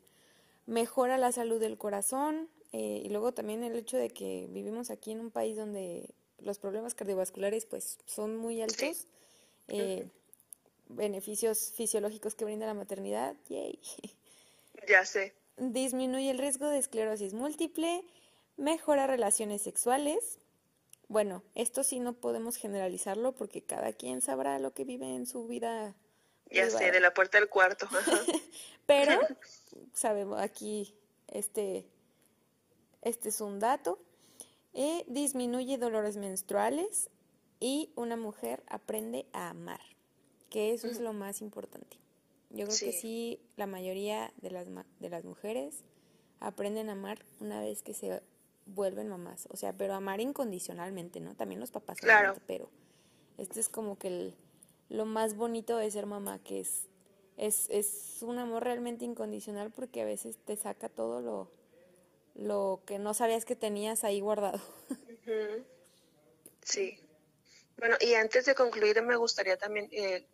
mejora 0.65 1.17
la 1.17 1.31
salud 1.31 1.59
del 1.59 1.77
corazón 1.77 2.49
eh, 2.73 3.01
y 3.03 3.09
luego 3.09 3.33
también 3.33 3.63
el 3.63 3.75
hecho 3.75 3.97
de 3.97 4.09
que 4.09 4.47
vivimos 4.49 4.89
aquí 4.89 5.11
en 5.11 5.19
un 5.19 5.31
país 5.31 5.55
donde 5.55 6.09
los 6.39 6.59
problemas 6.59 6.93
cardiovasculares 6.93 7.65
pues 7.65 7.97
son 8.05 8.37
muy 8.37 8.61
altos, 8.61 9.07
eh, 9.67 10.07
beneficios 10.89 11.71
fisiológicos 11.75 12.35
que 12.35 12.45
brinda 12.45 12.65
la 12.65 12.73
maternidad, 12.73 13.35
yay. 13.49 13.79
Ya 14.87 15.05
sé. 15.05 15.33
Disminuye 15.57 16.29
el 16.29 16.37
riesgo 16.37 16.67
de 16.67 16.77
esclerosis 16.77 17.33
múltiple, 17.33 18.05
mejora 18.57 19.07
relaciones 19.07 19.61
sexuales. 19.61 20.37
Bueno, 21.07 21.41
esto 21.55 21.83
sí 21.83 21.99
no 21.99 22.13
podemos 22.13 22.57
generalizarlo 22.57 23.33
porque 23.33 23.61
cada 23.63 23.93
quien 23.93 24.21
sabrá 24.21 24.59
lo 24.59 24.73
que 24.73 24.83
vive 24.83 25.15
en 25.15 25.25
su 25.25 25.47
vida 25.47 25.95
ya 26.51 26.69
sé, 26.69 26.91
de 26.91 26.99
la 26.99 27.13
puerta 27.13 27.39
del 27.39 27.49
cuarto. 27.49 27.87
Pero 28.85 29.19
sabemos 29.93 30.41
aquí, 30.41 30.95
este, 31.27 31.85
este 33.01 33.29
es 33.29 33.41
un 33.41 33.59
dato. 33.59 33.99
Eh, 34.73 35.03
disminuye 35.07 35.77
dolores 35.77 36.17
menstruales 36.17 37.09
y 37.59 37.91
una 37.95 38.15
mujer 38.15 38.63
aprende 38.67 39.25
a 39.33 39.49
amar, 39.49 39.81
que 40.49 40.73
eso 40.73 40.87
es 40.87 40.99
lo 40.99 41.13
más 41.13 41.41
importante. 41.41 41.97
Yo 42.49 42.65
creo 42.65 42.77
que 42.79 42.93
sí, 42.93 43.41
la 43.57 43.67
mayoría 43.67 44.31
de 44.37 44.51
las, 44.51 44.67
de 44.99 45.09
las 45.09 45.23
mujeres 45.25 45.83
aprenden 46.39 46.89
a 46.89 46.93
amar 46.93 47.25
una 47.39 47.59
vez 47.59 47.81
que 47.81 47.93
se 47.93 48.21
vuelven 48.67 49.07
mamás. 49.07 49.47
O 49.49 49.57
sea, 49.57 49.73
pero 49.73 49.95
amar 49.95 50.21
incondicionalmente, 50.21 51.19
¿no? 51.19 51.35
También 51.35 51.59
los 51.59 51.71
papás, 51.71 51.97
claro. 51.97 52.35
pero 52.45 52.69
este 53.37 53.59
es 53.59 53.69
como 53.69 53.97
que 53.97 54.07
el, 54.07 54.35
lo 54.89 55.05
más 55.05 55.35
bonito 55.35 55.77
de 55.77 55.91
ser 55.91 56.05
mamá, 56.05 56.39
que 56.43 56.61
es, 56.61 56.87
es, 57.37 57.69
es 57.69 58.17
un 58.21 58.39
amor 58.39 58.63
realmente 58.63 59.05
incondicional 59.05 59.71
porque 59.71 60.01
a 60.01 60.05
veces 60.05 60.37
te 60.45 60.55
saca 60.55 60.89
todo 60.89 61.21
lo, 61.21 61.51
lo 62.35 62.81
que 62.85 62.99
no 62.99 63.13
sabías 63.13 63.45
que 63.45 63.55
tenías 63.55 64.03
ahí 64.03 64.19
guardado. 64.21 64.61
Sí. 66.63 66.97
Bueno, 67.77 67.95
y 67.99 68.13
antes 68.15 68.45
de 68.45 68.55
concluir 68.55 69.01
me 69.01 69.15
gustaría 69.15 69.57
también, 69.57 69.87
eh, 69.91 70.25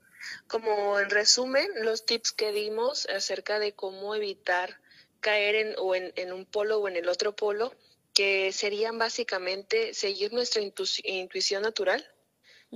como 0.47 0.99
en 0.99 1.09
resumen, 1.09 1.67
los 1.81 2.05
tips 2.05 2.31
que 2.31 2.51
dimos 2.51 3.07
acerca 3.07 3.59
de 3.59 3.73
cómo 3.73 4.15
evitar 4.15 4.79
caer 5.19 5.55
en, 5.55 5.75
o 5.77 5.95
en, 5.95 6.13
en 6.15 6.31
un 6.31 6.45
polo 6.45 6.79
o 6.79 6.87
en 6.87 6.95
el 6.95 7.09
otro 7.09 7.35
polo, 7.35 7.73
que 8.13 8.51
serían 8.51 8.97
básicamente 8.97 9.93
seguir 9.93 10.33
nuestra 10.33 10.61
intuición 10.61 11.63
natural, 11.63 12.05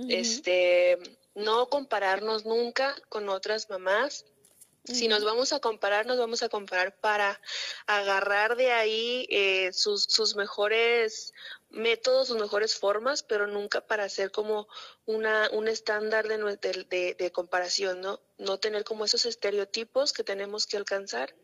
este 0.08 0.98
no 1.38 1.68
compararnos 1.68 2.44
nunca 2.44 2.94
con 3.08 3.28
otras 3.28 3.70
mamás. 3.70 4.24
Si 4.84 5.06
nos 5.06 5.22
vamos 5.22 5.52
a 5.52 5.60
comparar, 5.60 6.06
nos 6.06 6.18
vamos 6.18 6.42
a 6.42 6.48
comparar 6.48 6.98
para 6.98 7.38
agarrar 7.86 8.56
de 8.56 8.72
ahí 8.72 9.26
eh, 9.28 9.70
sus, 9.72 10.04
sus 10.04 10.34
mejores 10.34 11.34
métodos, 11.68 12.28
sus 12.28 12.38
mejores 12.38 12.74
formas, 12.74 13.22
pero 13.22 13.46
nunca 13.46 13.82
para 13.82 14.04
hacer 14.04 14.30
como 14.30 14.66
una, 15.04 15.50
un 15.52 15.68
estándar 15.68 16.26
de, 16.26 16.38
de, 16.88 17.14
de, 17.14 17.32
comparación, 17.32 18.00
¿no? 18.00 18.20
No 18.38 18.58
tener 18.58 18.84
como 18.84 19.04
esos 19.04 19.26
estereotipos 19.26 20.14
que 20.14 20.24
tenemos 20.24 20.66
que 20.66 20.78
alcanzar, 20.78 21.34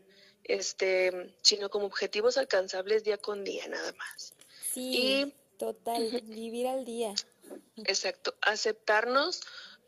este, 0.45 1.37
sino 1.43 1.69
como 1.69 1.85
objetivos 1.85 2.39
alcanzables 2.39 3.05
día 3.05 3.19
con 3.19 3.45
día, 3.45 3.69
nada 3.69 3.93
más. 3.93 4.33
Sí, 4.73 5.35
total, 5.59 6.23
vivir 6.25 6.67
al 6.67 6.87
día. 6.87 7.15
Exacto, 7.85 8.35
aceptarnos 8.41 9.43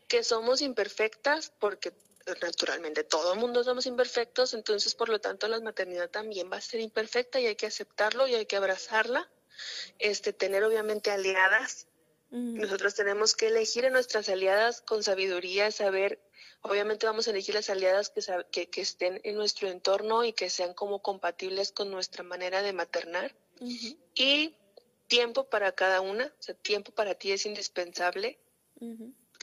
que 0.08 0.22
somos 0.22 0.62
imperfectas 0.62 1.52
porque 1.58 1.92
naturalmente 2.42 3.04
todo 3.04 3.34
el 3.34 3.38
mundo 3.38 3.62
somos 3.62 3.86
imperfectos, 3.86 4.54
entonces 4.54 4.94
por 4.94 5.08
lo 5.08 5.20
tanto 5.20 5.46
la 5.48 5.60
maternidad 5.60 6.10
también 6.10 6.50
va 6.50 6.56
a 6.56 6.60
ser 6.60 6.80
imperfecta 6.80 7.38
y 7.40 7.46
hay 7.46 7.56
que 7.56 7.66
aceptarlo 7.66 8.26
y 8.26 8.34
hay 8.34 8.46
que 8.46 8.56
abrazarla, 8.56 9.30
este 9.98 10.32
tener 10.32 10.64
obviamente 10.64 11.10
aliadas. 11.10 11.86
Nosotros 12.28 12.94
tenemos 12.94 13.34
que 13.34 13.46
elegir 13.46 13.86
a 13.86 13.90
nuestras 13.90 14.28
aliadas 14.28 14.82
con 14.82 15.04
sabiduría, 15.04 15.70
saber, 15.70 16.20
obviamente 16.60 17.06
vamos 17.06 17.28
a 17.28 17.30
elegir 17.30 17.54
las 17.54 17.70
aliadas 17.70 18.12
que, 18.50 18.68
que, 18.68 18.80
estén 18.80 19.20
en 19.22 19.36
nuestro 19.36 19.68
entorno 19.68 20.24
y 20.24 20.32
que 20.32 20.50
sean 20.50 20.74
como 20.74 21.00
compatibles 21.00 21.70
con 21.70 21.90
nuestra 21.90 22.24
manera 22.24 22.62
de 22.62 22.72
maternar. 22.72 23.34
Y 24.14 24.56
tiempo 25.06 25.48
para 25.48 25.72
cada 25.72 26.00
una, 26.00 26.26
o 26.26 26.42
sea, 26.42 26.54
tiempo 26.56 26.90
para 26.90 27.14
ti 27.14 27.30
es 27.30 27.46
indispensable 27.46 28.38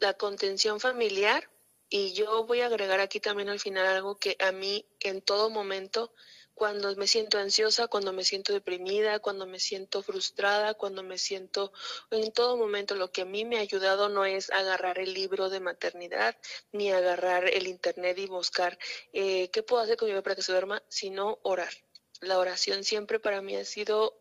la 0.04 0.14
contención 0.14 0.82
familiar 0.82 1.50
y 1.88 2.12
yo 2.12 2.44
voy 2.46 2.60
a 2.60 2.66
agregar 2.66 3.00
aquí 3.00 3.22
también 3.22 3.48
al 3.48 3.62
final 3.62 3.86
algo 3.88 4.18
que 4.18 4.36
a 4.40 4.52
mí 4.52 4.86
en 5.00 5.22
todo 5.22 5.50
momento, 5.50 6.14
cuando 6.54 6.94
me 6.98 7.08
siento 7.08 7.38
ansiosa, 7.38 7.88
cuando 7.88 8.12
me 8.12 8.26
siento 8.26 8.52
deprimida, 8.52 9.20
cuando 9.20 9.48
me 9.48 9.60
siento 9.60 10.04
frustrada, 10.04 10.74
cuando 10.74 11.04
me 11.04 11.18
siento, 11.18 11.72
en 12.12 12.34
todo 12.34 12.58
momento 12.58 12.96
lo 12.96 13.14
que 13.14 13.22
a 13.22 13.26
mí 13.26 13.46
me 13.46 13.58
ha 13.58 13.62
ayudado 13.62 14.10
no 14.10 14.26
es 14.26 14.52
agarrar 14.52 15.00
el 15.00 15.14
libro 15.14 15.50
de 15.50 15.62
maternidad 15.62 16.36
ni 16.74 16.92
agarrar 16.92 17.48
el 17.48 17.68
internet 17.68 18.18
y 18.18 18.28
buscar 18.28 18.78
eh, 19.14 19.50
qué 19.52 19.64
puedo 19.64 19.84
hacer 19.84 19.96
con 19.96 20.08
mi 20.08 20.12
bebé 20.12 20.24
para 20.24 20.36
que 20.36 20.42
se 20.42 20.52
duerma, 20.52 20.84
sino 20.90 21.40
orar. 21.44 21.72
La 22.20 22.40
oración 22.40 22.84
siempre 22.84 23.22
para 23.22 23.42
mí 23.42 23.56
ha 23.56 23.64
sido, 23.64 24.20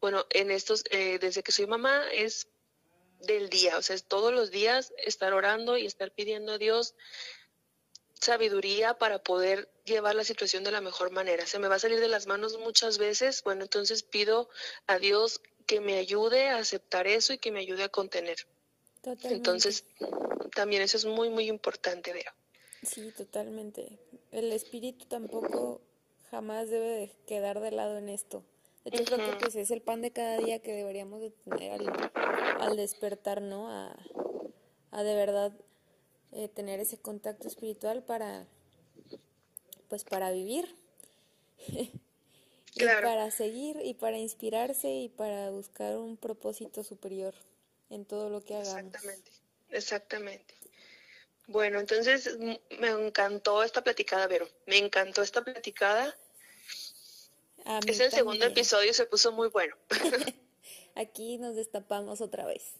bueno, 0.00 0.24
en 0.30 0.52
estos, 0.52 0.84
eh, 0.90 1.18
desde 1.18 1.42
que 1.42 1.50
soy 1.50 1.66
mamá, 1.66 2.04
es 2.12 2.46
del 3.26 3.48
día, 3.48 3.78
o 3.78 3.82
sea, 3.82 3.96
es 3.96 4.04
todos 4.04 4.32
los 4.32 4.50
días 4.50 4.92
estar 4.98 5.32
orando 5.32 5.76
y 5.76 5.86
estar 5.86 6.10
pidiendo 6.12 6.52
a 6.52 6.58
Dios 6.58 6.94
sabiduría 8.20 8.94
para 8.94 9.22
poder 9.22 9.68
llevar 9.84 10.14
la 10.14 10.24
situación 10.24 10.64
de 10.64 10.72
la 10.72 10.80
mejor 10.80 11.10
manera. 11.10 11.46
Se 11.46 11.58
me 11.58 11.68
va 11.68 11.76
a 11.76 11.78
salir 11.78 12.00
de 12.00 12.08
las 12.08 12.26
manos 12.26 12.58
muchas 12.58 12.98
veces, 12.98 13.42
bueno, 13.42 13.62
entonces 13.62 14.02
pido 14.02 14.48
a 14.86 14.98
Dios 14.98 15.40
que 15.66 15.80
me 15.80 15.98
ayude 15.98 16.48
a 16.48 16.58
aceptar 16.58 17.06
eso 17.06 17.32
y 17.32 17.38
que 17.38 17.52
me 17.52 17.60
ayude 17.60 17.84
a 17.84 17.88
contener. 17.88 18.36
Totalmente. 19.02 19.34
Entonces, 19.34 19.84
también 20.54 20.82
eso 20.82 20.96
es 20.96 21.04
muy, 21.04 21.28
muy 21.28 21.48
importante, 21.48 22.12
Vero. 22.12 22.32
Sí, 22.82 23.12
totalmente. 23.16 23.98
El 24.32 24.52
espíritu 24.52 25.06
tampoco 25.06 25.80
jamás 26.30 26.70
debe 26.70 26.88
de 26.88 27.12
quedar 27.26 27.60
de 27.60 27.70
lado 27.70 27.98
en 27.98 28.08
esto. 28.08 28.44
Creo 28.90 29.04
que 29.04 29.36
pues, 29.40 29.56
es 29.56 29.70
el 29.70 29.82
pan 29.82 30.00
de 30.00 30.12
cada 30.12 30.38
día 30.38 30.60
que 30.60 30.72
deberíamos 30.72 31.20
de 31.20 31.30
tener 31.30 31.80
al, 32.60 32.76
despertar, 32.76 33.42
¿no? 33.42 33.68
A, 33.68 33.96
a 34.92 35.02
de 35.02 35.14
verdad 35.14 35.52
eh, 36.32 36.48
tener 36.48 36.78
ese 36.78 36.96
contacto 36.96 37.48
espiritual 37.48 38.04
para, 38.04 38.46
pues 39.88 40.04
para 40.04 40.30
vivir. 40.30 40.76
y 42.76 42.84
para 42.84 43.30
seguir 43.30 43.80
y 43.82 43.94
para 43.94 44.18
inspirarse 44.18 44.88
y 44.88 45.08
para 45.08 45.50
buscar 45.50 45.96
un 45.96 46.16
propósito 46.16 46.84
superior 46.84 47.34
en 47.90 48.04
todo 48.04 48.30
lo 48.30 48.42
que 48.42 48.54
hagamos. 48.54 48.76
Exactamente, 48.76 49.30
exactamente. 49.70 50.54
Bueno, 51.48 51.80
entonces 51.80 52.36
me 52.38 52.88
encantó 52.88 53.62
esta 53.62 53.82
platicada, 53.82 54.26
Vero. 54.26 54.48
Me 54.66 54.78
encantó 54.78 55.22
esta 55.22 55.42
platicada 55.42 56.14
es 57.86 58.00
el 58.00 58.10
segundo 58.10 58.44
episodio, 58.46 58.92
se 58.94 59.06
puso 59.06 59.32
muy 59.32 59.48
bueno. 59.48 59.76
Aquí 60.94 61.38
nos 61.38 61.56
destapamos 61.56 62.20
otra 62.20 62.46
vez. 62.46 62.74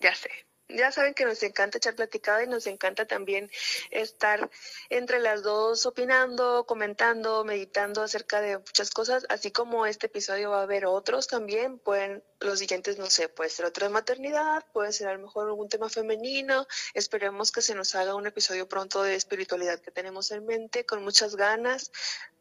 Ya 0.00 0.14
sé. 0.14 0.30
ya 0.68 0.90
saben 0.90 1.12
que 1.14 1.24
nos 1.24 1.42
encanta 1.42 1.78
echar 1.78 1.94
platicada 1.94 2.42
y 2.42 2.46
nos 2.46 2.66
encanta 2.66 3.06
también 3.06 3.50
estar 3.90 4.50
entre 4.88 5.20
las 5.20 5.42
dos 5.42 5.84
opinando, 5.84 6.64
comentando, 6.66 7.44
meditando 7.44 8.02
acerca 8.02 8.40
de 8.40 8.58
muchas 8.58 8.90
cosas, 8.90 9.26
así 9.28 9.50
como 9.50 9.86
este 9.86 10.06
episodio 10.06 10.50
va 10.50 10.60
a 10.60 10.62
haber 10.62 10.86
otros 10.86 11.28
también, 11.28 11.78
pueden 11.78 12.24
los 12.40 12.58
siguientes, 12.58 12.98
no 12.98 13.10
sé, 13.10 13.28
puede 13.28 13.50
ser 13.50 13.66
otro 13.66 13.86
de 13.86 13.92
maternidad, 13.92 14.64
puede 14.72 14.92
ser 14.92 15.08
a 15.08 15.14
lo 15.14 15.20
mejor 15.20 15.46
algún 15.46 15.68
tema 15.68 15.88
femenino, 15.90 16.66
esperemos 16.94 17.52
que 17.52 17.60
se 17.60 17.74
nos 17.74 17.94
haga 17.94 18.14
un 18.14 18.26
episodio 18.26 18.66
pronto 18.66 19.02
de 19.02 19.14
espiritualidad 19.14 19.78
que 19.78 19.90
tenemos 19.90 20.30
en 20.30 20.46
mente, 20.46 20.86
con 20.86 21.04
muchas 21.04 21.36
ganas. 21.36 21.92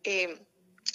Eh, 0.03 0.39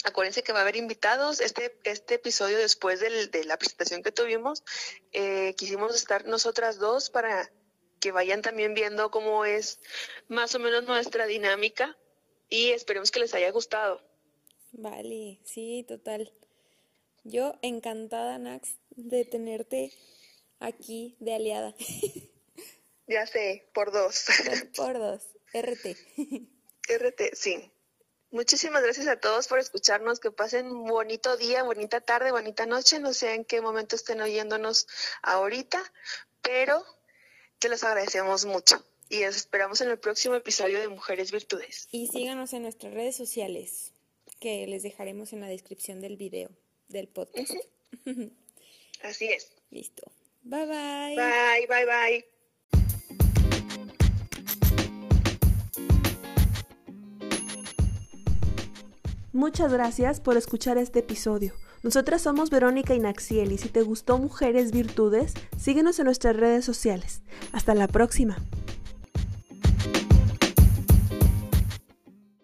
acuérdense 0.03 0.43
que 0.43 0.53
va 0.53 0.59
a 0.59 0.61
haber 0.61 0.75
invitados. 0.75 1.39
Este, 1.39 1.77
este 1.83 2.15
episodio, 2.15 2.57
después 2.57 2.99
del, 2.99 3.31
de 3.31 3.43
la 3.45 3.57
presentación 3.57 4.03
que 4.03 4.11
tuvimos, 4.11 4.63
eh, 5.11 5.53
quisimos 5.57 5.95
estar 5.95 6.25
nosotras 6.25 6.77
dos 6.77 7.09
para 7.09 7.51
que 7.99 8.11
vayan 8.11 8.41
también 8.41 8.73
viendo 8.73 9.11
cómo 9.11 9.45
es 9.45 9.79
más 10.27 10.53
o 10.55 10.59
menos 10.59 10.85
nuestra 10.85 11.25
dinámica 11.25 11.97
y 12.49 12.71
esperemos 12.71 13.11
que 13.11 13.19
les 13.19 13.33
haya 13.33 13.51
gustado. 13.51 14.01
Vale, 14.71 15.39
sí, 15.43 15.85
total. 15.87 16.31
Yo 17.23 17.55
encantada, 17.61 18.37
Nax, 18.37 18.77
de 18.91 19.25
tenerte 19.25 19.91
aquí 20.59 21.15
de 21.19 21.35
aliada. 21.35 21.75
Ya 23.07 23.25
sé, 23.25 23.69
por 23.73 23.91
dos. 23.91 24.25
Por 24.75 24.99
dos, 24.99 25.23
RT. 25.53 25.95
RT, 26.89 27.21
sí. 27.33 27.71
Muchísimas 28.31 28.83
gracias 28.83 29.07
a 29.07 29.19
todos 29.19 29.47
por 29.47 29.59
escucharnos. 29.59 30.19
Que 30.19 30.31
pasen 30.31 30.67
un 30.67 30.85
bonito 30.85 31.37
día, 31.37 31.63
bonita 31.63 32.01
tarde, 32.01 32.31
bonita 32.31 32.65
noche. 32.65 32.99
No 32.99 33.13
sé 33.13 33.33
en 33.33 33.45
qué 33.45 33.61
momento 33.61 33.95
estén 33.95 34.21
oyéndonos 34.21 34.87
ahorita, 35.21 35.81
pero 36.41 36.83
te 37.59 37.69
los 37.69 37.83
agradecemos 37.83 38.45
mucho. 38.45 38.83
Y 39.09 39.19
les 39.19 39.37
esperamos 39.37 39.79
en 39.81 39.89
el 39.89 39.99
próximo 39.99 40.35
episodio 40.35 40.79
de 40.79 40.89
Mujeres 40.89 41.31
Virtudes. 41.31 41.87
Y 41.91 42.07
síganos 42.07 42.51
en 42.51 42.63
nuestras 42.63 42.93
redes 42.93 43.15
sociales, 43.15 43.93
que 44.41 44.67
les 44.67 44.83
dejaremos 44.83 45.31
en 45.31 45.39
la 45.39 45.47
descripción 45.47 46.01
del 46.01 46.17
video, 46.17 46.49
del 46.89 47.07
podcast. 47.07 47.53
Así 49.03 49.27
es. 49.29 49.51
Listo. 49.69 50.11
Bye 50.43 50.65
bye. 50.65 51.15
Bye, 51.15 51.67
bye, 51.67 51.85
bye. 51.85 52.36
Muchas 59.37 59.71
gracias 59.71 60.19
por 60.19 60.35
escuchar 60.35 60.79
este 60.79 60.97
episodio. 60.97 61.53
Nosotras 61.83 62.23
somos 62.23 62.49
Verónica 62.49 62.95
y 62.95 62.99
Naxiel 62.99 63.51
y 63.51 63.59
si 63.59 63.69
te 63.69 63.83
gustó 63.83 64.17
Mujeres 64.17 64.71
Virtudes, 64.71 65.35
síguenos 65.59 65.99
en 65.99 66.05
nuestras 66.05 66.35
redes 66.35 66.65
sociales. 66.65 67.21
Hasta 67.51 67.75
la 67.75 67.87
próxima. 67.87 68.37